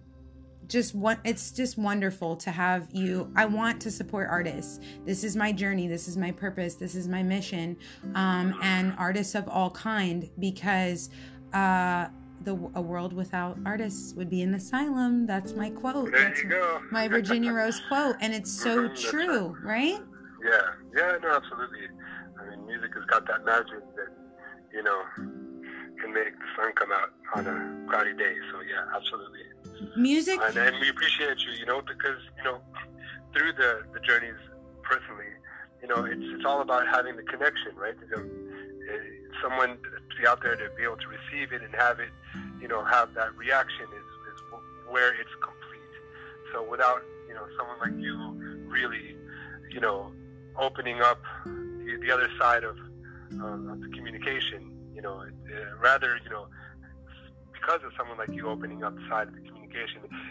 just 0.68 0.94
one 0.96 1.18
it's 1.24 1.52
just 1.52 1.78
wonderful 1.78 2.36
to 2.38 2.52
have 2.52 2.88
you. 2.92 3.32
I 3.36 3.46
want 3.46 3.82
to 3.82 3.92
support 3.92 4.28
artists. 4.30 4.80
This 5.06 5.24
is 5.24 5.36
my 5.36 5.52
journey. 5.52 5.88
This 5.88 6.08
is 6.08 6.18
my 6.18 6.32
purpose. 6.32 6.76
This 6.76 6.96
is 6.96 7.08
my 7.08 7.24
mission 7.24 7.78
um, 8.16 8.54
and 8.62 8.94
artists 8.98 9.36
of 9.36 9.48
all 9.48 9.70
kind 9.72 10.30
because 10.40 11.10
uh, 11.54 12.08
the 12.42 12.54
a 12.76 12.82
world 12.82 13.14
without 13.14 13.58
artists 13.66 14.14
would 14.14 14.30
be 14.30 14.42
an 14.42 14.54
asylum. 14.56 15.26
That's 15.26 15.54
my 15.54 15.70
quote. 15.70 16.12
There 16.12 16.24
that's 16.30 16.44
you 16.44 16.50
go. 16.50 16.82
my 16.92 17.08
virginia 17.08 17.52
rose 17.54 17.80
quote 17.88 18.16
and 18.22 18.34
it's 18.34 18.52
so 18.52 18.90
Mhm, 18.90 19.10
true 19.10 19.58
right? 19.64 20.00
Yeah, 20.44 20.52
yeah, 20.96 21.18
no, 21.22 21.36
absolutely. 21.36 21.88
I 22.40 22.50
mean, 22.50 22.66
music 22.68 22.92
has 22.94 23.06
got 23.06 23.26
that 23.28 23.44
magic 23.44 23.82
that 23.96 24.10
you 24.74 24.84
know 24.84 25.02
can 25.16 26.14
make 26.14 26.38
the 26.38 26.46
sun 26.56 26.72
come 26.76 26.92
out 26.92 27.10
on 27.34 27.48
a 27.48 27.90
cloudy 27.90 28.14
day. 28.14 28.36
So 28.52 28.62
yeah, 28.62 28.86
absolutely. 28.96 29.40
Music 29.96 30.40
and, 30.42 30.58
and 30.58 30.76
we 30.80 30.90
appreciate 30.90 31.38
you, 31.40 31.52
you 31.60 31.66
know, 31.66 31.82
because 31.82 32.20
you 32.38 32.44
know, 32.44 32.60
through 33.34 33.54
the 33.54 33.84
the 33.94 34.00
journeys 34.00 34.40
personally, 34.84 35.32
you 35.82 35.88
know, 35.88 36.06
it's 36.06 36.24
it's 36.36 36.46
all 36.46 36.62
about 36.62 36.88
having 36.88 37.16
the 37.16 37.24
connection, 37.24 37.76
right? 37.76 37.96
You 38.02 38.16
know, 38.16 38.24
eh, 38.94 39.42
someone 39.42 39.78
to 39.78 40.22
be 40.22 40.28
out 40.28 40.42
there 40.42 40.56
to 40.56 40.70
be 40.76 40.84
able 40.84 40.98
to 40.98 41.08
receive 41.08 41.52
it 41.52 41.62
and 41.62 41.74
have 41.76 42.00
it, 42.00 42.10
you 42.62 42.68
know, 42.68 42.84
have 42.84 43.14
that 43.16 43.36
reaction 43.36 43.86
is 43.86 44.34
is 44.34 44.42
where 44.90 45.14
it's 45.14 45.36
complete. 45.42 45.94
So 46.54 46.68
without 46.70 47.02
you 47.28 47.34
know 47.34 47.46
someone 47.58 47.80
like 47.80 48.02
you 48.02 48.16
really, 48.68 49.16
you 49.72 49.80
know, 49.80 50.12
opening 50.58 51.02
up 51.02 51.22
the, 51.46 51.98
the 52.02 52.12
other 52.12 52.30
side 52.40 52.64
of 52.64 52.78
uh, 53.40 53.72
of 53.72 53.82
the 53.82 53.90
communication, 53.96 54.72
you 54.96 55.02
know, 55.02 55.20
uh, 55.22 55.78
rather 55.82 56.20
you 56.24 56.30
know 56.30 56.48
because 57.68 57.84
of 57.84 57.92
someone 57.98 58.18
like 58.18 58.32
you 58.32 58.48
opening 58.48 58.84
up 58.84 58.96
the 58.96 59.02
side 59.10 59.28
of 59.28 59.34
the 59.34 59.42
communication, 59.42 59.57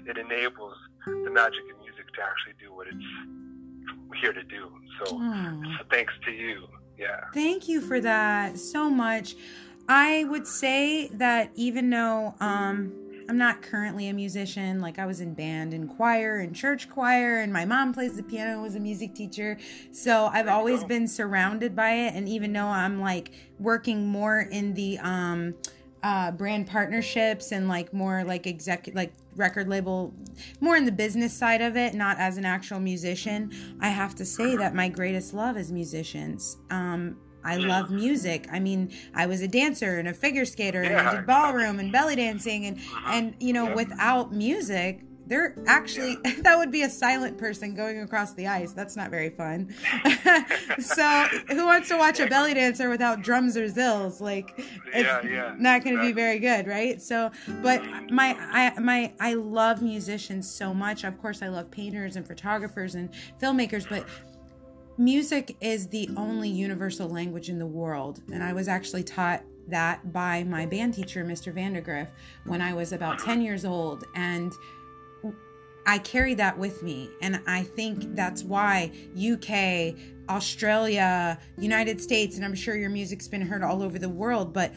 it 0.06 0.18
enables 0.18 0.74
the 1.06 1.30
magic 1.30 1.60
of 1.72 1.80
music 1.80 2.06
to 2.14 2.22
actually 2.22 2.54
do 2.60 2.74
what 2.74 2.86
it's 2.86 4.20
here 4.20 4.32
to 4.32 4.42
do. 4.44 4.70
So, 5.04 5.16
Aw. 5.16 5.62
so 5.78 5.84
thanks 5.90 6.12
to 6.24 6.30
you. 6.30 6.66
Yeah. 6.98 7.20
Thank 7.34 7.68
you 7.68 7.80
for 7.80 8.00
that 8.00 8.58
so 8.58 8.88
much. 8.88 9.36
I 9.88 10.24
would 10.24 10.46
say 10.46 11.08
that 11.08 11.50
even 11.54 11.90
though 11.90 12.34
um, 12.40 12.92
I'm 13.28 13.38
not 13.38 13.62
currently 13.62 14.08
a 14.08 14.12
musician, 14.12 14.80
like 14.80 14.98
I 14.98 15.06
was 15.06 15.20
in 15.20 15.34
band 15.34 15.74
and 15.74 15.88
choir 15.88 16.38
and 16.38 16.54
church 16.54 16.88
choir, 16.88 17.40
and 17.40 17.52
my 17.52 17.64
mom 17.64 17.92
plays 17.92 18.16
the 18.16 18.22
piano, 18.22 18.62
was 18.62 18.74
a 18.74 18.80
music 18.80 19.14
teacher. 19.14 19.58
So 19.92 20.26
I've 20.26 20.48
always 20.48 20.84
been 20.84 21.06
surrounded 21.06 21.76
by 21.76 21.90
it. 21.90 22.14
And 22.14 22.28
even 22.28 22.52
though 22.52 22.66
I'm 22.66 23.00
like 23.00 23.32
working 23.58 24.06
more 24.06 24.40
in 24.40 24.74
the 24.74 24.98
um, 24.98 25.54
uh, 26.08 26.30
brand 26.30 26.64
partnerships 26.68 27.50
and 27.52 27.68
like 27.68 27.92
more 27.92 28.22
like 28.22 28.46
exec 28.46 28.88
like 28.94 29.12
record 29.34 29.66
label 29.68 30.14
more 30.60 30.76
in 30.76 30.84
the 30.84 30.92
business 30.92 31.32
side 31.42 31.60
of 31.60 31.76
it 31.76 31.94
not 31.94 32.16
as 32.18 32.36
an 32.36 32.44
actual 32.44 32.78
musician. 32.78 33.50
I 33.80 33.88
have 33.88 34.14
to 34.16 34.24
say 34.24 34.54
that 34.56 34.72
my 34.74 34.88
greatest 34.88 35.34
love 35.34 35.56
is 35.56 35.72
musicians. 35.72 36.58
Um, 36.70 37.16
I 37.44 37.56
love 37.58 37.90
music. 37.90 38.48
I 38.50 38.58
mean, 38.58 38.90
I 39.14 39.26
was 39.26 39.40
a 39.40 39.46
dancer 39.48 39.98
and 40.00 40.08
a 40.08 40.14
figure 40.14 40.44
skater 40.44 40.82
and 40.82 40.96
I 40.96 41.14
did 41.16 41.26
ballroom 41.26 41.78
and 41.78 41.92
belly 41.92 42.16
dancing 42.16 42.66
and 42.66 42.76
and 43.06 43.34
you 43.40 43.52
know, 43.52 43.68
Yeah. 43.68 43.74
without 43.74 44.32
music, 44.32 45.02
there 45.26 45.56
actually 45.66 46.16
that 46.40 46.56
would 46.56 46.70
be 46.70 46.82
a 46.82 46.90
silent 46.90 47.38
person 47.38 47.74
going 47.74 48.00
across 48.00 48.34
the 48.34 48.46
ice. 48.46 48.72
That's 48.72 48.96
not 48.96 49.10
very 49.10 49.30
fun. 49.30 49.74
so, 50.78 51.24
who 51.48 51.66
wants 51.66 51.88
to 51.88 51.96
watch 51.96 52.20
a 52.20 52.26
belly 52.26 52.54
dancer 52.54 52.88
without 52.88 53.22
drums 53.22 53.56
or 53.56 53.66
zills? 53.66 54.20
Like 54.20 54.54
it's 54.58 55.06
Yeah, 55.06 55.22
yeah, 55.26 55.54
not 55.58 55.84
going 55.84 55.96
to 55.96 56.02
be 56.02 56.12
very 56.12 56.38
good, 56.38 56.66
right? 56.66 57.00
So, 57.00 57.30
but 57.62 57.82
my 58.10 58.36
I 58.38 58.78
my 58.78 59.12
I 59.20 59.34
love 59.34 59.82
musicians 59.82 60.48
so 60.48 60.72
much. 60.72 61.04
Of 61.04 61.18
course, 61.18 61.42
I 61.42 61.48
love 61.48 61.70
painters 61.70 62.16
and 62.16 62.26
photographers 62.26 62.94
and 62.94 63.10
filmmakers, 63.40 63.88
but 63.88 64.06
music 64.98 65.56
is 65.60 65.88
the 65.88 66.08
only 66.16 66.48
universal 66.48 67.08
language 67.08 67.48
in 67.48 67.58
the 67.58 67.66
world. 67.66 68.22
And 68.32 68.42
I 68.42 68.52
was 68.52 68.68
actually 68.68 69.04
taught 69.04 69.42
that 69.68 70.12
by 70.12 70.44
my 70.44 70.64
band 70.64 70.94
teacher, 70.94 71.24
Mr. 71.24 71.52
Vandergriff, 71.52 72.08
when 72.44 72.62
I 72.62 72.72
was 72.72 72.92
about 72.92 73.18
10 73.18 73.42
years 73.42 73.64
old. 73.64 74.04
And 74.14 74.52
I 75.86 75.98
carry 75.98 76.34
that 76.34 76.58
with 76.58 76.82
me. 76.82 77.08
And 77.22 77.40
I 77.46 77.62
think 77.62 78.14
that's 78.16 78.42
why 78.42 78.90
UK, 79.16 79.94
Australia, 80.28 81.38
United 81.58 82.00
States, 82.00 82.36
and 82.36 82.44
I'm 82.44 82.54
sure 82.54 82.76
your 82.76 82.90
music's 82.90 83.28
been 83.28 83.42
heard 83.42 83.62
all 83.62 83.82
over 83.82 83.98
the 83.98 84.08
world, 84.08 84.52
but 84.52 84.72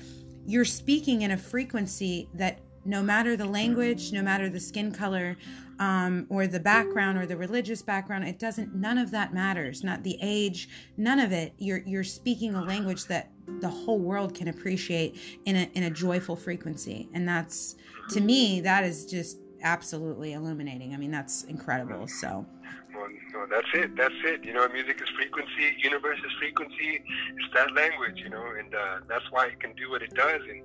you're 0.45 0.66
speaking 0.66 1.24
in 1.24 1.32
a 1.32 1.38
frequency 1.38 2.30
that 2.36 2.60
no 2.86 3.03
matter 3.03 3.36
the 3.36 3.45
language, 3.45 4.12
no 4.12 4.22
matter 4.22 4.49
the 4.49 4.60
skin 4.60 4.91
color, 4.91 5.36
um, 5.80 6.28
or 6.30 6.45
the 6.45 6.60
background 6.60 7.18
or 7.18 7.26
the 7.26 7.38
religious 7.38 7.82
background, 7.82 8.28
it 8.28 8.38
doesn't. 8.38 8.76
None 8.76 8.97
of 8.97 9.12
that 9.12 9.34
matters. 9.34 9.84
Not 9.84 10.03
the 10.03 10.18
age. 10.22 10.70
None 10.97 11.20
of 11.20 11.32
it. 11.32 11.53
You're 11.57 11.82
you're 11.86 12.03
speaking 12.03 12.53
a 12.55 12.62
language 12.62 13.05
that 13.05 13.32
the 13.62 13.70
whole 13.70 13.99
world 13.99 14.36
can 14.36 14.49
appreciate 14.49 15.18
in 15.45 15.55
a 15.55 15.70
in 15.74 15.84
a 15.84 15.89
joyful 15.89 16.36
frequency, 16.36 17.10
and 17.14 17.28
that's 17.28 17.76
to 18.10 18.20
me 18.20 18.60
that 18.62 18.84
is 18.84 19.05
just 19.05 19.38
absolutely 19.64 20.34
illuminating. 20.34 20.93
I 20.93 20.97
mean, 20.97 21.12
that's 21.12 21.43
incredible. 21.43 22.07
So 22.07 22.45
Well, 22.93 23.07
no, 23.34 23.45
that's 23.49 23.68
it. 23.74 23.95
That's 23.95 24.14
it. 24.26 24.43
You 24.43 24.53
know, 24.53 24.68
music 24.70 25.01
is 25.01 25.10
frequency. 25.10 25.76
Universe 25.84 26.20
is 26.20 26.32
frequency. 26.39 27.03
It's 27.38 27.53
that 27.53 27.74
language, 27.74 28.18
you 28.18 28.30
know, 28.30 28.45
and 28.57 28.74
uh, 28.74 28.99
that's 29.07 29.26
why 29.32 29.47
it 29.47 29.60
can 29.60 29.74
do 29.74 29.89
what 29.89 30.01
it 30.01 30.14
does, 30.14 30.41
and 30.49 30.64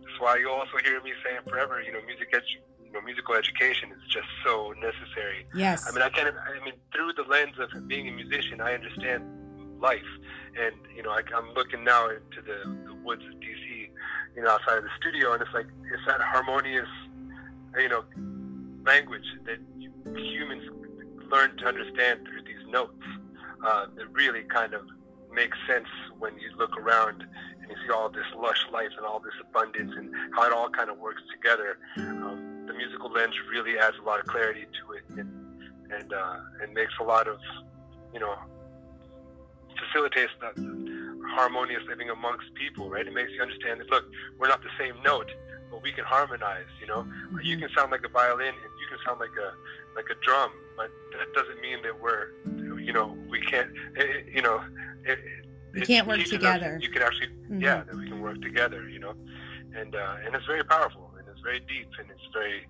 that's 0.00 0.20
why 0.20 0.36
you 0.36 0.50
also 0.50 0.76
hear 0.84 1.00
me 1.02 1.12
saying 1.24 1.40
forever. 1.48 1.82
You 1.82 1.92
know, 1.92 2.00
music 2.06 2.32
edu- 2.32 2.62
you 2.84 2.92
know, 2.92 3.00
musical 3.00 3.34
education 3.34 3.90
is 3.90 4.12
just 4.12 4.28
so 4.44 4.74
necessary. 4.80 5.46
yes, 5.54 5.88
I 5.88 5.92
mean, 5.92 6.02
I 6.02 6.10
can't. 6.10 6.34
I 6.36 6.64
mean, 6.64 6.74
through 6.92 7.14
the 7.14 7.24
lens 7.28 7.56
of 7.58 7.88
being 7.88 8.08
a 8.08 8.12
musician, 8.12 8.60
I 8.60 8.74
understand 8.74 9.24
life, 9.80 10.12
and 10.58 10.74
you 10.94 11.02
know, 11.02 11.10
I, 11.10 11.22
I'm 11.34 11.52
looking 11.54 11.84
now 11.84 12.08
into 12.08 12.40
the, 12.46 12.58
the 12.86 12.94
woods 13.02 13.22
of 13.26 13.40
DC, 13.40 13.90
you 14.36 14.42
know, 14.42 14.50
outside 14.50 14.78
of 14.78 14.84
the 14.84 14.90
studio, 14.98 15.32
and 15.32 15.42
it's 15.42 15.52
like 15.52 15.66
it's 15.92 16.06
that 16.06 16.20
harmonious, 16.20 16.88
you 17.78 17.88
know, 17.88 18.04
language 18.84 19.24
that 19.44 19.58
humans 20.16 20.62
learn 21.30 21.56
to 21.58 21.66
understand 21.66 22.20
through 22.26 22.42
these 22.42 22.66
notes. 22.68 22.92
Uh, 23.64 23.86
that 23.94 24.12
really 24.12 24.42
kind 24.42 24.74
of 24.74 24.82
makes 25.32 25.56
sense 25.68 25.86
when 26.18 26.36
you 26.38 26.50
look 26.58 26.76
around 26.76 27.22
and 27.60 27.70
you 27.70 27.76
see 27.86 27.92
all 27.92 28.08
this 28.08 28.26
lush 28.36 28.66
life 28.72 28.90
and 28.96 29.06
all 29.06 29.20
this 29.20 29.34
abundance 29.40 29.92
and 29.96 30.12
how 30.34 30.44
it 30.44 30.52
all 30.52 30.68
kind 30.68 30.90
of 30.90 30.98
works 30.98 31.22
together. 31.32 31.78
Um, 31.96 32.64
the 32.66 32.72
musical 32.72 33.10
lens 33.10 33.34
really 33.50 33.78
adds 33.78 33.96
a 34.02 34.04
lot 34.04 34.18
of 34.18 34.26
clarity 34.26 34.66
to 34.80 34.92
it 34.94 35.04
and 35.10 35.42
and 35.92 36.12
uh, 36.12 36.38
and 36.62 36.72
makes 36.74 36.92
a 37.00 37.04
lot 37.04 37.28
of 37.28 37.38
you 38.12 38.18
know 38.18 38.34
facilitates 39.78 40.32
that 40.40 40.56
harmonious 41.26 41.82
living 41.88 42.10
amongst 42.10 42.52
people, 42.54 42.90
right? 42.90 43.06
It 43.06 43.12
makes 43.14 43.30
you 43.32 43.42
understand 43.42 43.80
that 43.80 43.90
look, 43.90 44.04
we're 44.38 44.48
not 44.48 44.62
the 44.62 44.70
same 44.78 44.94
note, 45.04 45.30
but 45.70 45.82
we 45.82 45.92
can 45.92 46.04
harmonize. 46.04 46.66
You 46.80 46.86
know, 46.86 47.06
you 47.42 47.56
can 47.56 47.68
sound 47.76 47.90
like 47.90 48.04
a 48.04 48.08
violin 48.08 48.48
and 48.48 48.72
you 48.80 48.86
can 48.88 48.98
sound 49.06 49.20
like 49.20 49.34
a 49.40 49.52
like 49.94 50.06
a 50.10 50.14
drum, 50.24 50.50
but 50.76 50.90
that 51.18 51.32
doesn't 51.34 51.60
mean 51.60 51.82
that 51.82 52.00
we're 52.00 52.28
you 52.80 52.92
know 52.92 53.16
we 53.28 53.40
can't 53.40 53.70
it, 53.96 54.08
it- 54.16 54.34
you 54.34 54.42
know 54.42 54.60
it, 55.04 55.18
We 55.74 55.82
can't 55.82 56.06
work 56.06 56.18
teaches 56.18 56.32
us 56.34 56.38
together. 56.40 56.78
You 56.82 56.90
can 56.90 57.02
actually 57.02 57.28
Mhm. 57.50 57.62
yeah 57.62 57.82
that 57.84 57.96
we 57.96 58.08
can 58.08 58.20
work 58.20 58.40
together. 58.42 58.88
You 58.88 58.98
know, 59.00 59.14
and 59.74 59.94
uh, 59.94 60.16
and 60.24 60.34
it's 60.34 60.46
very 60.46 60.64
powerful 60.64 61.11
very 61.42 61.60
deep 61.60 61.88
and 61.98 62.08
it's 62.10 62.26
very 62.32 62.66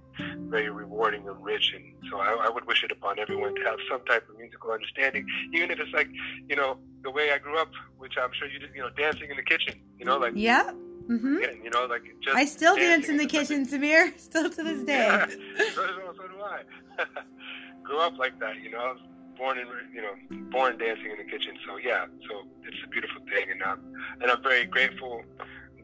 very 0.51 0.71
rewarding 0.71 1.27
and 1.29 1.43
rich 1.45 1.73
and 1.75 1.85
so 2.11 2.19
I, 2.19 2.47
I 2.47 2.49
would 2.51 2.67
wish 2.67 2.85
it 2.85 2.93
upon 2.93 3.19
everyone 3.19 3.55
to 3.55 3.63
have 3.63 3.79
some 3.91 4.05
type 4.05 4.29
of 4.29 4.39
musical 4.39 4.71
understanding 4.71 5.27
even 5.53 5.71
if 5.71 5.79
it's 5.81 5.93
like 5.93 6.09
you 6.49 6.57
know 6.57 6.79
the 7.03 7.11
way 7.11 7.33
I 7.33 7.39
grew 7.39 7.59
up 7.59 7.71
which 7.99 8.15
I'm 8.23 8.31
sure 8.33 8.49
you 8.49 8.59
did 8.59 8.71
you 8.75 8.83
know 8.83 8.91
dancing 8.91 9.31
in 9.31 9.37
the 9.37 9.43
kitchen 9.43 9.75
you 9.99 10.05
know 10.05 10.19
like 10.19 10.33
yeah. 10.37 10.71
Mm-hmm. 11.09 11.39
yeah, 11.43 11.51
you 11.65 11.71
know 11.71 11.87
like 11.87 12.03
just 12.23 12.37
I 12.37 12.45
still 12.45 12.77
dance 12.77 13.09
in 13.09 13.17
the 13.17 13.25
is 13.25 13.33
something- 13.33 13.67
kitchen, 13.67 13.81
Samir. 13.81 14.17
Still 14.29 14.49
to 14.51 14.63
this 14.63 14.85
day. 14.85 14.99
yeah, 14.99 15.27
so, 15.75 15.83
so, 16.17 16.29
do 16.29 16.39
I 16.41 16.61
grew 17.83 17.99
up 17.99 18.17
like 18.19 18.39
that 18.39 18.57
you 18.63 18.71
know 18.71 18.79
I 18.79 18.93
was 18.93 19.01
born 19.37 19.59
in 19.59 19.67
you 19.97 20.03
know 20.03 20.15
born 20.51 20.79
dancing 20.79 21.11
in 21.11 21.19
the 21.19 21.25
kitchen 21.25 21.55
so 21.67 21.77
yeah 21.79 22.05
so 22.29 22.43
it's 22.63 22.77
a 22.85 22.89
beautiful 22.89 23.21
thing 23.33 23.51
and 23.51 23.63
I'm 23.65 23.81
and 24.21 24.31
I'm 24.31 24.43
very 24.43 24.65
grateful 24.67 25.23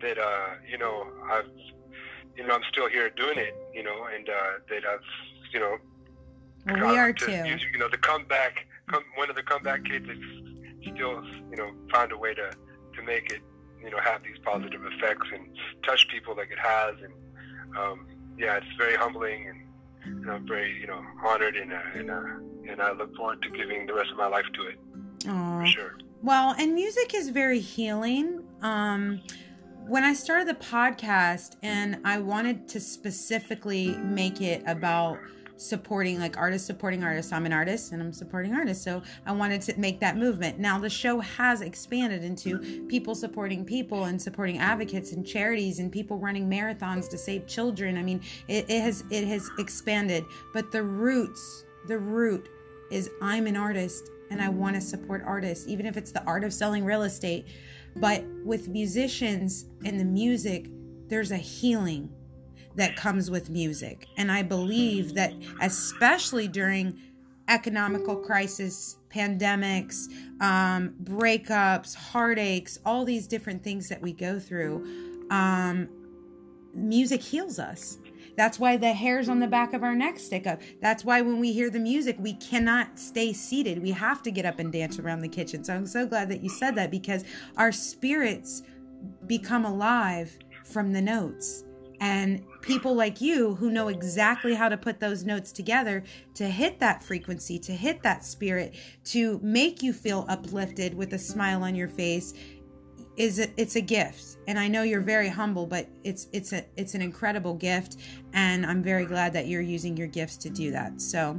that 0.00 0.18
uh 0.18 0.50
you 0.70 0.78
know 0.78 1.06
I've 1.30 1.50
you 2.38 2.46
know 2.46 2.54
I'm 2.54 2.62
still 2.72 2.88
here 2.88 3.10
doing 3.10 3.36
it 3.36 3.54
you 3.74 3.82
know 3.82 4.06
and 4.14 4.28
uh 4.28 4.52
that 4.70 4.86
I've 4.86 5.00
you 5.52 5.60
know 5.60 5.76
Well, 6.66 6.92
we 6.92 6.98
are 6.98 7.12
to, 7.12 7.26
too. 7.26 7.56
You 7.72 7.78
know, 7.78 7.88
the 7.88 7.96
comeback, 7.96 8.66
come, 8.90 9.02
one 9.16 9.30
of 9.30 9.36
the 9.36 9.42
comeback 9.42 9.84
kids 9.84 10.06
is 10.08 10.18
still, 10.82 11.24
you 11.50 11.56
know, 11.56 11.70
found 11.90 12.12
a 12.12 12.18
way 12.18 12.34
to, 12.34 12.50
to 12.94 13.02
make 13.02 13.30
it, 13.32 13.40
you 13.82 13.90
know, 13.90 13.98
have 14.00 14.22
these 14.22 14.36
positive 14.44 14.82
effects 14.84 15.28
and 15.32 15.46
touch 15.86 16.06
people 16.10 16.36
like 16.36 16.50
it 16.50 16.58
has. 16.58 16.94
And, 17.02 17.12
um, 17.78 18.06
yeah, 18.36 18.58
it's 18.58 18.66
very 18.76 18.96
humbling 18.96 19.48
and, 19.48 19.60
and 20.04 20.30
I'm 20.30 20.46
very, 20.46 20.78
you 20.78 20.86
know, 20.86 21.02
honored 21.24 21.56
and, 21.56 21.72
uh, 21.72 21.80
and, 21.94 22.10
uh, 22.10 22.70
and 22.70 22.82
I 22.82 22.92
look 22.92 23.16
forward 23.16 23.40
to 23.42 23.50
giving 23.50 23.86
the 23.86 23.94
rest 23.94 24.10
of 24.10 24.18
my 24.18 24.26
life 24.26 24.46
to 24.54 24.62
it 24.66 24.78
Aw. 25.26 25.60
for 25.60 25.66
sure. 25.66 25.98
Well, 26.22 26.54
and 26.58 26.74
music 26.74 27.14
is 27.14 27.30
very 27.30 27.60
healing. 27.60 28.44
Um, 28.60 29.20
when 29.88 30.04
I 30.04 30.12
started 30.12 30.46
the 30.46 30.54
podcast 30.54 31.56
and 31.62 31.98
I 32.04 32.18
wanted 32.18 32.68
to 32.68 32.80
specifically 32.80 33.96
make 33.96 34.42
it 34.42 34.62
about 34.66 35.18
supporting 35.56 36.20
like 36.20 36.36
artists 36.36 36.64
supporting 36.64 37.02
artists 37.02 37.32
i'm 37.32 37.44
an 37.44 37.52
artist 37.52 37.90
and 37.90 38.00
i'm 38.00 38.12
supporting 38.12 38.54
artists 38.54 38.84
so 38.84 39.02
i 39.26 39.32
wanted 39.32 39.60
to 39.60 39.76
make 39.76 39.98
that 39.98 40.16
movement. 40.16 40.56
Now 40.56 40.78
the 40.78 40.88
show 40.88 41.18
has 41.18 41.62
expanded 41.62 42.22
into 42.22 42.86
people 42.86 43.16
supporting 43.16 43.64
people 43.64 44.04
and 44.04 44.22
supporting 44.22 44.58
advocates 44.58 45.10
and 45.10 45.26
charities 45.26 45.80
and 45.80 45.90
people 45.90 46.16
running 46.16 46.48
marathons 46.48 47.10
to 47.10 47.18
save 47.18 47.48
children. 47.48 47.98
I 47.98 48.04
mean 48.04 48.20
it, 48.46 48.66
it 48.68 48.82
has 48.82 49.02
it 49.10 49.26
has 49.26 49.50
expanded 49.58 50.24
but 50.54 50.70
the 50.70 50.84
roots 50.84 51.64
the 51.88 51.98
root 51.98 52.48
is 52.92 53.10
i'm 53.20 53.48
an 53.48 53.56
artist 53.56 54.10
and 54.30 54.40
i 54.40 54.48
want 54.48 54.76
to 54.76 54.80
support 54.80 55.22
artists 55.26 55.66
even 55.66 55.86
if 55.86 55.96
it's 55.96 56.12
the 56.12 56.22
art 56.24 56.44
of 56.44 56.52
selling 56.52 56.84
real 56.84 57.02
estate 57.02 57.46
but 58.00 58.24
with 58.44 58.68
musicians 58.68 59.66
and 59.84 59.98
the 59.98 60.04
music 60.04 60.68
there's 61.08 61.30
a 61.30 61.36
healing 61.36 62.10
that 62.76 62.96
comes 62.96 63.30
with 63.30 63.50
music. 63.50 64.06
And 64.16 64.30
I 64.30 64.42
believe 64.42 65.14
that, 65.14 65.32
especially 65.60 66.46
during 66.46 66.98
economical 67.48 68.16
crisis, 68.16 68.96
pandemics, 69.10 70.06
um, 70.40 70.94
breakups, 71.02 71.94
heartaches, 71.94 72.78
all 72.84 73.04
these 73.04 73.26
different 73.26 73.64
things 73.64 73.88
that 73.88 74.00
we 74.00 74.12
go 74.12 74.38
through, 74.38 75.26
um, 75.30 75.88
music 76.74 77.22
heals 77.22 77.58
us. 77.58 77.98
That's 78.38 78.60
why 78.60 78.76
the 78.76 78.92
hairs 78.92 79.28
on 79.28 79.40
the 79.40 79.48
back 79.48 79.74
of 79.74 79.82
our 79.82 79.96
neck 79.96 80.20
stick 80.20 80.46
up. 80.46 80.62
That's 80.80 81.04
why 81.04 81.22
when 81.22 81.40
we 81.40 81.52
hear 81.52 81.70
the 81.70 81.80
music, 81.80 82.14
we 82.20 82.34
cannot 82.34 82.96
stay 82.96 83.32
seated. 83.32 83.82
We 83.82 83.90
have 83.90 84.22
to 84.22 84.30
get 84.30 84.46
up 84.46 84.60
and 84.60 84.72
dance 84.72 85.00
around 85.00 85.22
the 85.22 85.28
kitchen. 85.28 85.64
So 85.64 85.74
I'm 85.74 85.88
so 85.88 86.06
glad 86.06 86.28
that 86.28 86.40
you 86.40 86.48
said 86.48 86.76
that 86.76 86.92
because 86.92 87.24
our 87.56 87.72
spirits 87.72 88.62
become 89.26 89.64
alive 89.64 90.38
from 90.64 90.92
the 90.92 91.02
notes. 91.02 91.64
And 92.00 92.44
people 92.62 92.94
like 92.94 93.20
you 93.20 93.56
who 93.56 93.72
know 93.72 93.88
exactly 93.88 94.54
how 94.54 94.68
to 94.68 94.76
put 94.76 95.00
those 95.00 95.24
notes 95.24 95.50
together 95.50 96.04
to 96.34 96.48
hit 96.48 96.78
that 96.78 97.02
frequency, 97.02 97.58
to 97.58 97.72
hit 97.72 98.04
that 98.04 98.24
spirit, 98.24 98.72
to 99.06 99.40
make 99.42 99.82
you 99.82 99.92
feel 99.92 100.24
uplifted 100.28 100.94
with 100.94 101.12
a 101.12 101.18
smile 101.18 101.64
on 101.64 101.74
your 101.74 101.88
face 101.88 102.34
is 103.18 103.40
a, 103.40 103.60
it's 103.60 103.76
a 103.76 103.80
gift. 103.80 104.38
And 104.46 104.58
I 104.58 104.68
know 104.68 104.82
you're 104.84 105.00
very 105.00 105.28
humble, 105.28 105.66
but 105.66 105.88
it's 106.04 106.28
it's 106.32 106.52
a 106.52 106.64
it's 106.76 106.94
an 106.94 107.02
incredible 107.02 107.54
gift 107.54 107.96
and 108.32 108.64
I'm 108.64 108.82
very 108.82 109.04
glad 109.04 109.32
that 109.34 109.48
you're 109.48 109.60
using 109.60 109.96
your 109.96 110.06
gifts 110.06 110.36
to 110.38 110.48
do 110.48 110.70
that. 110.70 111.00
So 111.00 111.38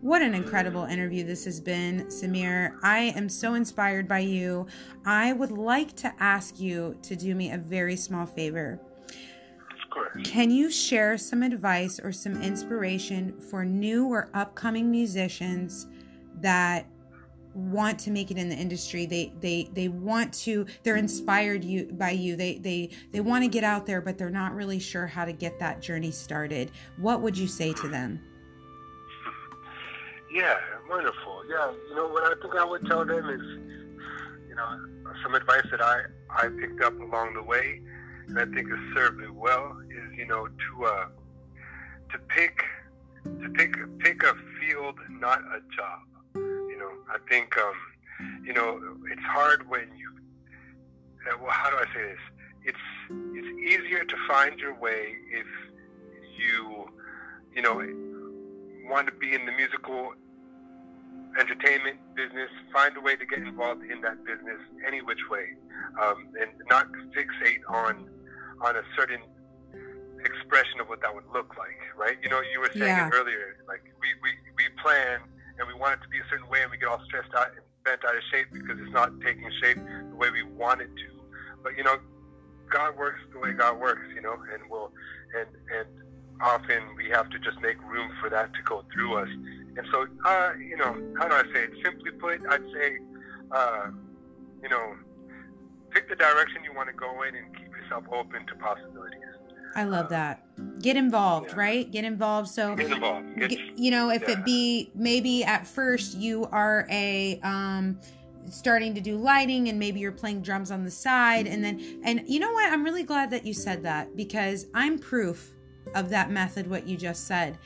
what 0.00 0.20
an 0.20 0.34
incredible 0.34 0.84
interview 0.84 1.24
this 1.24 1.44
has 1.44 1.60
been, 1.60 2.06
Samir. 2.06 2.76
I 2.82 3.14
am 3.16 3.28
so 3.28 3.54
inspired 3.54 4.08
by 4.08 4.18
you. 4.18 4.66
I 5.06 5.32
would 5.32 5.52
like 5.52 5.94
to 5.96 6.12
ask 6.18 6.58
you 6.58 6.98
to 7.02 7.14
do 7.14 7.36
me 7.36 7.52
a 7.52 7.58
very 7.58 7.94
small 7.94 8.26
favor. 8.26 8.80
course. 9.90 10.22
Can 10.24 10.50
you 10.50 10.70
share 10.72 11.16
some 11.16 11.44
advice 11.44 12.00
or 12.00 12.10
some 12.10 12.42
inspiration 12.42 13.40
for 13.40 13.64
new 13.64 14.08
or 14.08 14.28
upcoming 14.34 14.90
musicians 14.90 15.86
that 16.40 16.86
want 17.54 17.98
to 18.00 18.10
make 18.10 18.30
it 18.30 18.36
in 18.36 18.48
the 18.48 18.56
industry? 18.56 19.06
They 19.06 19.32
they 19.40 19.68
they 19.72 19.88
want 19.88 20.32
to 20.34 20.66
they're 20.82 20.96
inspired 20.96 21.64
you 21.64 21.86
by 21.92 22.10
you. 22.10 22.36
They 22.36 22.58
they 22.58 22.90
they 23.12 23.20
want 23.20 23.44
to 23.44 23.48
get 23.48 23.64
out 23.64 23.86
there 23.86 24.00
but 24.00 24.18
they're 24.18 24.30
not 24.30 24.54
really 24.54 24.78
sure 24.78 25.06
how 25.06 25.24
to 25.24 25.32
get 25.32 25.58
that 25.58 25.80
journey 25.80 26.10
started. 26.10 26.72
What 26.96 27.20
would 27.22 27.36
you 27.36 27.46
say 27.46 27.72
to 27.74 27.88
them? 27.88 28.20
Yeah, 30.32 30.56
wonderful. 30.88 31.42
Yeah, 31.48 31.72
you 31.90 31.94
know 31.94 32.08
what 32.08 32.24
I 32.24 32.40
think 32.40 32.54
I 32.54 32.64
would 32.64 32.86
tell 32.86 33.04
them 33.04 33.28
is, 33.28 33.42
you 34.48 34.54
know, 34.54 35.12
some 35.22 35.34
advice 35.34 35.66
that 35.70 35.82
I 35.82 36.02
I 36.30 36.48
picked 36.48 36.80
up 36.82 36.98
along 36.98 37.34
the 37.34 37.42
way, 37.42 37.82
and 38.28 38.38
I 38.38 38.46
think 38.46 38.70
has 38.70 38.94
served 38.94 39.18
me 39.18 39.28
well 39.28 39.76
is 39.90 40.18
you 40.18 40.26
know 40.26 40.46
to 40.46 40.84
uh 40.86 41.06
to 42.12 42.18
pick 42.28 42.62
to 43.24 43.48
pick 43.50 43.74
pick 43.98 44.22
a 44.22 44.34
field, 44.58 44.98
not 45.10 45.40
a 45.40 45.60
job. 45.76 46.00
I 47.10 47.18
think 47.28 47.56
um 47.58 47.74
you 48.44 48.52
know 48.52 48.80
it's 49.10 49.22
hard 49.22 49.68
when 49.68 49.88
you. 49.96 50.08
Uh, 51.30 51.36
well, 51.40 51.50
how 51.50 51.70
do 51.70 51.76
I 51.76 51.84
say 51.94 52.02
this? 52.02 52.18
It's 52.64 52.78
it's 53.36 53.50
easier 53.84 54.04
to 54.04 54.16
find 54.28 54.58
your 54.58 54.74
way 54.74 55.14
if 55.30 55.46
you 56.38 56.88
you 57.54 57.62
know 57.62 57.74
want 58.90 59.06
to 59.06 59.12
be 59.14 59.34
in 59.34 59.46
the 59.46 59.52
musical 59.52 60.12
entertainment 61.38 61.96
business, 62.14 62.50
find 62.72 62.96
a 62.96 63.00
way 63.00 63.16
to 63.16 63.24
get 63.24 63.38
involved 63.38 63.82
in 63.84 64.00
that 64.02 64.22
business 64.24 64.58
any 64.86 65.00
which 65.00 65.20
way, 65.30 65.46
um, 66.02 66.28
and 66.40 66.50
not 66.68 66.86
fixate 67.16 67.62
on 67.68 68.08
on 68.60 68.76
a 68.76 68.82
certain 68.96 69.20
expression 70.24 70.78
of 70.80 70.88
what 70.88 71.00
that 71.00 71.12
would 71.14 71.24
look 71.32 71.56
like, 71.58 71.78
right? 71.98 72.16
You 72.22 72.28
know, 72.30 72.40
you 72.52 72.60
were 72.60 72.70
saying 72.72 72.96
Yeah. 72.96 73.08
it 73.08 73.14
earlier, 73.14 73.56
like 73.66 73.82
we, 74.00 74.06
we, 74.22 74.30
we 74.56 74.64
plan 74.82 75.20
and 75.62 75.70
we 75.70 75.78
want 75.78 75.94
it 75.94 76.02
to 76.02 76.10
be 76.10 76.18
a 76.18 76.26
certain 76.28 76.48
way 76.50 76.62
and 76.62 76.70
we 76.70 76.76
get 76.76 76.88
all 76.88 77.00
stressed 77.06 77.32
out 77.38 77.54
and 77.54 77.62
bent 77.86 78.02
out 78.04 78.18
of 78.18 78.22
shape 78.34 78.50
because 78.50 78.74
it's 78.82 78.92
not 78.92 79.14
taking 79.22 79.46
shape 79.62 79.78
the 79.78 80.16
way 80.16 80.30
we 80.30 80.42
want 80.42 80.82
it 80.82 80.90
to. 80.90 81.08
But 81.62 81.78
you 81.78 81.84
know, 81.84 81.96
God 82.70 82.98
works 82.98 83.20
the 83.32 83.38
way 83.38 83.52
God 83.52 83.78
works, 83.78 84.02
you 84.14 84.20
know, 84.20 84.34
and 84.52 84.66
we'll 84.68 84.90
and 85.38 85.46
and 85.70 85.86
often 86.42 86.82
we 86.96 87.08
have 87.10 87.30
to 87.30 87.38
just 87.38 87.60
make 87.60 87.78
room 87.86 88.10
for 88.20 88.28
that 88.28 88.52
to 88.54 88.62
go 88.66 88.82
through 88.92 89.14
us. 89.14 89.28
And 89.76 89.86
so, 89.90 90.06
uh, 90.26 90.52
you 90.58 90.76
know, 90.76 90.92
how 91.16 91.28
do 91.28 91.34
I 91.34 91.42
say 91.54 91.64
it? 91.64 91.70
Simply 91.84 92.10
put, 92.10 92.40
I'd 92.50 92.60
say, 92.74 92.98
uh, 93.52 93.86
you 94.62 94.68
know, 94.68 94.96
pick 95.90 96.08
the 96.08 96.16
direction 96.16 96.64
you 96.64 96.74
want 96.74 96.88
to 96.88 96.94
go 96.94 97.22
in 97.22 97.36
and 97.36 97.56
keep 97.56 97.70
yourself 97.70 98.04
open 98.10 98.44
to 98.46 98.54
possibilities. 98.56 99.31
I 99.74 99.84
love 99.84 100.08
that. 100.10 100.40
Get 100.80 100.96
involved, 100.96 101.48
Yeah. 101.50 101.56
right? 101.56 101.90
Get 101.90 102.04
involved. 102.04 102.48
So 102.48 102.76
Get 102.76 102.92
involved. 102.92 103.26
Get, 103.36 103.58
you 103.78 103.90
know 103.90 104.10
if 104.10 104.22
yeah. 104.22 104.32
it 104.32 104.44
be 104.44 104.90
maybe 104.94 105.44
at 105.44 105.66
first 105.66 106.16
you 106.16 106.46
are 106.52 106.86
a 106.90 107.40
um 107.42 107.98
starting 108.50 108.94
to 108.94 109.00
do 109.00 109.16
lighting 109.16 109.68
and 109.68 109.78
maybe 109.78 110.00
you're 110.00 110.12
playing 110.12 110.42
drums 110.42 110.70
on 110.70 110.84
the 110.84 110.90
side 110.90 111.46
and 111.46 111.62
then 111.62 112.00
and 112.04 112.22
you 112.26 112.40
know 112.40 112.50
what 112.50 112.72
i'm 112.72 112.82
really 112.82 113.04
glad 113.04 113.30
that 113.30 113.46
you 113.46 113.54
said 113.54 113.84
that 113.84 114.16
because 114.16 114.66
i'm 114.74 114.98
proof 114.98 115.52
of 115.94 116.08
that 116.10 116.28
method 116.28 116.68
what 116.68 116.84
you 116.86 116.96
just 116.96 117.28
said 117.28 117.56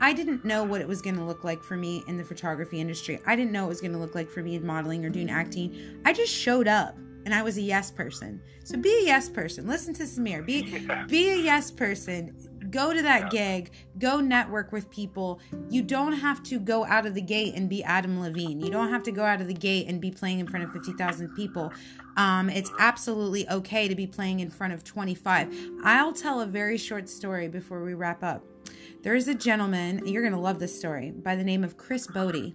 i 0.00 0.12
didn't 0.12 0.44
know 0.44 0.64
what 0.64 0.80
it 0.80 0.88
was 0.88 1.00
going 1.00 1.14
to 1.14 1.22
look 1.22 1.44
like 1.44 1.62
for 1.62 1.76
me 1.76 2.02
in 2.08 2.16
the 2.16 2.24
photography 2.24 2.80
industry 2.80 3.20
i 3.24 3.36
didn't 3.36 3.52
know 3.52 3.66
it 3.66 3.68
was 3.68 3.80
going 3.80 3.92
to 3.92 3.98
look 3.98 4.16
like 4.16 4.28
for 4.28 4.42
me 4.42 4.56
in 4.56 4.66
modeling 4.66 5.04
or 5.04 5.08
doing 5.10 5.30
acting 5.30 6.00
i 6.04 6.12
just 6.12 6.32
showed 6.34 6.66
up 6.66 6.96
and 7.26 7.34
i 7.34 7.42
was 7.42 7.58
a 7.58 7.60
yes 7.60 7.90
person. 7.90 8.40
So 8.64 8.78
be 8.78 8.88
a 8.88 9.04
yes 9.04 9.28
person. 9.28 9.66
Listen 9.66 9.92
to 9.94 10.04
samir. 10.04 10.46
Be 10.46 10.62
Yeah. 10.62 11.04
be 11.08 11.30
a 11.30 11.36
yes 11.36 11.70
person. 11.70 12.34
Go 12.70 12.92
to 12.92 13.02
that 13.02 13.30
gig. 13.30 13.72
Go 13.98 14.20
network 14.20 14.72
with 14.72 14.88
people. 14.90 15.40
You 15.68 15.82
don't 15.82 16.14
have 16.14 16.42
to 16.44 16.58
go 16.58 16.84
out 16.86 17.04
of 17.04 17.14
the 17.14 17.20
gate 17.20 17.54
and 17.54 17.68
be 17.68 17.82
adam 17.84 18.20
levine. 18.20 18.60
You 18.60 18.70
don't 18.70 18.90
have 18.90 19.02
to 19.04 19.12
go 19.12 19.24
out 19.24 19.40
of 19.40 19.48
the 19.48 19.54
gate 19.54 19.86
and 19.88 20.00
be 20.00 20.10
playing 20.10 20.38
in 20.38 20.46
front 20.46 20.64
of 20.64 20.72
50000 20.72 21.34
people. 21.34 21.72
Um, 22.16 22.48
it's 22.48 22.70
absolutely 22.78 23.48
okay 23.50 23.88
to 23.88 23.94
be 23.94 24.06
playing 24.06 24.40
in 24.40 24.48
front 24.48 24.72
of 24.72 24.82
25 24.82 25.54
i'll 25.84 26.12
tell 26.14 26.40
a 26.40 26.46
very 26.46 26.78
short 26.78 27.08
story 27.08 27.46
before 27.48 27.84
we 27.84 27.92
wrap 27.94 28.22
up. 28.22 28.42
There's 29.02 29.28
a 29.28 29.34
gentleman 29.34 30.06
you're 30.06 30.22
going 30.22 30.32
to 30.32 30.40
love 30.40 30.58
this 30.58 30.76
story 30.76 31.10
by 31.10 31.36
the 31.36 31.44
name 31.44 31.62
of 31.62 31.76
chris 31.76 32.06
Botti. 32.06 32.54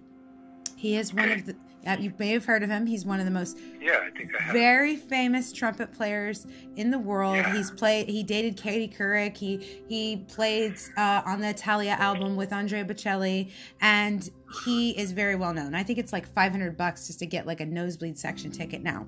He 0.76 0.96
is 0.96 1.14
one 1.14 1.30
of 1.30 1.46
the 1.46 1.54
you 1.98 2.12
may 2.18 2.30
have 2.30 2.44
heard 2.44 2.62
of 2.62 2.70
him 2.70 2.86
he's 2.86 3.04
one 3.04 3.18
of 3.18 3.24
the 3.24 3.30
most 3.30 3.58
yeah, 3.80 3.98
I 4.06 4.10
think 4.10 4.30
I 4.38 4.42
have. 4.42 4.52
very 4.52 4.96
famous 4.96 5.52
trumpet 5.52 5.92
players 5.92 6.46
in 6.76 6.90
the 6.90 6.98
world. 6.98 7.36
Yeah. 7.36 7.54
He's 7.54 7.70
played. 7.70 8.08
He 8.08 8.22
dated 8.22 8.56
Katie 8.56 8.88
Couric. 8.88 9.36
He 9.36 9.82
he 9.88 10.24
played 10.28 10.76
uh, 10.96 11.22
on 11.26 11.40
the 11.40 11.48
Italia 11.48 11.96
album 11.98 12.36
with 12.36 12.52
Andrea 12.52 12.84
Bocelli, 12.84 13.50
and 13.80 14.30
he 14.64 14.90
is 14.90 15.12
very 15.12 15.34
well 15.34 15.52
known. 15.52 15.74
I 15.74 15.82
think 15.82 15.98
it's 15.98 16.12
like 16.12 16.32
five 16.32 16.52
hundred 16.52 16.76
bucks 16.76 17.08
just 17.08 17.18
to 17.18 17.26
get 17.26 17.46
like 17.46 17.60
a 17.60 17.66
nosebleed 17.66 18.18
section 18.18 18.50
ticket. 18.52 18.82
Now, 18.82 19.06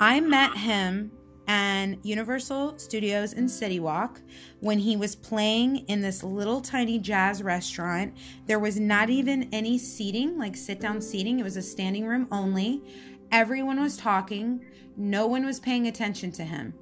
I 0.00 0.20
met 0.20 0.56
him 0.56 1.10
and 1.46 1.98
Universal 2.02 2.78
Studios 2.78 3.32
in 3.34 3.48
City 3.48 3.80
Walk 3.80 4.20
when 4.60 4.78
he 4.78 4.96
was 4.96 5.14
playing 5.14 5.78
in 5.88 6.00
this 6.00 6.22
little 6.22 6.60
tiny 6.60 6.98
jazz 6.98 7.42
restaurant. 7.42 8.14
There 8.46 8.58
was 8.58 8.80
not 8.80 9.10
even 9.10 9.48
any 9.52 9.78
seating, 9.78 10.38
like 10.38 10.56
sit 10.56 10.80
down 10.80 11.00
seating. 11.00 11.40
It 11.40 11.44
was 11.44 11.56
a 11.56 11.62
standing 11.62 12.06
room 12.06 12.28
only. 12.30 12.82
Everyone 13.30 13.80
was 13.80 13.96
talking. 13.96 14.64
No 14.96 15.26
one 15.26 15.44
was 15.44 15.60
paying 15.60 15.86
attention 15.88 16.30
to 16.32 16.44
him. 16.44 16.74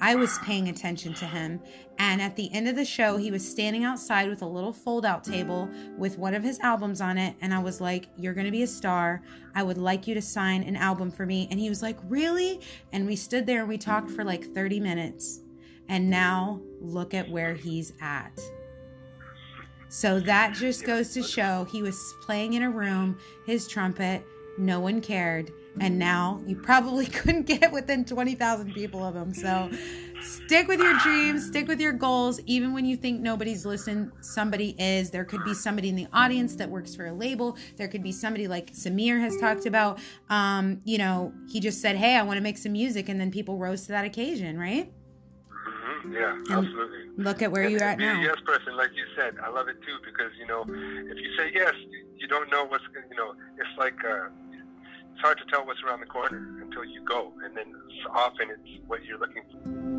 I 0.00 0.14
was 0.14 0.38
paying 0.38 0.68
attention 0.68 1.12
to 1.14 1.26
him. 1.26 1.60
And 1.98 2.22
at 2.22 2.34
the 2.34 2.50
end 2.54 2.66
of 2.68 2.76
the 2.76 2.84
show, 2.84 3.18
he 3.18 3.30
was 3.30 3.46
standing 3.46 3.84
outside 3.84 4.30
with 4.30 4.40
a 4.40 4.46
little 4.46 4.72
fold 4.72 5.04
out 5.04 5.22
table 5.22 5.68
with 5.98 6.16
one 6.16 6.34
of 6.34 6.42
his 6.42 6.58
albums 6.60 7.02
on 7.02 7.18
it. 7.18 7.36
And 7.42 7.52
I 7.52 7.58
was 7.58 7.80
like, 7.80 8.08
You're 8.16 8.32
going 8.32 8.46
to 8.46 8.52
be 8.52 8.62
a 8.62 8.66
star. 8.66 9.22
I 9.54 9.62
would 9.62 9.78
like 9.78 10.06
you 10.06 10.14
to 10.14 10.22
sign 10.22 10.62
an 10.62 10.76
album 10.76 11.10
for 11.10 11.26
me. 11.26 11.46
And 11.50 11.60
he 11.60 11.68
was 11.68 11.82
like, 11.82 11.98
Really? 12.08 12.60
And 12.92 13.06
we 13.06 13.16
stood 13.16 13.44
there 13.44 13.60
and 13.60 13.68
we 13.68 13.76
talked 13.76 14.10
for 14.10 14.24
like 14.24 14.44
30 14.54 14.80
minutes. 14.80 15.40
And 15.88 16.08
now 16.08 16.60
look 16.80 17.12
at 17.12 17.28
where 17.28 17.54
he's 17.54 17.92
at. 18.00 18.40
So 19.90 20.20
that 20.20 20.54
just 20.54 20.84
goes 20.84 21.12
to 21.14 21.22
show 21.22 21.64
he 21.64 21.82
was 21.82 22.14
playing 22.22 22.54
in 22.54 22.62
a 22.62 22.70
room, 22.70 23.18
his 23.44 23.66
trumpet, 23.66 24.24
no 24.56 24.78
one 24.78 25.00
cared. 25.00 25.50
And 25.78 25.98
now 25.98 26.42
you 26.46 26.56
probably 26.56 27.06
couldn't 27.20 27.46
get 27.46 27.70
within 27.72 28.04
20,000 28.04 28.74
people 28.74 29.04
of 29.04 29.14
them. 29.14 29.32
So 29.32 29.70
stick 30.20 30.66
with 30.66 30.80
your 30.80 30.98
dreams, 30.98 31.46
stick 31.46 31.68
with 31.68 31.80
your 31.80 31.92
goals. 31.92 32.40
Even 32.46 32.72
when 32.74 32.84
you 32.84 32.96
think 32.96 33.20
nobody's 33.20 33.64
listening, 33.64 34.10
somebody 34.20 34.74
is. 34.78 35.10
There 35.10 35.24
could 35.24 35.44
be 35.44 35.54
somebody 35.54 35.88
in 35.88 35.96
the 35.96 36.08
audience 36.12 36.56
that 36.56 36.68
works 36.68 36.94
for 36.96 37.06
a 37.06 37.12
label. 37.12 37.56
There 37.76 37.86
could 37.88 38.02
be 38.02 38.10
somebody 38.12 38.48
like 38.48 38.72
Samir 38.72 39.20
has 39.20 39.36
talked 39.38 39.64
about. 39.64 40.00
Um, 40.28 40.80
you 40.84 40.98
know, 40.98 41.32
he 41.48 41.60
just 41.60 41.80
said, 41.80 41.96
Hey, 41.96 42.16
I 42.16 42.22
want 42.22 42.36
to 42.38 42.42
make 42.42 42.58
some 42.58 42.72
music. 42.72 43.08
And 43.08 43.20
then 43.20 43.30
people 43.30 43.56
rose 43.56 43.82
to 43.82 43.88
that 43.92 44.04
occasion, 44.04 44.58
right? 44.58 44.92
hmm 45.64 46.12
Yeah, 46.12 46.36
absolutely. 46.50 46.98
Look 47.16 47.42
at 47.42 47.52
where 47.52 47.62
And- 47.62 47.72
you're 47.72 47.84
at 47.84 47.98
now. 47.98 48.20
yes 48.20 48.36
person, 48.44 48.76
like 48.76 48.90
you 48.96 49.04
said. 49.16 49.36
I 49.42 49.48
love 49.50 49.68
it 49.68 49.76
too 49.82 49.96
because 50.04 50.32
you 50.38 50.46
know, 50.46 50.62
if 50.62 51.16
you 51.16 51.36
say 51.38 51.52
yes, 51.54 51.74
you- 51.90 52.06
you 52.18 52.26
don't 52.28 52.50
know 52.50 52.64
what's 52.66 52.84
you 53.10 53.16
know. 53.16 53.32
It's 53.56 53.78
like 53.78 53.94
uh, 54.04 54.28
it's 55.12 55.20
hard 55.20 55.38
to 55.38 55.44
tell 55.46 55.66
what's 55.66 55.82
around 55.82 56.00
the 56.00 56.06
corner 56.06 56.62
until 56.62 56.84
you 56.84 57.04
go, 57.04 57.32
and 57.44 57.56
then 57.56 57.66
often 58.14 58.48
it's 58.50 58.86
what 58.86 59.04
you're 59.04 59.18
looking 59.18 59.42
for. 59.52 59.90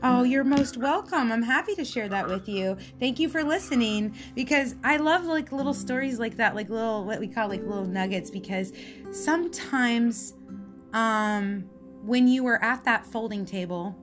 Oh, 0.00 0.22
you're 0.22 0.44
most 0.44 0.76
welcome. 0.76 1.32
I'm 1.32 1.42
happy 1.42 1.74
to 1.74 1.84
share 1.84 2.08
that 2.08 2.28
with 2.28 2.48
you. 2.48 2.76
Thank 3.00 3.18
you 3.18 3.28
for 3.28 3.42
listening 3.42 4.14
because 4.36 4.76
I 4.84 4.96
love 4.96 5.24
like 5.24 5.50
little 5.50 5.74
stories 5.74 6.20
like 6.20 6.36
that, 6.36 6.54
like 6.54 6.70
little 6.70 7.04
what 7.04 7.18
we 7.18 7.26
call 7.26 7.48
like 7.48 7.62
little 7.62 7.84
nuggets 7.84 8.30
because 8.30 8.72
sometimes 9.10 10.34
um 10.92 11.68
when 12.02 12.28
you 12.28 12.44
were 12.44 12.62
at 12.62 12.84
that 12.84 13.04
folding 13.04 13.44
table 13.44 13.96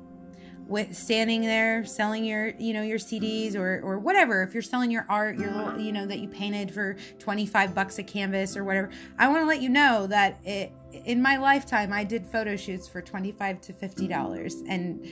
with 0.68 0.96
standing 0.96 1.42
there 1.42 1.86
selling 1.86 2.26
your 2.26 2.48
you 2.58 2.74
know 2.74 2.82
your 2.82 2.98
CDs 2.98 3.56
or 3.56 3.82
or 3.82 4.00
whatever. 4.00 4.42
If 4.42 4.54
you're 4.54 4.64
selling 4.64 4.90
your 4.90 5.06
art 5.10 5.38
your 5.38 5.78
you 5.78 5.92
know 5.92 6.06
that 6.06 6.20
you 6.20 6.28
painted 6.28 6.74
for 6.74 6.96
25 7.20 7.76
bucks 7.76 8.00
a 8.00 8.04
canvas 8.04 8.58
or 8.58 8.64
whatever 8.64 8.90
I 9.20 9.28
want 9.28 9.44
to 9.44 9.48
let 9.48 9.62
you 9.62 9.70
know 9.70 10.08
that 10.08 10.40
it, 10.44 10.72
in 10.92 11.22
my 11.22 11.38
lifetime 11.38 11.94
I 11.94 12.04
did 12.04 12.26
photo 12.28 12.56
shoots 12.56 12.88
for 12.88 13.02
25 13.02 13.62
to 13.62 13.74
50 13.74 14.08
dollars. 14.08 14.56
And 14.68 15.08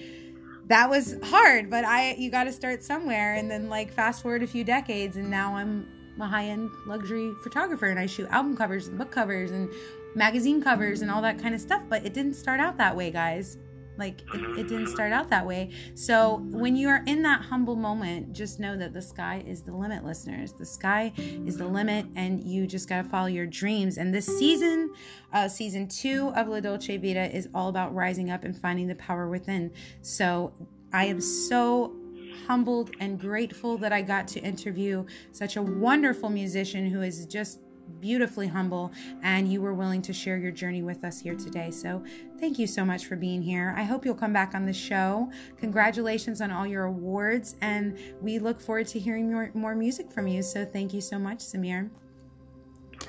that 0.67 0.89
was 0.89 1.17
hard 1.23 1.69
but 1.69 1.85
I 1.85 2.15
you 2.15 2.31
got 2.31 2.45
to 2.45 2.51
start 2.51 2.83
somewhere. 2.83 3.35
And 3.35 3.49
then 3.49 3.69
like 3.69 3.93
fast 3.93 4.23
forward 4.23 4.41
a 4.43 4.47
few 4.47 4.63
decades 4.63 5.17
and 5.17 5.29
now 5.29 5.55
I'm 5.55 5.87
a 6.19 6.27
high-end 6.27 6.69
luxury 6.85 7.31
photographer 7.43 7.87
and 7.87 7.99
I 7.99 8.05
shoot 8.05 8.27
album 8.29 8.55
covers 8.55 8.87
and 8.87 8.97
book 8.97 9.11
covers 9.11 9.51
and 9.51 9.71
magazine 10.15 10.61
covers 10.61 11.01
and 11.01 11.09
all 11.09 11.21
that 11.23 11.39
kind 11.39 11.53
of 11.53 11.61
stuff. 11.61 11.83
But 11.89 12.05
it 12.05 12.13
didn't 12.13 12.35
start 12.35 12.59
out 12.59 12.77
that 12.77 12.95
way 12.95 13.11
guys 13.11 13.57
Like 13.97 14.21
it, 14.33 14.59
it 14.59 14.67
didn't 14.67 14.87
start 14.87 15.11
out 15.11 15.29
that 15.29 15.45
way. 15.45 15.71
So 15.95 16.45
when 16.49 16.75
you 16.75 16.89
are 16.89 17.03
in 17.05 17.21
that 17.23 17.41
humble 17.41 17.75
moment, 17.75 18.33
just 18.33 18.59
know 18.59 18.77
that 18.77 18.93
the 18.93 19.01
sky 19.01 19.43
is 19.45 19.61
the 19.63 19.73
limit, 19.73 20.03
listeners. 20.03 20.53
The 20.53 20.65
sky 20.65 21.13
is 21.17 21.57
the 21.57 21.67
limit, 21.67 22.05
and 22.15 22.39
you 22.43 22.67
just 22.67 22.89
got 22.89 23.03
to 23.03 23.09
follow 23.09 23.27
your 23.27 23.45
dreams. 23.45 23.97
And 23.97 24.13
this 24.13 24.25
season, 24.25 24.93
uh, 25.31 25.47
season 25.47 25.87
two 25.87 26.31
of 26.35 26.47
La 26.47 26.59
Dolce 26.59 26.97
Vita, 26.97 27.35
is 27.35 27.49
all 27.53 27.69
about 27.69 27.93
rising 27.93 28.29
up 28.31 28.43
and 28.43 28.57
finding 28.57 28.87
the 28.87 28.95
power 28.95 29.29
within. 29.29 29.71
So 30.01 30.53
I 30.91 31.05
am 31.05 31.21
so 31.21 31.95
humbled 32.47 32.91
and 32.99 33.19
grateful 33.19 33.77
that 33.77 33.93
I 33.93 34.01
got 34.01 34.27
to 34.29 34.39
interview 34.39 35.05
such 35.31 35.55
a 35.55 35.61
wonderful 35.61 36.29
musician 36.29 36.89
who 36.89 37.01
is 37.01 37.25
just 37.25 37.59
beautifully 37.99 38.47
humble 38.47 38.91
and 39.21 39.51
you 39.51 39.61
were 39.61 39.73
willing 39.73 40.01
to 40.01 40.13
share 40.13 40.37
your 40.37 40.51
journey 40.51 40.83
with 40.83 41.03
us 41.03 41.19
here 41.19 41.35
today. 41.35 41.71
So, 41.71 42.03
thank 42.39 42.59
you 42.59 42.67
so 42.67 42.83
much 42.83 43.05
for 43.05 43.15
being 43.15 43.41
here. 43.41 43.73
I 43.77 43.83
hope 43.83 44.05
you'll 44.05 44.15
come 44.15 44.33
back 44.33 44.53
on 44.55 44.65
the 44.65 44.73
show. 44.73 45.31
Congratulations 45.57 46.41
on 46.41 46.51
all 46.51 46.67
your 46.67 46.85
awards 46.85 47.55
and 47.61 47.97
we 48.21 48.39
look 48.39 48.59
forward 48.59 48.87
to 48.87 48.99
hearing 48.99 49.31
more, 49.31 49.51
more 49.53 49.75
music 49.75 50.11
from 50.11 50.27
you. 50.27 50.41
So, 50.41 50.65
thank 50.65 50.93
you 50.93 51.01
so 51.01 51.17
much, 51.17 51.39
Samir. 51.39 51.89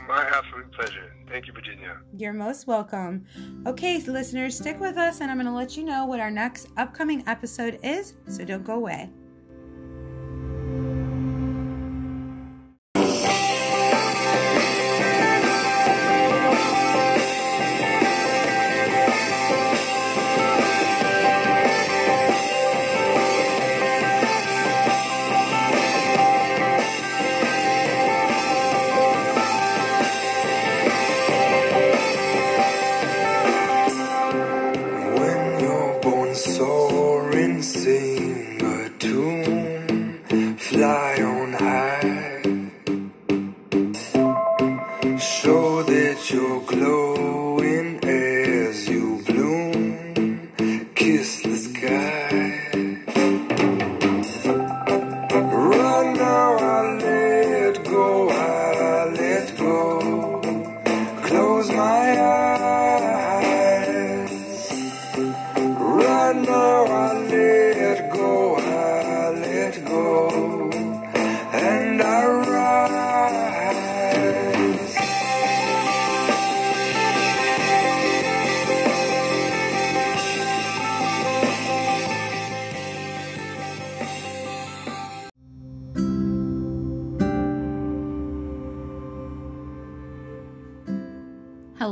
My 0.08 0.24
absolute 0.24 0.70
pleasure. 0.72 1.14
Thank 1.28 1.46
you, 1.46 1.52
Virginia. 1.52 1.98
You're 2.16 2.32
most 2.32 2.66
welcome. 2.66 3.26
Okay, 3.66 4.00
listeners, 4.00 4.56
stick 4.56 4.80
with 4.80 4.96
us 4.96 5.20
and 5.20 5.30
I'm 5.30 5.36
going 5.36 5.46
to 5.46 5.52
let 5.52 5.76
you 5.76 5.84
know 5.84 6.04
what 6.04 6.20
our 6.20 6.30
next 6.30 6.68
upcoming 6.76 7.24
episode 7.26 7.78
is. 7.82 8.14
So, 8.28 8.44
don't 8.44 8.64
go 8.64 8.74
away. 8.74 9.10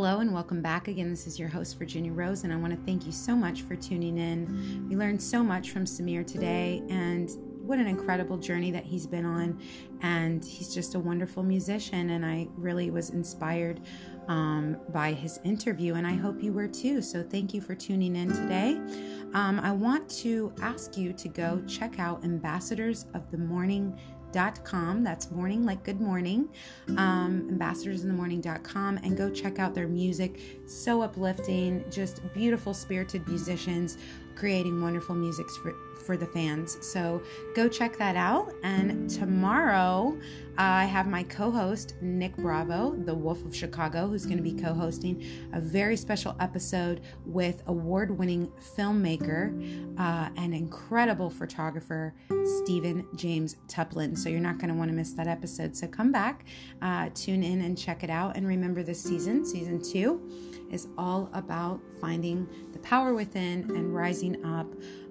Hello 0.03 0.19
and 0.19 0.35
welcome 0.35 0.61
back 0.61 0.89
again. 0.89 1.11
This 1.11 1.29
is 1.29 1.39
your 1.39 1.49
host, 1.49 1.79
Virginia 1.79 2.13
Rose, 2.13 2.43
and 2.43 2.53
I 2.53 2.57
want 2.57 2.73
to 2.73 2.87
thank 2.87 3.07
you 3.07 3.13
so 3.13 3.37
much 3.37 3.63
for 3.63 3.77
tuning 3.77 4.19
in. 4.19 4.89
We 4.89 4.97
learned 4.97 5.23
so 5.23 5.45
much 5.45 5.71
from 5.71 5.85
Samir 5.85 6.27
today, 6.27 6.83
and 6.89 7.31
what 7.65 7.79
an 7.79 7.87
incredible 7.87 8.37
journey 8.37 8.73
that 8.73 8.83
he's 8.83 9.07
been 9.07 9.25
on. 9.25 9.61
And 10.01 10.45
he's 10.45 10.75
just 10.75 10.97
a 10.97 10.99
wonderful 10.99 11.45
musician, 11.45 12.11
and 12.11 12.27
I 12.27 12.49
really 12.57 12.91
was 12.91 13.11
inspired 13.11 13.81
um, 14.27 14.77
by 14.89 15.13
his 15.13 15.39
interview, 15.45 15.95
and 15.95 16.05
I 16.05 16.15
hope 16.15 16.43
you 16.43 16.53
were 16.53 16.67
too. 16.67 17.01
So, 17.01 17.23
thank 17.23 17.55
you 17.55 17.61
for 17.61 17.77
tuning 17.77 18.17
in 18.17 18.33
today. 18.33 18.81
Um, 19.35 19.61
I 19.61 19.71
want 19.71 20.11
to 20.23 20.53
ask 20.61 20.97
you 20.97 21.13
to 21.13 21.29
go 21.29 21.63
check 21.69 22.01
out 22.01 22.25
Ambassadors 22.25 23.07
of 23.15 23.31
the 23.31 23.39
Morning 23.39 23.97
that's 24.33 25.31
morning 25.31 25.65
like 25.65 25.85
good 25.85 26.01
morning. 26.01 26.49
Um, 26.97 27.49
ambassadorsinthemorning.com 27.53 28.99
and 28.99 29.17
go 29.17 29.31
check 29.31 29.59
out 29.59 29.75
their 29.75 29.89
music. 29.89 30.41
So 30.67 31.03
uplifting. 31.03 31.85
Just 31.91 32.23
beautiful 32.33 32.73
spirited 32.73 33.27
musicians 33.29 33.99
creating 34.37 34.81
wonderful 34.83 35.15
music 35.15 35.49
for, 35.51 35.75
for 36.05 36.17
the 36.17 36.27
fans. 36.27 36.79
So 36.81 37.23
go 37.55 37.69
check 37.69 37.97
that 37.99 38.17
out. 38.17 38.53
And 38.63 39.09
tomorrow 39.11 40.19
i 40.59 40.85
have 40.85 41.07
my 41.07 41.23
co-host 41.23 41.95
nick 42.03 42.37
bravo 42.37 42.95
the 43.07 43.15
wolf 43.15 43.43
of 43.43 43.57
chicago 43.57 44.07
who's 44.07 44.27
going 44.27 44.37
to 44.37 44.43
be 44.43 44.53
co-hosting 44.53 45.25
a 45.55 45.61
very 45.61 45.97
special 45.97 46.37
episode 46.41 47.01
with 47.25 47.63
award-winning 47.69 48.47
filmmaker 48.77 49.99
uh, 49.99 50.29
and 50.37 50.53
incredible 50.53 51.31
photographer 51.31 52.15
stephen 52.61 53.07
james 53.17 53.57
tuplin. 53.67 54.17
So 54.17 54.29
you're 54.29 54.41
not 54.41 54.59
going 54.59 54.69
to 54.69 54.75
want 54.75 54.91
to 54.91 54.97
miss 54.97 55.13
that 55.15 55.27
episode. 55.27 55.77
So 55.77 55.87
come 55.87 56.13
back 56.13 56.45
uh, 56.81 57.11
tune 57.15 57.43
in 57.43 57.63
and 57.63 57.77
check 57.77 58.05
it 58.05 58.11
out. 58.11 58.37
And 58.37 58.47
remember 58.47 58.83
this 58.83 59.03
season 59.03 59.45
season 59.45 59.81
two 59.83 60.29
is 60.71 60.89
all 60.97 61.31
about 61.35 61.81
finding 62.01 62.49
power 62.83 63.15
within 63.15 63.71
and 63.77 63.95
rising 63.95 64.45
up. 64.45 64.67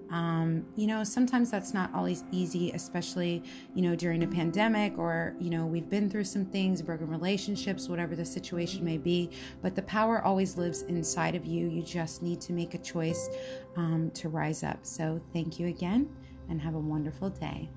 Um, 0.09 0.65
you 0.76 0.88
know 0.88 1.05
sometimes 1.05 1.49
that's 1.49 1.74
not 1.74 1.89
always 1.95 2.26
easy 2.34 2.72
especially 2.72 3.41
you 3.74 3.82
know 3.82 3.95
during 3.95 4.24
a 4.24 4.28
pandemic 4.28 4.97
or 4.97 5.36
you 5.39 5.49
know 5.49 5.65
we've 5.65 5.89
been 5.89 6.09
through 6.09 6.26
some 6.26 6.43
things 6.43 6.82
broken 6.82 7.07
relationships 7.07 7.88
whatever 7.88 8.13
the 8.13 8.26
situation 8.26 8.84
may 8.84 8.97
be 8.97 9.30
but 9.61 9.74
the 9.74 9.84
power 9.84 10.22
always 10.22 10.57
lives 10.57 10.82
inside 10.84 11.34
of 11.34 11.45
you. 11.45 11.69
You 11.69 11.82
just 11.82 12.22
need 12.22 12.41
to 12.41 12.51
make 12.51 12.74
a 12.74 12.80
choice 12.80 13.30
um, 13.78 14.11
to 14.15 14.28
rise 14.28 14.63
up. 14.63 14.80
So 14.86 15.22
thank 15.32 15.59
you 15.59 15.67
again 15.67 16.09
and 16.49 16.61
have 16.61 16.76
a 16.76 16.80
wonderful 16.80 17.30
day 17.30 17.69